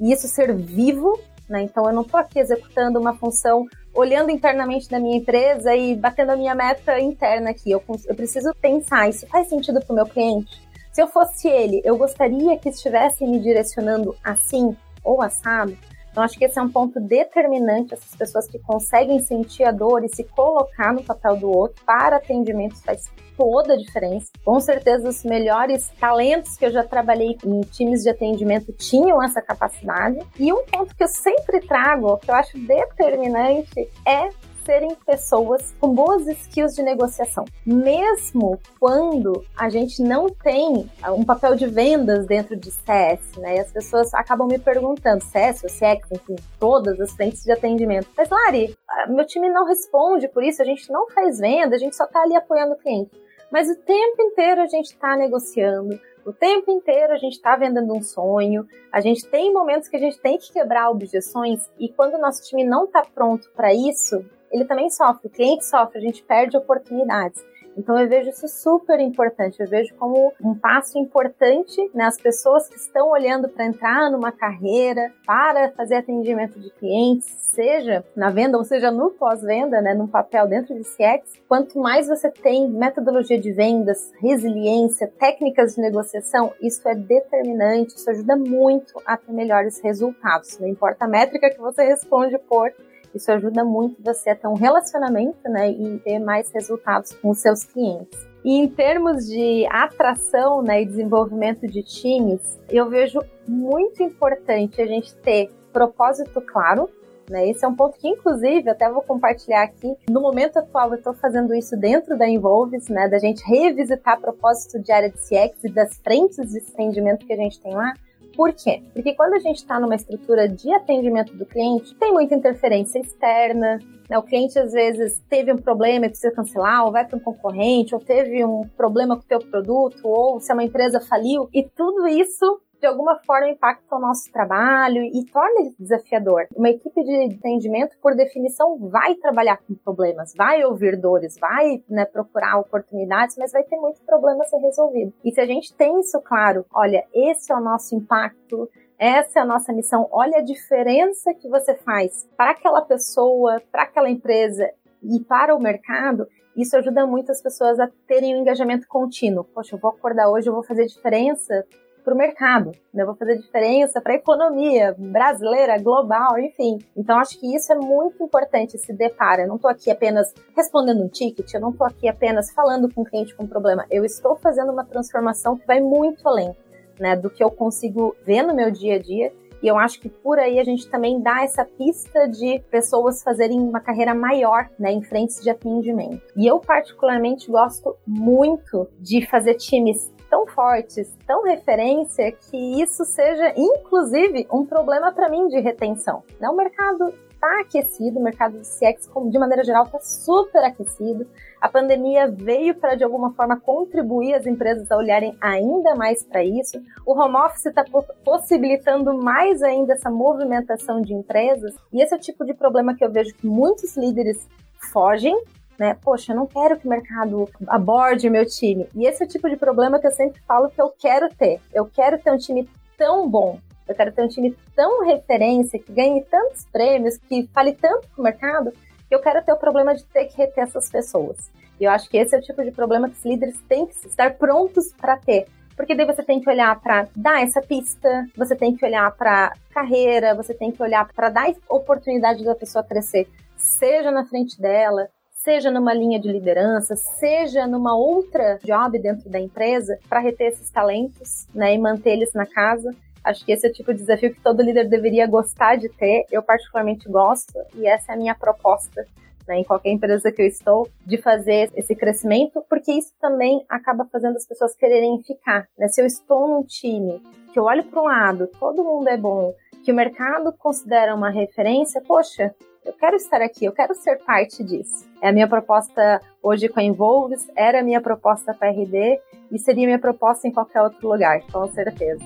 e 0.00 0.12
isso 0.12 0.26
ser 0.26 0.54
vivo, 0.54 1.20
né? 1.50 1.62
Então 1.62 1.84
eu 1.86 1.92
não 1.92 2.02
estou 2.02 2.18
aqui 2.18 2.38
executando 2.38 2.98
uma 2.98 3.14
função 3.14 3.66
olhando 3.92 4.30
internamente 4.30 4.88
da 4.88 5.00
minha 5.00 5.16
empresa 5.16 5.74
e 5.74 5.96
batendo 5.96 6.30
a 6.30 6.36
minha 6.36 6.54
meta 6.54 6.98
interna 7.00 7.50
aqui. 7.50 7.70
Eu, 7.70 7.82
eu 8.06 8.14
preciso 8.14 8.54
pensar, 8.60 9.08
isso 9.08 9.26
faz 9.26 9.48
sentido 9.48 9.80
para 9.80 9.92
o 9.92 9.96
meu 9.96 10.06
cliente? 10.06 10.62
Se 10.92 11.02
eu 11.02 11.08
fosse 11.08 11.48
ele, 11.48 11.80
eu 11.84 11.96
gostaria 11.96 12.56
que 12.58 12.68
estivesse 12.68 13.26
me 13.26 13.38
direcionando 13.40 14.16
assim 14.22 14.76
ou 15.04 15.20
assado? 15.20 15.76
Então, 16.10 16.22
acho 16.22 16.38
que 16.38 16.44
esse 16.44 16.58
é 16.58 16.62
um 16.62 16.68
ponto 16.68 16.98
determinante. 17.00 17.94
Essas 17.94 18.14
pessoas 18.14 18.46
que 18.46 18.58
conseguem 18.58 19.20
sentir 19.20 19.64
a 19.64 19.70
dor 19.70 20.04
e 20.04 20.08
se 20.08 20.24
colocar 20.24 20.92
no 20.92 21.02
papel 21.02 21.36
do 21.36 21.50
outro 21.50 21.84
para 21.84 22.16
atendimento 22.16 22.76
faz 22.82 23.10
toda 23.36 23.72
a 23.72 23.76
diferença. 23.76 24.30
Com 24.44 24.60
certeza, 24.60 25.08
os 25.08 25.24
melhores 25.24 25.88
talentos 25.98 26.56
que 26.56 26.66
eu 26.66 26.70
já 26.70 26.84
trabalhei 26.84 27.38
em 27.44 27.60
times 27.62 28.02
de 28.02 28.10
atendimento 28.10 28.72
tinham 28.72 29.22
essa 29.22 29.40
capacidade. 29.40 30.18
E 30.38 30.52
um 30.52 30.64
ponto 30.64 30.94
que 30.94 31.02
eu 31.02 31.08
sempre 31.08 31.60
trago, 31.60 32.18
que 32.18 32.30
eu 32.30 32.34
acho 32.34 32.58
determinante, 32.58 33.88
é 34.06 34.28
serem 34.64 34.94
pessoas 35.06 35.74
com 35.80 35.94
boas 35.94 36.26
skills 36.26 36.74
de 36.74 36.82
negociação. 36.82 37.44
Mesmo 37.64 38.58
quando 38.78 39.44
a 39.56 39.68
gente 39.68 40.02
não 40.02 40.28
tem 40.28 40.88
um 41.08 41.24
papel 41.24 41.54
de 41.54 41.66
vendas 41.66 42.26
dentro 42.26 42.56
de 42.56 42.70
CS, 42.70 43.36
né? 43.38 43.56
E 43.56 43.60
as 43.60 43.72
pessoas 43.72 44.12
acabam 44.14 44.48
me 44.48 44.58
perguntando, 44.58 45.24
CS 45.24 45.62
CX, 45.62 46.10
enfim, 46.12 46.36
todas 46.58 47.00
as 47.00 47.12
frentes 47.12 47.42
de 47.42 47.52
atendimento. 47.52 48.08
Mas, 48.16 48.28
Lari, 48.28 48.76
meu 49.08 49.26
time 49.26 49.48
não 49.48 49.66
responde 49.66 50.28
por 50.28 50.42
isso, 50.42 50.62
a 50.62 50.64
gente 50.64 50.90
não 50.90 51.08
faz 51.10 51.38
venda, 51.38 51.76
a 51.76 51.78
gente 51.78 51.96
só 51.96 52.04
está 52.04 52.22
ali 52.22 52.36
apoiando 52.36 52.74
o 52.74 52.78
cliente. 52.78 53.10
Mas 53.50 53.68
o 53.68 53.76
tempo 53.76 54.22
inteiro 54.22 54.60
a 54.60 54.66
gente 54.66 54.92
está 54.92 55.16
negociando, 55.16 56.00
o 56.24 56.32
tempo 56.32 56.70
inteiro 56.70 57.12
a 57.12 57.16
gente 57.16 57.32
está 57.32 57.56
vendendo 57.56 57.92
um 57.92 58.02
sonho, 58.02 58.66
a 58.92 59.00
gente 59.00 59.26
tem 59.28 59.52
momentos 59.52 59.88
que 59.88 59.96
a 59.96 60.00
gente 60.00 60.20
tem 60.20 60.38
que 60.38 60.52
quebrar 60.52 60.90
objeções 60.90 61.68
e 61.78 61.88
quando 61.88 62.14
o 62.14 62.20
nosso 62.20 62.42
time 62.42 62.62
não 62.62 62.84
está 62.84 63.02
pronto 63.02 63.50
para 63.56 63.74
isso, 63.74 64.24
ele 64.50 64.64
também 64.64 64.90
sofre, 64.90 65.28
o 65.28 65.30
cliente 65.30 65.64
sofre, 65.64 65.98
a 65.98 66.02
gente 66.02 66.22
perde 66.22 66.56
oportunidades. 66.56 67.44
Então 67.76 67.98
eu 67.98 68.08
vejo 68.08 68.30
isso 68.30 68.48
super 68.48 68.98
importante, 68.98 69.60
eu 69.60 69.66
vejo 69.66 69.94
como 69.94 70.32
um 70.42 70.54
passo 70.54 70.98
importante 70.98 71.90
né, 71.94 72.08
pessoas 72.22 72.68
que 72.68 72.76
estão 72.76 73.10
olhando 73.10 73.48
para 73.48 73.64
entrar 73.64 74.10
numa 74.10 74.32
carreira, 74.32 75.12
para 75.24 75.70
fazer 75.70 75.96
atendimento 75.96 76.58
de 76.58 76.70
clientes, 76.70 77.26
seja 77.40 78.04
na 78.14 78.30
venda 78.30 78.58
ou 78.58 78.64
seja 78.64 78.90
no 78.90 79.10
pós-venda, 79.10 79.80
né, 79.80 79.94
num 79.94 80.06
papel 80.06 80.46
dentro 80.46 80.74
de 80.74 80.82
CX, 80.82 81.40
quanto 81.48 81.78
mais 81.78 82.08
você 82.08 82.30
tem 82.30 82.68
metodologia 82.68 83.40
de 83.40 83.52
vendas, 83.52 84.12
resiliência, 84.20 85.10
técnicas 85.18 85.74
de 85.74 85.80
negociação, 85.80 86.52
isso 86.60 86.86
é 86.88 86.94
determinante, 86.94 87.94
isso 87.96 88.10
ajuda 88.10 88.36
muito 88.36 89.00
a 89.06 89.16
ter 89.16 89.32
melhores 89.32 89.80
resultados. 89.80 90.58
Não 90.58 90.68
importa 90.68 91.04
a 91.04 91.08
métrica 91.08 91.50
que 91.50 91.58
você 91.58 91.84
responde 91.84 92.36
por, 92.38 92.72
isso 93.14 93.30
ajuda 93.32 93.64
muito 93.64 94.02
você 94.02 94.30
a 94.30 94.36
ter 94.36 94.46
um 94.46 94.54
relacionamento, 94.54 95.48
né, 95.48 95.70
e 95.70 95.98
ter 95.98 96.18
mais 96.18 96.50
resultados 96.50 97.12
com 97.14 97.30
os 97.30 97.38
seus 97.38 97.64
clientes. 97.64 98.18
E 98.44 98.56
em 98.56 98.68
termos 98.68 99.26
de 99.26 99.66
atração 99.66 100.62
né, 100.62 100.82
e 100.82 100.86
desenvolvimento 100.86 101.66
de 101.66 101.82
times, 101.82 102.58
eu 102.68 102.88
vejo 102.88 103.20
muito 103.46 104.02
importante 104.02 104.80
a 104.80 104.86
gente 104.86 105.14
ter 105.16 105.50
propósito 105.72 106.40
claro. 106.40 106.88
Né? 107.28 107.48
Esse 107.48 107.64
é 107.64 107.68
um 107.68 107.74
ponto 107.76 107.98
que, 107.98 108.08
inclusive, 108.08 108.68
até 108.70 108.90
vou 108.90 109.02
compartilhar 109.02 109.62
aqui. 109.62 109.94
No 110.08 110.20
momento 110.20 110.58
atual, 110.58 110.90
eu 110.90 110.96
estou 110.96 111.12
fazendo 111.12 111.54
isso 111.54 111.76
dentro 111.76 112.16
da 112.16 112.26
Involves, 112.26 112.88
né, 112.88 113.08
da 113.08 113.18
gente 113.18 113.44
revisitar 113.44 114.20
propósito 114.20 114.80
de 114.80 114.90
área 114.90 115.10
de 115.10 115.18
CX 115.18 115.64
e 115.64 115.68
das 115.68 115.96
frentes 115.98 116.50
de 116.50 116.58
atendimento 116.58 117.26
que 117.26 117.32
a 117.32 117.36
gente 117.36 117.60
tem 117.60 117.74
lá 117.74 117.92
por 118.40 118.54
quê? 118.54 118.82
Porque 118.94 119.14
quando 119.14 119.34
a 119.34 119.38
gente 119.38 119.58
está 119.58 119.78
numa 119.78 119.94
estrutura 119.94 120.48
de 120.48 120.72
atendimento 120.72 121.36
do 121.36 121.44
cliente, 121.44 121.94
tem 121.96 122.10
muita 122.10 122.34
interferência 122.34 122.98
externa, 122.98 123.78
né? 124.08 124.16
O 124.16 124.22
cliente 124.22 124.58
às 124.58 124.72
vezes 124.72 125.22
teve 125.28 125.52
um 125.52 125.58
problema 125.58 126.06
e 126.06 126.08
precisa 126.08 126.32
cancelar, 126.32 126.86
ou 126.86 126.90
vai 126.90 127.06
para 127.06 127.18
um 127.18 127.20
concorrente, 127.20 127.94
ou 127.94 128.00
teve 128.00 128.42
um 128.42 128.66
problema 128.78 129.14
com 129.14 129.22
o 129.22 129.26
teu 129.26 129.40
produto, 129.40 130.00
ou 130.08 130.40
se 130.40 130.50
é 130.50 130.54
uma 130.54 130.64
empresa 130.64 131.02
faliu, 131.02 131.50
e 131.52 131.62
tudo 131.62 132.08
isso 132.08 132.62
de 132.80 132.86
alguma 132.86 133.18
forma 133.18 133.48
impacta 133.48 133.94
o 133.94 134.00
nosso 134.00 134.32
trabalho 134.32 135.02
e 135.02 135.24
torna 135.26 135.70
desafiador. 135.78 136.46
Uma 136.56 136.70
equipe 136.70 137.04
de 137.04 137.36
atendimento, 137.36 137.96
por 138.00 138.14
definição, 138.16 138.78
vai 138.78 139.14
trabalhar 139.16 139.58
com 139.58 139.74
problemas, 139.74 140.34
vai 140.34 140.64
ouvir 140.64 140.96
dores, 140.96 141.36
vai 141.38 141.82
né, 141.88 142.04
procurar 142.06 142.58
oportunidades, 142.58 143.36
mas 143.36 143.52
vai 143.52 143.62
ter 143.62 143.76
muito 143.76 144.00
problema 144.02 144.42
a 144.42 144.46
ser 144.46 144.58
resolvido. 144.58 145.12
E 145.24 145.30
se 145.30 145.40
a 145.40 145.46
gente 145.46 145.74
tem 145.74 146.00
isso 146.00 146.20
claro, 146.22 146.64
olha, 146.72 147.04
esse 147.12 147.52
é 147.52 147.54
o 147.56 147.60
nosso 147.60 147.94
impacto, 147.94 148.68
essa 148.98 149.40
é 149.40 149.42
a 149.42 149.46
nossa 149.46 149.72
missão. 149.72 150.08
Olha 150.10 150.38
a 150.38 150.42
diferença 150.42 151.34
que 151.34 151.48
você 151.48 151.74
faz 151.74 152.28
para 152.36 152.50
aquela 152.52 152.82
pessoa, 152.82 153.60
para 153.70 153.82
aquela 153.82 154.08
empresa 154.08 154.70
e 155.02 155.20
para 155.20 155.54
o 155.54 155.60
mercado. 155.60 156.26
Isso 156.56 156.76
ajuda 156.76 157.06
muito 157.06 157.30
as 157.30 157.40
pessoas 157.40 157.78
a 157.78 157.88
terem 158.06 158.36
um 158.36 158.40
engajamento 158.40 158.86
contínuo. 158.88 159.44
Poxa, 159.44 159.74
eu 159.74 159.80
vou 159.80 159.90
acordar 159.90 160.28
hoje, 160.28 160.48
eu 160.48 160.54
vou 160.54 160.62
fazer 160.62 160.86
diferença 160.86 161.64
para 162.02 162.14
o 162.14 162.16
mercado, 162.16 162.72
né? 162.92 163.02
Eu 163.02 163.06
vou 163.06 163.14
fazer 163.14 163.36
diferença 163.36 164.00
para 164.00 164.12
a 164.12 164.16
economia 164.16 164.94
brasileira, 164.98 165.80
global, 165.80 166.38
enfim. 166.38 166.78
Então 166.96 167.18
acho 167.18 167.38
que 167.38 167.54
isso 167.54 167.72
é 167.72 167.76
muito 167.76 168.22
importante 168.22 168.78
se 168.78 168.92
depara. 168.92 169.42
Eu 169.42 169.48
não 169.48 169.56
estou 169.56 169.70
aqui 169.70 169.90
apenas 169.90 170.32
respondendo 170.56 171.02
um 171.02 171.08
ticket, 171.08 171.52
eu 171.52 171.60
não 171.60 171.70
estou 171.70 171.86
aqui 171.86 172.08
apenas 172.08 172.50
falando 172.52 172.92
com 172.92 173.02
o 173.02 173.04
cliente 173.04 173.34
com 173.34 173.46
problema. 173.46 173.86
Eu 173.90 174.04
estou 174.04 174.36
fazendo 174.36 174.72
uma 174.72 174.84
transformação 174.84 175.56
que 175.56 175.66
vai 175.66 175.80
muito 175.80 176.26
além, 176.28 176.54
né, 176.98 177.16
do 177.16 177.30
que 177.30 177.42
eu 177.42 177.50
consigo 177.50 178.14
ver 178.24 178.42
no 178.42 178.54
meu 178.54 178.70
dia 178.70 178.96
a 178.96 178.98
dia. 178.98 179.32
E 179.62 179.68
eu 179.68 179.76
acho 179.76 180.00
que 180.00 180.08
por 180.08 180.38
aí 180.38 180.58
a 180.58 180.64
gente 180.64 180.88
também 180.88 181.20
dá 181.20 181.42
essa 181.44 181.66
pista 181.66 182.26
de 182.26 182.60
pessoas 182.70 183.22
fazerem 183.22 183.60
uma 183.60 183.78
carreira 183.78 184.14
maior, 184.14 184.70
né, 184.78 184.90
em 184.90 185.02
frentes 185.02 185.42
de 185.42 185.50
atendimento. 185.50 186.22
E 186.34 186.46
eu 186.46 186.58
particularmente 186.58 187.50
gosto 187.50 187.94
muito 188.06 188.88
de 188.98 189.26
fazer 189.26 189.54
times 189.56 190.10
tão 190.30 190.46
fortes, 190.46 191.12
tão 191.26 191.42
referência, 191.42 192.30
que 192.32 192.80
isso 192.80 193.04
seja, 193.04 193.52
inclusive, 193.56 194.46
um 194.50 194.64
problema 194.64 195.12
para 195.12 195.28
mim 195.28 195.48
de 195.48 195.58
retenção. 195.58 196.22
Né? 196.40 196.48
O 196.48 196.56
mercado 196.56 197.12
está 197.40 197.60
aquecido, 197.60 198.18
o 198.18 198.22
mercado 198.22 198.60
de 198.60 198.66
CX, 198.66 199.08
de 199.30 199.38
maneira 199.38 199.64
geral, 199.64 199.84
está 199.84 199.98
super 199.98 200.62
aquecido. 200.62 201.26
A 201.60 201.68
pandemia 201.68 202.30
veio 202.30 202.74
para, 202.74 202.94
de 202.94 203.02
alguma 203.02 203.32
forma, 203.32 203.58
contribuir 203.58 204.34
as 204.34 204.46
empresas 204.46 204.90
a 204.90 204.96
olharem 204.96 205.36
ainda 205.40 205.94
mais 205.94 206.22
para 206.22 206.44
isso. 206.44 206.80
O 207.04 207.18
home 207.18 207.36
office 207.36 207.66
está 207.66 207.84
possibilitando 208.24 209.14
mais 209.14 209.62
ainda 209.62 209.94
essa 209.94 210.10
movimentação 210.10 211.00
de 211.00 211.14
empresas. 211.14 211.74
E 211.92 212.02
esse 212.02 212.14
é 212.14 212.16
o 212.16 212.20
tipo 212.20 212.44
de 212.44 212.54
problema 212.54 212.94
que 212.94 213.04
eu 213.04 213.10
vejo 213.10 213.34
que 213.34 213.46
muitos 213.46 213.96
líderes 213.96 214.46
fogem 214.92 215.34
né? 215.80 215.96
Poxa, 216.02 216.32
eu 216.32 216.36
não 216.36 216.46
quero 216.46 216.78
que 216.78 216.86
o 216.86 216.90
mercado 216.90 217.48
aborde 217.66 218.28
meu 218.28 218.44
time. 218.44 218.86
E 218.94 219.06
esse 219.06 219.22
é 219.22 219.26
o 219.26 219.28
tipo 219.28 219.48
de 219.48 219.56
problema 219.56 219.98
que 219.98 220.06
eu 220.06 220.10
sempre 220.10 220.38
falo 220.46 220.68
que 220.68 220.78
eu 220.80 220.90
quero 220.90 221.26
ter. 221.30 221.58
Eu 221.72 221.86
quero 221.86 222.18
ter 222.18 222.30
um 222.30 222.36
time 222.36 222.68
tão 222.98 223.26
bom. 223.26 223.58
Eu 223.88 223.94
quero 223.94 224.12
ter 224.12 224.22
um 224.22 224.28
time 224.28 224.54
tão 224.76 225.06
referência, 225.06 225.78
que 225.78 225.90
ganhe 225.90 226.22
tantos 226.30 226.66
prêmios, 226.66 227.16
que 227.16 227.48
fale 227.54 227.72
tanto 227.72 228.06
com 228.14 228.20
o 228.20 228.24
mercado, 228.24 228.72
que 229.08 229.14
eu 229.14 229.20
quero 229.20 229.42
ter 229.42 229.54
o 229.54 229.56
problema 229.56 229.94
de 229.94 230.04
ter 230.04 230.26
que 230.26 230.36
reter 230.36 230.64
essas 230.64 230.90
pessoas. 230.90 231.50
E 231.80 231.84
eu 231.84 231.90
acho 231.90 232.10
que 232.10 232.18
esse 232.18 232.36
é 232.36 232.38
o 232.38 232.42
tipo 232.42 232.62
de 232.62 232.72
problema 232.72 233.08
que 233.08 233.16
os 233.16 233.24
líderes 233.24 233.58
têm 233.62 233.86
que 233.86 233.94
estar 234.06 234.34
prontos 234.34 234.92
para 234.92 235.16
ter. 235.16 235.46
Porque 235.74 235.94
daí 235.94 236.04
você 236.04 236.22
tem 236.22 236.40
que 236.40 236.50
olhar 236.50 236.78
para 236.78 237.08
dar 237.16 237.42
essa 237.42 237.62
pista, 237.62 238.26
você 238.36 238.54
tem 238.54 238.76
que 238.76 238.84
olhar 238.84 239.10
para 239.12 239.54
carreira, 239.72 240.34
você 240.34 240.52
tem 240.52 240.70
que 240.70 240.82
olhar 240.82 241.10
para 241.10 241.30
dar 241.30 241.50
oportunidade 241.70 242.44
da 242.44 242.54
pessoa 242.54 242.84
crescer, 242.84 243.26
seja 243.56 244.10
na 244.10 244.26
frente 244.26 244.60
dela, 244.60 245.08
seja 245.42 245.70
numa 245.70 245.94
linha 245.94 246.20
de 246.20 246.30
liderança, 246.30 246.94
seja 246.96 247.66
numa 247.66 247.96
outra 247.96 248.58
job 248.62 248.98
dentro 248.98 249.28
da 249.30 249.40
empresa, 249.40 249.98
para 250.08 250.20
reter 250.20 250.48
esses 250.48 250.70
talentos 250.70 251.46
né, 251.54 251.74
e 251.74 251.78
manter 251.78 252.10
eles 252.10 252.32
na 252.34 252.46
casa. 252.46 252.94
Acho 253.24 253.44
que 253.44 253.52
esse 253.52 253.66
é 253.66 253.70
o 253.70 253.72
tipo 253.72 253.92
de 253.92 254.00
desafio 254.00 254.34
que 254.34 254.40
todo 254.40 254.62
líder 254.62 254.88
deveria 254.88 255.26
gostar 255.26 255.76
de 255.76 255.88
ter. 255.88 256.24
Eu, 256.30 256.42
particularmente, 256.42 257.08
gosto 257.08 257.52
e 257.74 257.86
essa 257.86 258.12
é 258.12 258.14
a 258.14 258.18
minha 258.18 258.34
proposta 258.34 259.06
né, 259.48 259.58
em 259.58 259.64
qualquer 259.64 259.90
empresa 259.90 260.30
que 260.30 260.42
eu 260.42 260.46
estou, 260.46 260.88
de 261.06 261.16
fazer 261.18 261.70
esse 261.74 261.94
crescimento, 261.94 262.62
porque 262.68 262.92
isso 262.92 263.12
também 263.20 263.64
acaba 263.68 264.06
fazendo 264.10 264.36
as 264.36 264.46
pessoas 264.46 264.76
quererem 264.76 265.22
ficar. 265.22 265.66
Né? 265.78 265.88
Se 265.88 266.00
eu 266.00 266.06
estou 266.06 266.48
num 266.48 266.62
time 266.62 267.20
que 267.52 267.58
eu 267.58 267.64
olho 267.64 267.84
para 267.84 268.00
um 268.00 268.04
lado, 268.04 268.46
todo 268.58 268.84
mundo 268.84 269.08
é 269.08 269.16
bom, 269.16 269.52
que 269.84 269.90
o 269.90 269.94
mercado 269.94 270.52
considera 270.52 271.14
uma 271.14 271.30
referência, 271.30 272.02
poxa, 272.06 272.54
eu 272.90 272.94
quero 272.98 273.16
estar 273.16 273.40
aqui, 273.40 273.64
eu 273.64 273.72
quero 273.72 273.94
ser 273.94 274.18
parte 274.18 274.64
disso. 274.64 275.08
É 275.22 275.28
a 275.28 275.32
minha 275.32 275.46
proposta 275.46 276.20
hoje 276.42 276.68
com 276.68 276.80
a 276.80 276.82
Involves, 276.82 277.48
era 277.56 277.80
a 277.80 277.82
minha 277.82 278.00
proposta 278.00 278.52
para 278.52 278.68
a 278.68 278.72
RD 278.72 279.20
e 279.52 279.58
seria 279.58 279.86
minha 279.86 279.98
proposta 279.98 280.48
em 280.48 280.52
qualquer 280.52 280.82
outro 280.82 281.08
lugar, 281.08 281.40
com 281.52 281.66
certeza. 281.68 282.24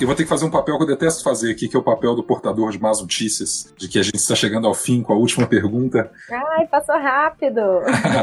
Eu 0.00 0.08
vou 0.08 0.16
ter 0.16 0.24
que 0.24 0.28
fazer 0.28 0.44
um 0.44 0.50
papel 0.50 0.76
que 0.76 0.82
eu 0.82 0.88
detesto 0.88 1.22
fazer 1.22 1.52
aqui, 1.52 1.68
que 1.68 1.76
é 1.76 1.78
o 1.78 1.82
papel 1.82 2.16
do 2.16 2.22
portador 2.22 2.72
de 2.72 2.80
más 2.80 3.00
notícias, 3.00 3.72
de 3.76 3.88
que 3.88 3.98
a 3.98 4.02
gente 4.02 4.16
está 4.16 4.34
chegando 4.34 4.66
ao 4.66 4.74
fim 4.74 5.02
com 5.02 5.12
a 5.12 5.16
última 5.16 5.46
pergunta. 5.46 6.10
Ai, 6.30 6.66
passou 6.66 6.96
rápido! 6.96 7.60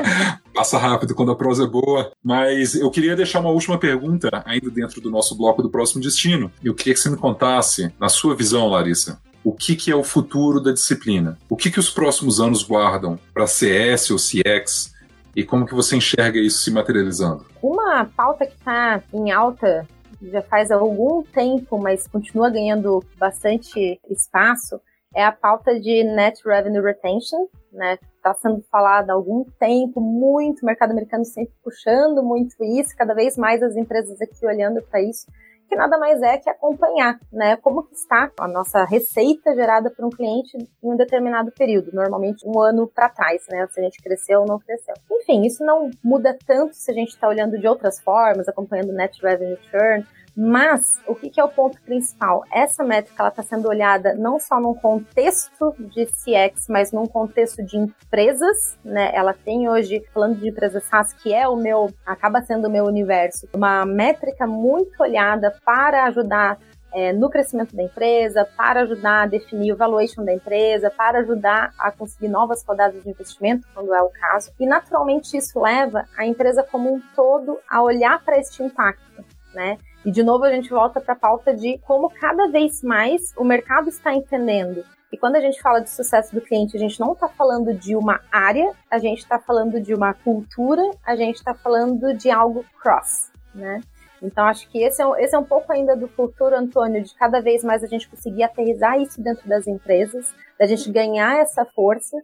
Passa 0.54 0.78
rápido 0.78 1.16
quando 1.16 1.32
a 1.32 1.36
prosa 1.36 1.64
é 1.64 1.68
boa. 1.68 2.12
Mas 2.22 2.76
eu 2.76 2.92
queria 2.92 3.16
deixar 3.16 3.40
uma 3.40 3.50
última 3.50 3.78
pergunta, 3.78 4.44
ainda 4.46 4.70
dentro 4.70 5.00
do 5.00 5.10
nosso 5.10 5.36
bloco 5.36 5.64
do 5.64 5.70
próximo 5.70 6.02
destino. 6.02 6.52
Eu 6.62 6.76
queria 6.76 6.94
que 6.94 7.00
você 7.00 7.10
me 7.10 7.16
contasse, 7.16 7.94
na 7.98 8.10
sua 8.10 8.36
visão, 8.36 8.68
Larissa, 8.68 9.22
o 9.42 9.54
que, 9.54 9.76
que 9.76 9.90
é 9.90 9.96
o 9.96 10.04
futuro 10.04 10.60
da 10.60 10.74
disciplina? 10.74 11.38
O 11.50 11.56
que, 11.56 11.72
que 11.72 11.80
os 11.80 11.90
próximos 11.90 12.42
anos 12.42 12.64
guardam 12.64 13.18
para 13.34 13.48
CS 13.48 14.12
ou 14.12 14.18
CX? 14.18 14.94
E 15.34 15.44
como 15.44 15.66
que 15.66 15.74
você 15.74 15.96
enxerga 15.96 16.38
isso 16.38 16.64
se 16.64 16.70
materializando? 16.70 17.46
Uma 17.62 18.06
pauta 18.06 18.46
que 18.46 18.54
está 18.54 19.02
em 19.14 19.32
alta 19.32 19.88
já 20.22 20.42
faz 20.42 20.72
algum 20.72 21.24
tempo, 21.24 21.78
mas 21.78 22.08
continua 22.08 22.50
ganhando 22.50 23.04
bastante 23.18 24.00
espaço, 24.10 24.80
é 25.14 25.24
a 25.24 25.32
pauta 25.32 25.80
de 25.80 26.04
Net 26.04 26.42
Revenue 26.46 26.82
Retention, 26.82 27.48
né? 27.72 27.98
Está 28.16 28.34
sendo 28.36 28.62
falada 28.72 29.12
há 29.12 29.16
algum 29.16 29.44
tempo, 29.60 30.00
muito, 30.00 30.62
o 30.62 30.66
mercado 30.66 30.92
americano 30.92 31.26
sempre 31.26 31.54
puxando 31.64 32.24
muito 32.24 32.56
isso, 32.64 32.96
cada 32.96 33.14
vez 33.14 33.36
mais 33.36 33.62
as 33.62 33.76
empresas 33.76 34.22
aqui 34.22 34.46
olhando 34.46 34.82
para 34.82 35.02
isso 35.02 35.26
que 35.72 35.76
nada 35.78 35.98
mais 35.98 36.22
é 36.22 36.38
que 36.38 36.50
acompanhar, 36.50 37.18
né, 37.32 37.56
como 37.56 37.84
que 37.84 37.96
está 37.96 38.30
a 38.42 38.46
nossa 38.46 38.84
receita 38.84 39.56
gerada 39.56 39.90
por 39.90 40.04
um 40.04 40.10
cliente 40.10 40.58
em 40.58 40.68
um 40.84 40.98
determinado 40.98 41.50
período, 41.50 41.94
normalmente 41.94 42.46
um 42.46 42.60
ano 42.60 42.92
para 42.94 43.08
trás, 43.08 43.46
né, 43.50 43.66
se 43.72 43.80
a 43.80 43.84
gente 43.84 44.04
cresceu 44.04 44.42
ou 44.42 44.46
não 44.46 44.60
cresceu. 44.60 44.94
Enfim, 45.10 45.46
isso 45.46 45.64
não 45.64 45.90
muda 46.04 46.38
tanto 46.46 46.76
se 46.76 46.92
a 46.92 46.94
gente 46.94 47.12
está 47.12 47.26
olhando 47.26 47.58
de 47.58 47.66
outras 47.66 48.02
formas, 48.02 48.50
acompanhando 48.50 48.92
net 48.92 49.18
revenue 49.24 49.58
churn, 49.70 50.06
mas 50.36 51.00
o 51.06 51.14
que, 51.14 51.30
que, 51.30 51.40
é 51.40 51.44
o 51.44 51.50
ponto 51.50 51.82
principal? 51.82 52.44
Essa 52.52 52.84
métrica 52.84 53.28
está 53.28 53.44
sendo 53.44 53.68
olhada 53.68 54.14
não 54.16 54.40
só 54.40 54.60
num 54.60 54.74
contexto 54.74 55.76
de 55.78 56.06
CX, 56.06 56.68
mas 56.70 56.92
num 56.92 57.06
contexto 57.06 57.64
de 57.64 57.78
empresas, 57.78 58.78
né? 58.84 59.12
Ela 59.14 59.34
tem 59.34 59.70
hoje, 59.70 60.04
falando 60.14 60.40
de 60.40 60.50
empresas 60.50 60.84
SaaS, 60.86 61.14
que 61.14 61.34
é 61.34 61.48
o 61.48 61.56
meu, 61.56 61.94
acaba 62.06 62.42
sendo 62.42 62.68
o 62.68 62.72
meu 62.72 62.86
universo, 62.86 63.48
uma 63.54 63.86
métrica 63.86 64.48
muito 64.48 65.02
olhada 65.02 65.54
para 65.66 66.06
ajudar 66.06 66.58
é, 66.94 67.14
no 67.14 67.30
crescimento 67.30 67.76
da 67.76 67.84
empresa, 67.84 68.46
para 68.58 68.82
ajudar 68.82 69.24
a 69.24 69.26
definir 69.26 69.72
o 69.74 69.78
valuation 69.78 70.24
da 70.24 70.34
empresa, 70.34 70.90
para 70.90 71.20
ajudar 71.20 71.74
a 71.78 71.92
conseguir 71.92 72.28
novas 72.28 72.64
rodadas 72.66 73.02
de 73.02 73.10
investimento, 73.10 73.68
quando 73.74 73.94
é 73.94 74.02
o 74.02 74.10
caso. 74.10 74.52
E 74.60 74.66
naturalmente 74.66 75.38
isso 75.38 75.60
leva 75.60 76.06
a 76.18 76.26
empresa 76.26 76.64
como 76.64 76.94
um 76.94 77.02
todo 77.16 77.60
a 77.70 77.82
olhar 77.82 78.24
para 78.24 78.38
este 78.38 78.62
impacto, 78.62 79.24
né? 79.54 79.78
E 80.06 80.12
de 80.12 80.24
novo 80.24 80.44
a 80.44 80.52
gente 80.52 80.70
volta 80.70 81.00
para 81.00 81.14
a 81.14 81.18
pauta 81.18 81.56
de 81.56 81.78
como 81.80 82.10
cada 82.10 82.48
vez 82.48 82.82
mais 82.82 83.34
o 83.38 83.44
mercado 83.44 83.90
está 83.90 84.14
entendendo. 84.14 84.84
E 85.12 85.18
quando 85.18 85.36
a 85.36 85.42
gente 85.42 85.62
fala 85.62 85.82
de 85.82 85.90
sucesso 85.90 86.34
do 86.34 86.42
cliente, 86.42 86.76
a 86.78 86.80
gente 86.80 87.00
não 87.00 87.12
está 87.12 87.28
falando 87.28 87.74
de 87.74 87.96
uma 87.96 88.22
área, 88.32 88.72
a 88.90 88.98
gente 88.98 89.20
está 89.20 89.38
falando 89.38 89.82
de 89.82 89.94
uma 89.94 90.14
cultura, 90.14 90.82
a 91.06 91.16
gente 91.16 91.36
está 91.36 91.54
falando 91.54 92.14
de 92.14 92.32
algo 92.32 92.66
cross, 92.82 93.30
né? 93.54 93.82
Então, 94.22 94.46
acho 94.46 94.70
que 94.70 94.82
esse 94.84 95.02
é, 95.02 95.06
esse 95.24 95.36
é 95.36 95.40
um 95.40 95.44
pouco 95.44 95.74
ainda 95.74 95.96
do 95.96 96.08
futuro, 96.08 96.56
Antônio, 96.56 97.04
de 97.04 97.14
cada 97.16 97.42
vez 97.42 97.64
mais 97.64 97.84
a 97.84 97.88
gente 97.88 98.08
conseguir 98.08 98.44
aterrizar 98.44 99.00
isso 99.02 99.22
dentro 99.22 99.50
das 99.50 99.68
empresas, 99.68 100.34
da 100.60 100.66
gente 100.68 100.92
ganhar 100.92 101.40
essa 101.40 101.66
força 101.66 102.18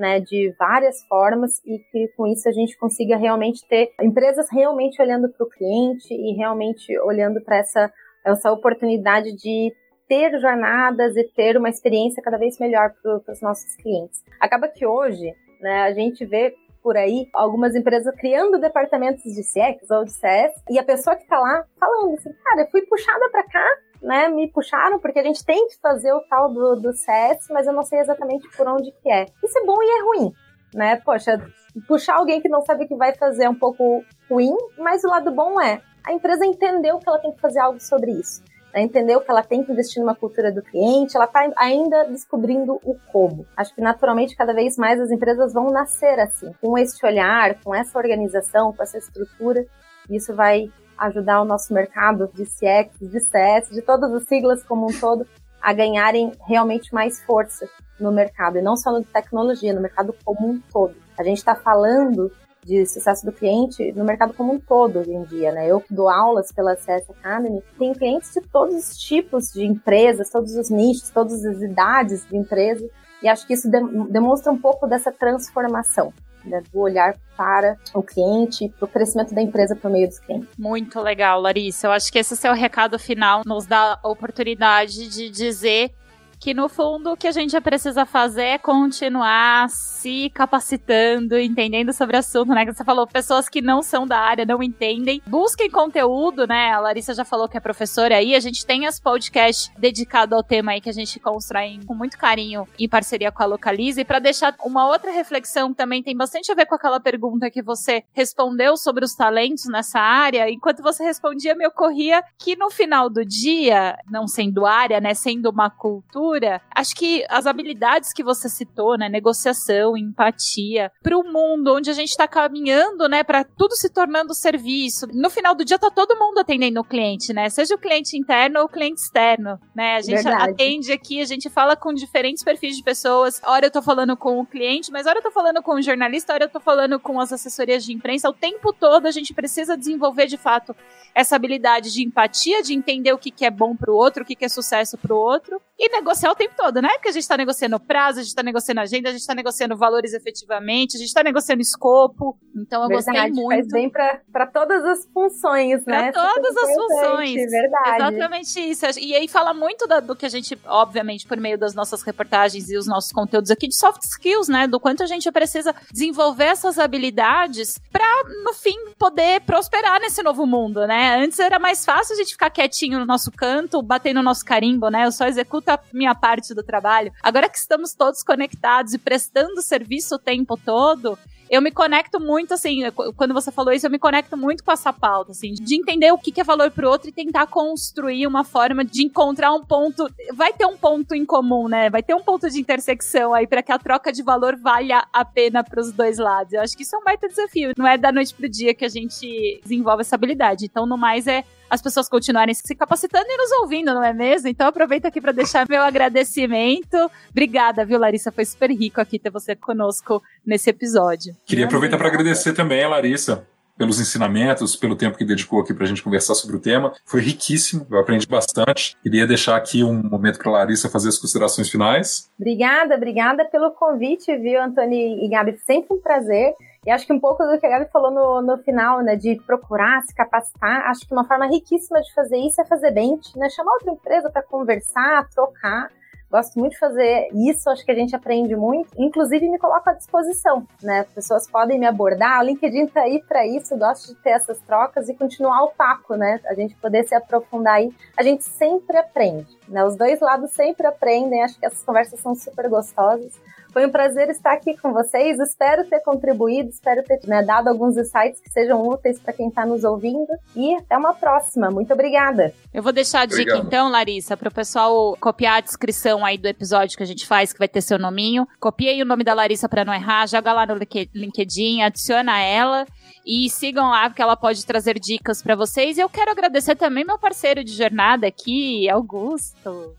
né, 0.00 0.18
de 0.18 0.54
várias 0.58 1.04
formas 1.06 1.60
e 1.64 1.78
que 1.78 2.08
com 2.16 2.26
isso 2.26 2.48
a 2.48 2.52
gente 2.52 2.76
consiga 2.78 3.16
realmente 3.16 3.66
ter 3.68 3.92
empresas 4.00 4.48
realmente 4.50 5.00
olhando 5.00 5.28
para 5.28 5.46
o 5.46 5.48
cliente 5.48 6.12
e 6.12 6.34
realmente 6.34 6.98
olhando 7.00 7.40
para 7.42 7.58
essa, 7.58 7.92
essa 8.24 8.50
oportunidade 8.50 9.36
de 9.36 9.72
ter 10.08 10.36
jornadas 10.40 11.16
e 11.16 11.22
ter 11.22 11.56
uma 11.56 11.68
experiência 11.68 12.22
cada 12.22 12.38
vez 12.38 12.58
melhor 12.58 12.92
para 13.00 13.32
os 13.32 13.40
nossos 13.40 13.76
clientes. 13.76 14.24
Acaba 14.40 14.66
que 14.66 14.84
hoje 14.84 15.32
né, 15.60 15.82
a 15.82 15.92
gente 15.92 16.24
vê 16.24 16.54
por 16.82 16.96
aí 16.96 17.28
algumas 17.34 17.76
empresas 17.76 18.12
criando 18.16 18.58
departamentos 18.58 19.22
de 19.22 19.42
CX 19.42 19.90
ou 19.90 20.04
de 20.04 20.12
CS 20.12 20.52
e 20.70 20.78
a 20.78 20.82
pessoa 20.82 21.14
que 21.14 21.22
está 21.22 21.38
lá 21.38 21.64
falando 21.78 22.14
assim, 22.14 22.32
cara, 22.42 22.62
eu 22.62 22.70
fui 22.70 22.82
puxada 22.86 23.28
para 23.30 23.44
cá 23.44 23.68
né, 24.02 24.28
me 24.28 24.50
puxaram, 24.50 24.98
porque 24.98 25.18
a 25.18 25.22
gente 25.22 25.44
tem 25.44 25.68
que 25.68 25.78
fazer 25.80 26.12
o 26.12 26.20
tal 26.20 26.52
do, 26.52 26.76
do 26.76 26.92
CS, 26.92 27.48
mas 27.50 27.66
eu 27.66 27.72
não 27.72 27.82
sei 27.82 28.00
exatamente 28.00 28.48
por 28.56 28.66
onde 28.68 28.92
que 28.92 29.10
é. 29.10 29.26
Isso 29.42 29.58
é 29.58 29.64
bom 29.64 29.76
e 29.82 29.98
é 29.98 30.02
ruim, 30.02 30.32
né? 30.74 30.96
Poxa, 31.04 31.38
puxar 31.86 32.16
alguém 32.16 32.40
que 32.40 32.48
não 32.48 32.62
sabe 32.62 32.84
o 32.84 32.88
que 32.88 32.96
vai 32.96 33.14
fazer 33.14 33.44
é 33.44 33.50
um 33.50 33.54
pouco 33.54 34.04
ruim, 34.30 34.56
mas 34.78 35.04
o 35.04 35.08
lado 35.08 35.30
bom 35.30 35.60
é, 35.60 35.80
a 36.04 36.12
empresa 36.12 36.44
entendeu 36.46 36.98
que 36.98 37.08
ela 37.08 37.18
tem 37.18 37.32
que 37.32 37.40
fazer 37.40 37.60
algo 37.60 37.80
sobre 37.80 38.12
isso. 38.12 38.42
Né? 38.72 38.82
Entendeu 38.82 39.20
que 39.20 39.30
ela 39.30 39.42
tem 39.42 39.62
que 39.62 39.72
investir 39.72 40.00
numa 40.00 40.14
cultura 40.14 40.52
do 40.52 40.62
cliente, 40.62 41.16
ela 41.16 41.26
está 41.26 41.48
ainda 41.56 42.04
descobrindo 42.04 42.80
o 42.84 42.96
como. 43.12 43.46
Acho 43.56 43.74
que 43.74 43.80
naturalmente 43.80 44.36
cada 44.36 44.52
vez 44.52 44.76
mais 44.76 45.00
as 45.00 45.10
empresas 45.10 45.52
vão 45.52 45.70
nascer 45.70 46.18
assim, 46.20 46.52
com 46.60 46.78
este 46.78 47.04
olhar, 47.04 47.60
com 47.62 47.74
essa 47.74 47.98
organização, 47.98 48.72
com 48.72 48.82
essa 48.82 48.98
estrutura. 48.98 49.66
Isso 50.08 50.34
vai 50.34 50.70
ajudar 51.00 51.40
o 51.40 51.44
nosso 51.44 51.72
mercado 51.72 52.30
de 52.34 52.44
CX, 52.44 52.98
de 53.00 53.20
CS, 53.20 53.70
de 53.70 53.82
todas 53.82 54.12
as 54.12 54.24
siglas 54.24 54.62
como 54.62 54.86
um 54.86 55.00
todo, 55.00 55.26
a 55.60 55.72
ganharem 55.72 56.32
realmente 56.46 56.92
mais 56.92 57.22
força 57.22 57.68
no 57.98 58.12
mercado, 58.12 58.58
e 58.58 58.62
não 58.62 58.76
só 58.76 58.92
no 58.92 59.00
de 59.00 59.06
tecnologia, 59.06 59.74
no 59.74 59.80
mercado 59.80 60.14
como 60.24 60.48
um 60.48 60.60
todo. 60.72 60.94
A 61.18 61.22
gente 61.22 61.38
está 61.38 61.54
falando 61.54 62.32
de 62.64 62.86
sucesso 62.86 63.24
do 63.24 63.32
cliente 63.32 63.92
no 63.92 64.04
mercado 64.04 64.34
como 64.34 64.52
um 64.52 64.60
todo 64.60 64.98
hoje 64.98 65.12
em 65.12 65.24
dia, 65.24 65.50
né? 65.52 65.66
Eu 65.66 65.80
que 65.80 65.94
dou 65.94 66.08
aulas 66.08 66.52
pela 66.52 66.76
CS 66.76 67.08
Academy, 67.10 67.62
tenho 67.78 67.94
clientes 67.94 68.32
de 68.32 68.40
todos 68.42 68.74
os 68.74 68.98
tipos 68.98 69.52
de 69.52 69.64
empresas, 69.64 70.30
todos 70.30 70.54
os 70.54 70.70
nichos, 70.70 71.10
todas 71.10 71.44
as 71.44 71.62
idades 71.62 72.26
de 72.26 72.36
empresa, 72.36 72.86
e 73.22 73.28
acho 73.28 73.46
que 73.46 73.54
isso 73.54 73.70
demonstra 74.10 74.52
um 74.52 74.58
pouco 74.58 74.86
dessa 74.86 75.12
transformação 75.12 76.12
né, 76.44 76.62
do 76.72 76.80
olhar 76.80 77.16
para 77.36 77.76
o 77.94 78.02
cliente, 78.02 78.68
para 78.78 78.84
o 78.84 78.88
crescimento 78.88 79.34
da 79.34 79.42
empresa 79.42 79.74
por 79.74 79.90
meio 79.90 80.08
dos 80.08 80.18
clientes. 80.18 80.48
Muito 80.58 81.00
legal, 81.00 81.40
Larissa. 81.40 81.86
Eu 81.86 81.92
acho 81.92 82.12
que 82.12 82.18
esse 82.18 82.36
seu 82.36 82.52
recado 82.52 82.98
final 82.98 83.42
nos 83.46 83.66
dá 83.66 83.98
a 84.02 84.08
oportunidade 84.08 85.08
de 85.08 85.30
dizer 85.30 85.92
que 86.40 86.54
no 86.54 86.70
fundo 86.70 87.12
o 87.12 87.16
que 87.16 87.28
a 87.28 87.32
gente 87.32 87.60
precisa 87.60 88.06
fazer 88.06 88.44
é 88.44 88.58
continuar 88.58 89.68
se 89.68 90.30
capacitando, 90.30 91.38
entendendo 91.38 91.92
sobre 91.92 92.16
o 92.16 92.18
assunto, 92.18 92.48
né? 92.48 92.64
Que 92.64 92.72
você 92.72 92.82
falou, 92.82 93.06
pessoas 93.06 93.46
que 93.46 93.60
não 93.60 93.82
são 93.82 94.06
da 94.06 94.18
área, 94.18 94.46
não 94.46 94.62
entendem. 94.62 95.20
Busquem 95.26 95.70
conteúdo, 95.70 96.46
né? 96.46 96.72
A 96.72 96.80
Larissa 96.80 97.12
já 97.12 97.26
falou 97.26 97.46
que 97.46 97.58
é 97.58 97.60
professora 97.60 98.16
aí. 98.16 98.34
A 98.34 98.40
gente 98.40 98.64
tem 98.64 98.86
as 98.86 98.98
podcasts 98.98 99.70
dedicados 99.78 100.34
ao 100.34 100.42
tema 100.42 100.72
aí 100.72 100.80
que 100.80 100.88
a 100.88 100.94
gente 100.94 101.20
constrói 101.20 101.78
com 101.86 101.94
muito 101.94 102.16
carinho 102.16 102.66
em 102.78 102.88
parceria 102.88 103.30
com 103.30 103.42
a 103.42 103.46
Localize. 103.46 104.00
E 104.00 104.04
para 104.04 104.18
deixar 104.18 104.54
uma 104.64 104.88
outra 104.88 105.10
reflexão 105.10 105.74
também 105.74 106.02
tem 106.02 106.16
bastante 106.16 106.50
a 106.50 106.54
ver 106.54 106.64
com 106.64 106.74
aquela 106.74 106.98
pergunta 106.98 107.50
que 107.50 107.60
você 107.60 108.02
respondeu 108.14 108.78
sobre 108.78 109.04
os 109.04 109.14
talentos 109.14 109.66
nessa 109.66 110.00
área. 110.00 110.50
Enquanto 110.50 110.82
você 110.82 111.04
respondia, 111.04 111.54
me 111.54 111.66
ocorria 111.66 112.24
que 112.38 112.56
no 112.56 112.70
final 112.70 113.10
do 113.10 113.26
dia, 113.26 113.98
não 114.10 114.26
sendo 114.26 114.64
área, 114.64 115.00
né? 115.00 115.12
Sendo 115.12 115.50
uma 115.50 115.68
cultura, 115.68 116.29
acho 116.74 116.94
que 116.94 117.24
as 117.28 117.46
habilidades 117.46 118.12
que 118.12 118.22
você 118.22 118.48
citou, 118.48 118.96
né? 118.96 119.08
Negociação, 119.08 119.96
empatia, 119.96 120.90
para 121.02 121.16
o 121.16 121.24
mundo 121.24 121.74
onde 121.74 121.90
a 121.90 121.92
gente 121.92 122.10
está 122.10 122.26
caminhando, 122.28 123.08
né, 123.08 123.22
para 123.22 123.44
tudo 123.44 123.74
se 123.74 123.88
tornando 123.92 124.34
serviço. 124.34 125.06
No 125.12 125.30
final 125.30 125.54
do 125.54 125.64
dia 125.64 125.78
tá 125.78 125.90
todo 125.90 126.18
mundo 126.18 126.38
atendendo 126.38 126.80
o 126.80 126.84
cliente, 126.84 127.32
né? 127.32 127.48
Seja 127.48 127.74
o 127.74 127.78
cliente 127.78 128.16
interno 128.16 128.60
ou 128.60 128.66
o 128.66 128.68
cliente 128.68 129.00
externo, 129.00 129.58
né? 129.74 129.96
A 129.96 130.00
gente 130.00 130.22
Verdade. 130.22 130.50
atende 130.52 130.92
aqui, 130.92 131.20
a 131.20 131.24
gente 131.24 131.48
fala 131.48 131.76
com 131.76 131.92
diferentes 131.92 132.42
perfis 132.44 132.76
de 132.76 132.82
pessoas. 132.82 133.40
Ora 133.44 133.66
eu 133.66 133.70
tô 133.70 133.82
falando 133.82 134.16
com 134.16 134.40
o 134.40 134.46
cliente, 134.46 134.90
mas 134.90 135.06
ora 135.06 135.18
eu 135.18 135.22
tô 135.22 135.30
falando 135.30 135.62
com 135.62 135.74
o 135.74 135.82
jornalista, 135.82 136.34
ora 136.34 136.44
eu 136.44 136.48
tô 136.48 136.60
falando 136.60 136.98
com 136.98 137.20
as 137.20 137.32
assessorias 137.32 137.84
de 137.84 137.92
imprensa. 137.92 138.28
O 138.28 138.32
tempo 138.32 138.72
todo 138.72 139.06
a 139.06 139.10
gente 139.10 139.32
precisa 139.32 139.76
desenvolver 139.76 140.26
de 140.26 140.36
fato 140.36 140.74
essa 141.14 141.36
habilidade 141.36 141.92
de 141.92 142.02
empatia, 142.02 142.62
de 142.62 142.74
entender 142.74 143.12
o 143.12 143.18
que, 143.18 143.30
que 143.30 143.44
é 143.44 143.50
bom 143.50 143.74
pro 143.74 143.94
outro, 143.94 144.22
o 144.22 144.26
que, 144.26 144.36
que 144.36 144.44
é 144.44 144.48
sucesso 144.48 144.96
pro 144.98 145.16
outro, 145.16 145.60
e 145.78 145.88
negociar 145.88 146.19
o 146.28 146.34
tempo 146.34 146.54
todo, 146.56 146.82
né? 146.82 146.88
Porque 146.94 147.08
a 147.08 147.12
gente 147.12 147.26
tá 147.26 147.36
negociando 147.36 147.78
prazo, 147.78 148.20
a 148.20 148.22
gente 148.22 148.34
tá 148.34 148.42
negociando 148.42 148.80
agenda, 148.80 149.08
a 149.08 149.12
gente 149.12 149.26
tá 149.26 149.34
negociando 149.34 149.76
valores 149.76 150.12
efetivamente, 150.12 150.96
a 150.96 151.00
gente 151.00 151.12
tá 151.12 151.22
negociando 151.22 151.62
escopo. 151.62 152.38
Então 152.54 152.82
eu 152.82 152.88
verdade, 152.88 153.30
gostei 153.30 153.30
muito. 153.30 153.60
Faz 153.60 153.68
bem 153.68 153.90
para 153.90 154.46
todas 154.46 154.84
as 154.84 155.06
funções, 155.12 155.84
né? 155.86 156.12
Para 156.12 156.34
todas 156.34 156.56
as 156.56 156.74
funções. 156.74 157.50
Verdade. 157.50 158.02
Exatamente 158.02 158.60
isso. 158.60 158.86
E 158.98 159.14
aí 159.14 159.28
fala 159.28 159.54
muito 159.54 159.86
da, 159.86 160.00
do 160.00 160.16
que 160.16 160.26
a 160.26 160.28
gente, 160.28 160.58
obviamente, 160.66 161.26
por 161.26 161.38
meio 161.38 161.58
das 161.58 161.74
nossas 161.74 162.02
reportagens 162.02 162.70
e 162.70 162.76
os 162.76 162.86
nossos 162.86 163.12
conteúdos 163.12 163.50
aqui 163.50 163.68
de 163.68 163.76
soft 163.76 164.02
skills, 164.02 164.48
né? 164.48 164.66
Do 164.66 164.80
quanto 164.80 165.02
a 165.02 165.06
gente 165.06 165.30
precisa 165.30 165.74
desenvolver 165.92 166.44
essas 166.44 166.78
habilidades 166.78 167.78
para 167.90 168.24
no 168.44 168.52
fim 168.52 168.76
poder 168.98 169.40
prosperar 169.42 170.00
nesse 170.00 170.22
novo 170.22 170.46
mundo, 170.46 170.86
né? 170.86 171.16
Antes 171.22 171.38
era 171.38 171.58
mais 171.58 171.84
fácil 171.84 172.14
a 172.14 172.18
gente 172.18 172.32
ficar 172.32 172.50
quietinho 172.50 172.98
no 172.98 173.06
nosso 173.06 173.30
canto, 173.30 173.82
bater 173.82 174.14
no 174.14 174.22
nosso 174.22 174.44
carimbo, 174.44 174.88
né? 174.88 175.06
Eu 175.06 175.12
só 175.12 175.26
executo 175.26 175.70
a 175.70 175.80
minha 175.92 176.09
parte 176.14 176.54
do 176.54 176.62
trabalho. 176.62 177.12
Agora 177.22 177.48
que 177.48 177.58
estamos 177.58 177.94
todos 177.94 178.22
conectados 178.22 178.94
e 178.94 178.98
prestando 178.98 179.62
serviço 179.62 180.14
o 180.14 180.18
tempo 180.18 180.56
todo, 180.56 181.18
eu 181.50 181.60
me 181.60 181.72
conecto 181.72 182.20
muito, 182.20 182.54
assim, 182.54 182.82
quando 183.16 183.34
você 183.34 183.50
falou 183.50 183.72
isso, 183.72 183.84
eu 183.84 183.90
me 183.90 183.98
conecto 183.98 184.36
muito 184.36 184.62
com 184.62 184.70
essa 184.70 184.92
pauta, 184.92 185.32
assim, 185.32 185.52
de 185.52 185.74
entender 185.74 186.12
o 186.12 186.18
que 186.18 186.40
é 186.40 186.44
valor 186.44 186.70
pro 186.70 186.88
outro 186.88 187.08
e 187.08 187.12
tentar 187.12 187.48
construir 187.48 188.24
uma 188.24 188.44
forma 188.44 188.84
de 188.84 189.02
encontrar 189.02 189.52
um 189.52 189.64
ponto. 189.64 190.08
Vai 190.32 190.52
ter 190.52 190.64
um 190.64 190.76
ponto 190.76 191.12
em 191.12 191.26
comum, 191.26 191.66
né? 191.66 191.90
Vai 191.90 192.04
ter 192.04 192.14
um 192.14 192.22
ponto 192.22 192.48
de 192.48 192.60
intersecção 192.60 193.34
aí 193.34 193.48
para 193.48 193.64
que 193.64 193.72
a 193.72 193.78
troca 193.80 194.12
de 194.12 194.22
valor 194.22 194.56
valha 194.56 195.04
a 195.12 195.24
pena 195.24 195.64
pros 195.64 195.90
dois 195.90 196.18
lados. 196.18 196.52
Eu 196.52 196.60
acho 196.60 196.76
que 196.76 196.84
isso 196.84 196.94
é 196.94 196.98
um 197.00 197.04
baita 197.04 197.26
desafio. 197.26 197.72
Não 197.76 197.86
é 197.86 197.98
da 197.98 198.12
noite 198.12 198.32
pro 198.32 198.48
dia 198.48 198.72
que 198.72 198.84
a 198.84 198.88
gente 198.88 199.60
desenvolve 199.64 200.02
essa 200.02 200.14
habilidade. 200.14 200.66
Então, 200.66 200.86
no 200.86 200.96
mais, 200.96 201.26
é 201.26 201.44
as 201.70 201.80
pessoas 201.80 202.08
continuarem 202.08 202.54
se 202.54 202.74
capacitando 202.74 203.26
e 203.28 203.36
nos 203.36 203.52
ouvindo, 203.62 203.94
não 203.94 204.02
é 204.02 204.12
mesmo? 204.12 204.48
Então 204.48 204.66
aproveito 204.66 205.06
aqui 205.06 205.20
para 205.20 205.32
deixar 205.32 205.68
meu 205.68 205.82
agradecimento. 205.82 207.10
Obrigada, 207.30 207.84
viu, 207.84 207.98
Larissa? 207.98 208.32
Foi 208.32 208.44
super 208.44 208.70
rico 208.70 209.00
aqui 209.00 209.18
ter 209.18 209.30
você 209.30 209.54
conosco 209.54 210.22
nesse 210.44 210.68
episódio. 210.70 211.34
Queria 211.46 211.66
aproveitar 211.66 211.96
para 211.96 212.08
agradecer 212.08 212.52
também 212.52 212.82
a 212.82 212.88
Larissa 212.88 213.46
pelos 213.80 213.98
ensinamentos, 213.98 214.76
pelo 214.76 214.94
tempo 214.94 215.16
que 215.16 215.24
dedicou 215.24 215.58
aqui 215.58 215.72
para 215.72 215.84
a 215.84 215.86
gente 215.86 216.02
conversar 216.02 216.34
sobre 216.34 216.54
o 216.56 216.60
tema. 216.60 216.92
Foi 217.06 217.22
riquíssimo, 217.22 217.86
eu 217.90 217.98
aprendi 217.98 218.26
bastante. 218.26 218.94
Queria 219.02 219.26
deixar 219.26 219.56
aqui 219.56 219.82
um 219.82 220.02
momento 220.02 220.38
para 220.38 220.50
a 220.50 220.52
Larissa 220.52 220.90
fazer 220.90 221.08
as 221.08 221.16
considerações 221.16 221.70
finais. 221.70 222.30
Obrigada, 222.38 222.94
obrigada 222.94 223.42
pelo 223.46 223.70
convite, 223.70 224.36
viu, 224.36 224.62
Antônio 224.62 225.24
e 225.24 225.26
Gabi? 225.30 225.56
Sempre 225.64 225.96
um 225.96 225.98
prazer. 225.98 226.52
E 226.86 226.90
acho 226.90 227.06
que 227.06 227.12
um 227.12 227.20
pouco 227.20 227.44
do 227.44 227.58
que 227.58 227.66
a 227.66 227.70
Gabi 227.70 227.90
falou 227.90 228.10
no, 228.10 228.40
no 228.40 228.58
final, 228.62 229.02
né, 229.02 229.14
de 229.14 229.36
procurar 229.46 230.02
se 230.02 230.14
capacitar, 230.14 230.86
acho 230.86 231.06
que 231.06 231.12
uma 231.12 231.26
forma 231.26 231.46
riquíssima 231.46 232.00
de 232.00 232.12
fazer 232.14 232.38
isso 232.38 232.60
é 232.60 232.64
fazer 232.64 232.90
bench, 232.90 233.38
né, 233.38 233.50
chamar 233.50 233.72
outra 233.72 233.92
empresa 233.92 234.30
para 234.30 234.42
conversar, 234.42 235.28
trocar. 235.28 235.90
Gosto 236.30 236.60
muito 236.60 236.72
de 236.72 236.78
fazer 236.78 237.28
isso, 237.34 237.68
acho 237.68 237.84
que 237.84 237.90
a 237.90 237.94
gente 237.94 238.14
aprende 238.14 238.54
muito. 238.54 238.88
Inclusive, 238.96 239.48
me 239.48 239.58
coloco 239.58 239.90
à 239.90 239.94
disposição, 239.94 240.64
né? 240.80 241.04
Pessoas 241.12 241.50
podem 241.50 241.76
me 241.76 241.86
abordar, 241.86 242.40
o 242.40 242.44
LinkedIn 242.44 242.86
tá 242.86 243.00
aí 243.00 243.20
para 243.20 243.44
isso, 243.44 243.76
gosto 243.76 244.14
de 244.14 244.22
ter 244.22 244.30
essas 244.30 244.60
trocas 244.60 245.08
e 245.08 245.14
continuar 245.14 245.64
o 245.64 245.72
papo, 245.72 246.14
né? 246.14 246.38
A 246.46 246.54
gente 246.54 246.76
poder 246.76 247.02
se 247.02 247.16
aprofundar 247.16 247.74
aí. 247.74 247.92
A 248.16 248.22
gente 248.22 248.44
sempre 248.44 248.96
aprende, 248.96 249.58
né? 249.66 249.84
Os 249.84 249.96
dois 249.96 250.20
lados 250.20 250.52
sempre 250.52 250.86
aprendem, 250.86 251.42
acho 251.42 251.58
que 251.58 251.66
essas 251.66 251.82
conversas 251.82 252.20
são 252.20 252.32
super 252.36 252.68
gostosas. 252.68 253.32
Foi 253.72 253.86
um 253.86 253.90
prazer 253.90 254.28
estar 254.30 254.52
aqui 254.52 254.76
com 254.76 254.92
vocês. 254.92 255.38
Espero 255.38 255.84
ter 255.84 256.00
contribuído, 256.00 256.68
espero 256.70 257.02
ter 257.04 257.20
né, 257.26 257.42
dado 257.42 257.68
alguns 257.68 257.96
insights 257.96 258.40
que 258.40 258.50
sejam 258.50 258.86
úteis 258.86 259.18
para 259.20 259.32
quem 259.32 259.48
está 259.48 259.64
nos 259.64 259.84
ouvindo. 259.84 260.28
E 260.56 260.74
até 260.74 260.96
uma 260.96 261.14
próxima. 261.14 261.70
Muito 261.70 261.92
obrigada. 261.92 262.52
Eu 262.74 262.82
vou 262.82 262.92
deixar 262.92 263.20
a 263.20 263.26
dica 263.26 263.42
Obrigado. 263.42 263.66
então, 263.66 263.88
Larissa, 263.88 264.36
para 264.36 264.48
o 264.48 264.54
pessoal 264.54 265.16
copiar 265.20 265.58
a 265.58 265.60
descrição 265.60 266.24
aí 266.24 266.36
do 266.36 266.48
episódio 266.48 266.96
que 266.96 267.02
a 267.02 267.06
gente 267.06 267.26
faz, 267.26 267.52
que 267.52 267.58
vai 267.58 267.68
ter 267.68 267.80
seu 267.80 267.98
nominho. 267.98 268.46
Copiei 268.58 269.00
o 269.02 269.06
nome 269.06 269.22
da 269.22 269.34
Larissa 269.34 269.68
para 269.68 269.84
não 269.84 269.94
errar, 269.94 270.26
joga 270.26 270.52
lá 270.52 270.66
no 270.66 270.76
LinkedIn, 271.14 271.82
adiciona 271.82 272.40
ela 272.40 272.86
e 273.24 273.48
sigam 273.50 273.90
lá 273.90 274.08
porque 274.08 274.22
ela 274.22 274.36
pode 274.36 274.64
trazer 274.66 274.98
dicas 274.98 275.42
para 275.42 275.54
vocês. 275.54 275.96
E 275.96 276.00
eu 276.00 276.08
quero 276.08 276.30
agradecer 276.30 276.74
também 276.74 277.04
meu 277.04 277.18
parceiro 277.18 277.62
de 277.62 277.72
jornada 277.72 278.26
aqui, 278.26 278.88
Augusto. 278.90 279.94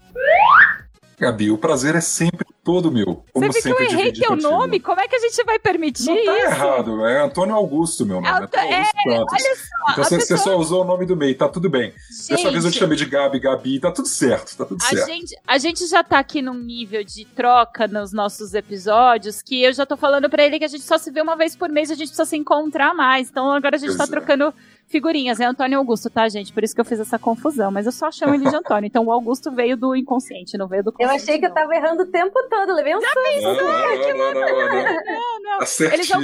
Gabi, 1.17 1.51
o 1.51 1.57
prazer 1.57 1.95
é 1.95 2.01
sempre 2.01 2.50
todo 2.63 2.91
meu. 2.91 3.23
Como 3.33 3.51
Você 3.51 3.61
viu 3.61 3.75
que 3.75 3.83
eu 3.83 3.89
errei 3.89 4.11
teu 4.11 4.35
nome? 4.35 4.79
Como 4.79 4.99
é 4.99 5.07
que 5.07 5.15
a 5.15 5.19
gente 5.19 5.43
vai 5.43 5.57
permitir 5.57 6.05
não 6.05 6.15
tá 6.15 6.37
isso? 6.37 6.47
errado, 6.47 7.05
é 7.05 7.23
Antônio 7.23 7.55
Augusto 7.55 8.05
meu 8.05 8.21
nome. 8.21 8.27
É, 8.27 8.31
Augusto 8.31 8.55
é, 8.57 8.83
olha 9.09 9.55
só, 9.55 9.91
então 9.91 10.03
você, 10.03 10.17
pessoa... 10.17 10.37
só 10.37 10.57
usou 10.57 10.81
o 10.83 10.85
nome 10.85 11.05
do 11.05 11.15
meio, 11.15 11.35
tá 11.35 11.49
tudo 11.49 11.69
bem. 11.69 11.91
Gente, 11.91 12.29
Dessa 12.29 12.51
vez 12.51 12.65
eu 12.65 12.71
te 12.71 12.77
chamei 12.77 12.97
de 12.97 13.05
Gabi, 13.05 13.39
Gabi, 13.39 13.79
tá 13.79 13.91
tudo 13.91 14.07
certo, 14.07 14.55
tá 14.55 14.65
tudo 14.65 14.81
a 14.83 14.87
certo. 14.87 15.07
Gente, 15.07 15.35
a 15.47 15.57
gente 15.57 15.87
já 15.87 16.03
tá 16.03 16.19
aqui 16.19 16.41
num 16.41 16.53
nível 16.53 17.03
de 17.03 17.25
troca 17.25 17.87
nos 17.87 18.13
nossos 18.13 18.53
episódios 18.53 19.41
que 19.41 19.63
eu 19.63 19.73
já 19.73 19.85
tô 19.85 19.97
falando 19.97 20.29
para 20.29 20.43
ele 20.43 20.59
que 20.59 20.65
a 20.65 20.69
gente 20.69 20.83
só 20.83 20.97
se 20.97 21.11
vê 21.11 21.21
uma 21.21 21.35
vez 21.35 21.55
por 21.55 21.69
mês, 21.69 21.89
a 21.89 21.95
gente 21.95 22.09
precisa 22.09 22.25
se 22.25 22.37
encontrar 22.37 22.93
mais. 22.93 23.29
Então 23.29 23.51
agora 23.51 23.75
a 23.75 23.79
gente 23.79 23.97
tá 23.97 24.05
pois 24.05 24.09
tá 24.09 24.17
é. 24.17 24.19
trocando 24.19 24.53
figurinhas. 24.91 25.39
É 25.39 25.45
Antônio 25.45 25.79
Augusto, 25.79 26.09
tá, 26.09 26.27
gente? 26.29 26.51
Por 26.53 26.63
isso 26.63 26.75
que 26.75 26.81
eu 26.81 26.85
fiz 26.85 26.99
essa 26.99 27.17
confusão. 27.17 27.71
Mas 27.71 27.85
eu 27.85 27.91
só 27.91 28.11
chamo 28.11 28.35
ele 28.35 28.47
de 28.47 28.55
Antônio. 28.55 28.87
Então 28.87 29.05
o 29.05 29.11
Augusto 29.11 29.51
veio 29.51 29.77
do 29.77 29.95
inconsciente, 29.95 30.57
não 30.57 30.67
veio 30.67 30.83
do 30.83 30.91
consciente. 30.91 31.11
Eu 31.11 31.23
achei 31.23 31.39
que 31.39 31.47
não. 31.47 31.49
eu 31.49 31.55
tava 31.55 31.75
errando 31.75 32.03
o 32.03 32.05
tempo 32.07 32.37
todo. 32.49 32.73
Levei 32.73 32.95
um 32.95 33.01
susto. 33.01 33.41
Não, 33.41 33.53
não, 33.53 33.63
não, 34.13 34.33
não, 34.33 35.41
não. 35.41 35.59
Tá 35.59 35.93
eles, 35.93 36.09
vão, 36.09 36.21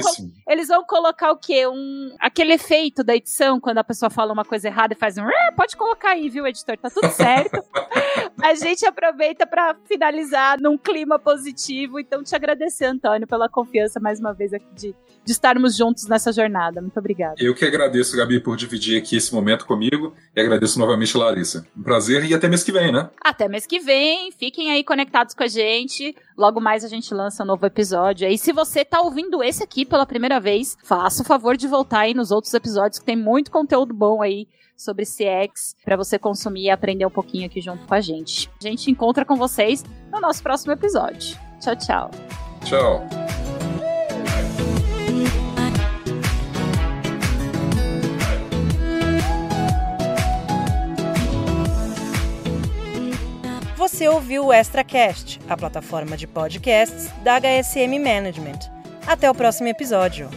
eles 0.47 0.68
vão 0.68 0.84
colocar 0.84 1.32
o 1.32 1.38
quê? 1.38 1.65
Um, 1.65 2.15
aquele 2.20 2.53
efeito 2.53 3.03
da 3.03 3.15
edição, 3.15 3.59
quando 3.59 3.78
a 3.78 3.84
pessoa 3.84 4.09
fala 4.09 4.34
uma 4.34 4.43
coisa 4.45 4.68
errada 4.68 4.93
e 4.93 4.97
faz 4.97 5.18
um. 5.18 5.24
Pode 5.55 5.76
colocar 5.78 6.11
aí, 6.11 6.30
viu, 6.30 6.45
editor? 6.45 6.78
Tá 6.78 6.89
tudo 6.89 7.09
certo. 7.09 7.63
a 8.43 8.53
gente 8.53 8.86
aproveita 8.86 9.47
para 9.47 9.76
finalizar 9.86 10.59
num 10.59 10.78
clima 10.78 11.18
positivo. 11.18 11.99
Então, 11.99 12.24
te 12.24 12.36
agradecer, 12.36 12.86
Antônio, 12.86 13.28
pela 13.28 13.47
confiança 13.47 13.99
mais 13.99 14.20
uma 14.20 14.34
vez 14.34 14.53
aqui 14.53 14.68
de, 14.74 14.95
de 15.24 15.32
estarmos 15.32 15.76
juntos 15.78 16.07
nessa 16.07 16.32
jornada. 16.32 16.82
Muito 16.82 16.97
obrigada. 16.99 17.36
Eu 17.39 17.55
que 17.55 17.65
agradeço, 17.65 18.18
Gabi, 18.18 18.39
por 18.39 18.57
dividir 18.58 18.97
aqui 18.97 19.16
esse 19.16 19.34
momento 19.34 19.66
comigo 19.66 20.14
e 20.36 20.41
agradeço 20.41 20.80
novamente, 20.80 21.18
Larissa. 21.18 21.66
Um 21.78 21.84
prazer 21.84 22.26
e 22.26 22.34
até 22.34 22.47
mês 22.47 22.64
que 22.64 22.72
vem, 22.72 22.91
né? 22.91 23.10
Até 23.24 23.47
mês 23.47 23.66
que 23.66 23.80
vem. 23.80 24.32
Fiquem 24.32 24.72
aí 24.72 24.84
conectados 24.84 25.34
com 25.34 25.43
a 25.43 25.47
gente. 25.47 26.16
Logo 26.38 26.60
mais 26.60 26.84
a 26.84 26.88
gente 26.88 27.14
lança 27.14 27.43
um 27.43 27.47
novo 27.47 27.66
episódio. 27.66 28.28
E 28.28 28.38
se 28.38 28.51
você 28.51 28.84
tá 28.84 29.01
ouvindo 29.01 29.43
esse 29.43 29.64
aqui 29.64 29.86
pela 29.86 30.05
primeira 30.05 30.39
vez, 30.39 30.78
faça 30.84 31.22
o 31.22 31.26
favor 31.26 31.55
de 31.55 31.68
voltar 31.68 32.01
aí 32.01 32.14
nos 32.14 32.32
outros 32.32 32.53
episódios 32.53 32.99
que 32.99 33.05
tem 33.05 33.16
muito 33.16 33.51
conteúdo 33.51 33.93
bom 33.93 34.22
aí 34.22 34.47
sobre 34.76 35.05
CX 35.05 35.76
para 35.84 35.97
você 35.97 36.20
consumir 36.20 36.66
e 36.66 36.70
aprender 36.70 37.05
um 37.05 37.12
pouquinho 37.12 37.47
aqui 37.47 37.60
junto 37.60 37.86
com 37.86 37.93
a 37.93 38.01
gente. 38.01 38.49
A 38.62 38.68
gente 38.68 38.91
encontra 38.91 39.26
com 39.26 39.36
vocês 39.36 39.84
no 40.12 40.20
nosso 40.20 40.43
próximo 40.43 40.72
episódio. 40.74 41.38
Tchau, 41.60 41.76
tchau. 41.76 42.12
Tchau. 42.64 43.46
Você 53.88 54.05
ouviu 54.09 54.47
o 54.47 54.53
ExtraCast, 54.53 55.39
a 55.47 55.55
plataforma 55.55 56.17
de 56.17 56.27
podcasts 56.27 57.09
da 57.23 57.39
HSM 57.39 57.97
Management. 57.97 58.59
Até 59.07 59.31
o 59.31 59.33
próximo 59.33 59.69
episódio. 59.69 60.29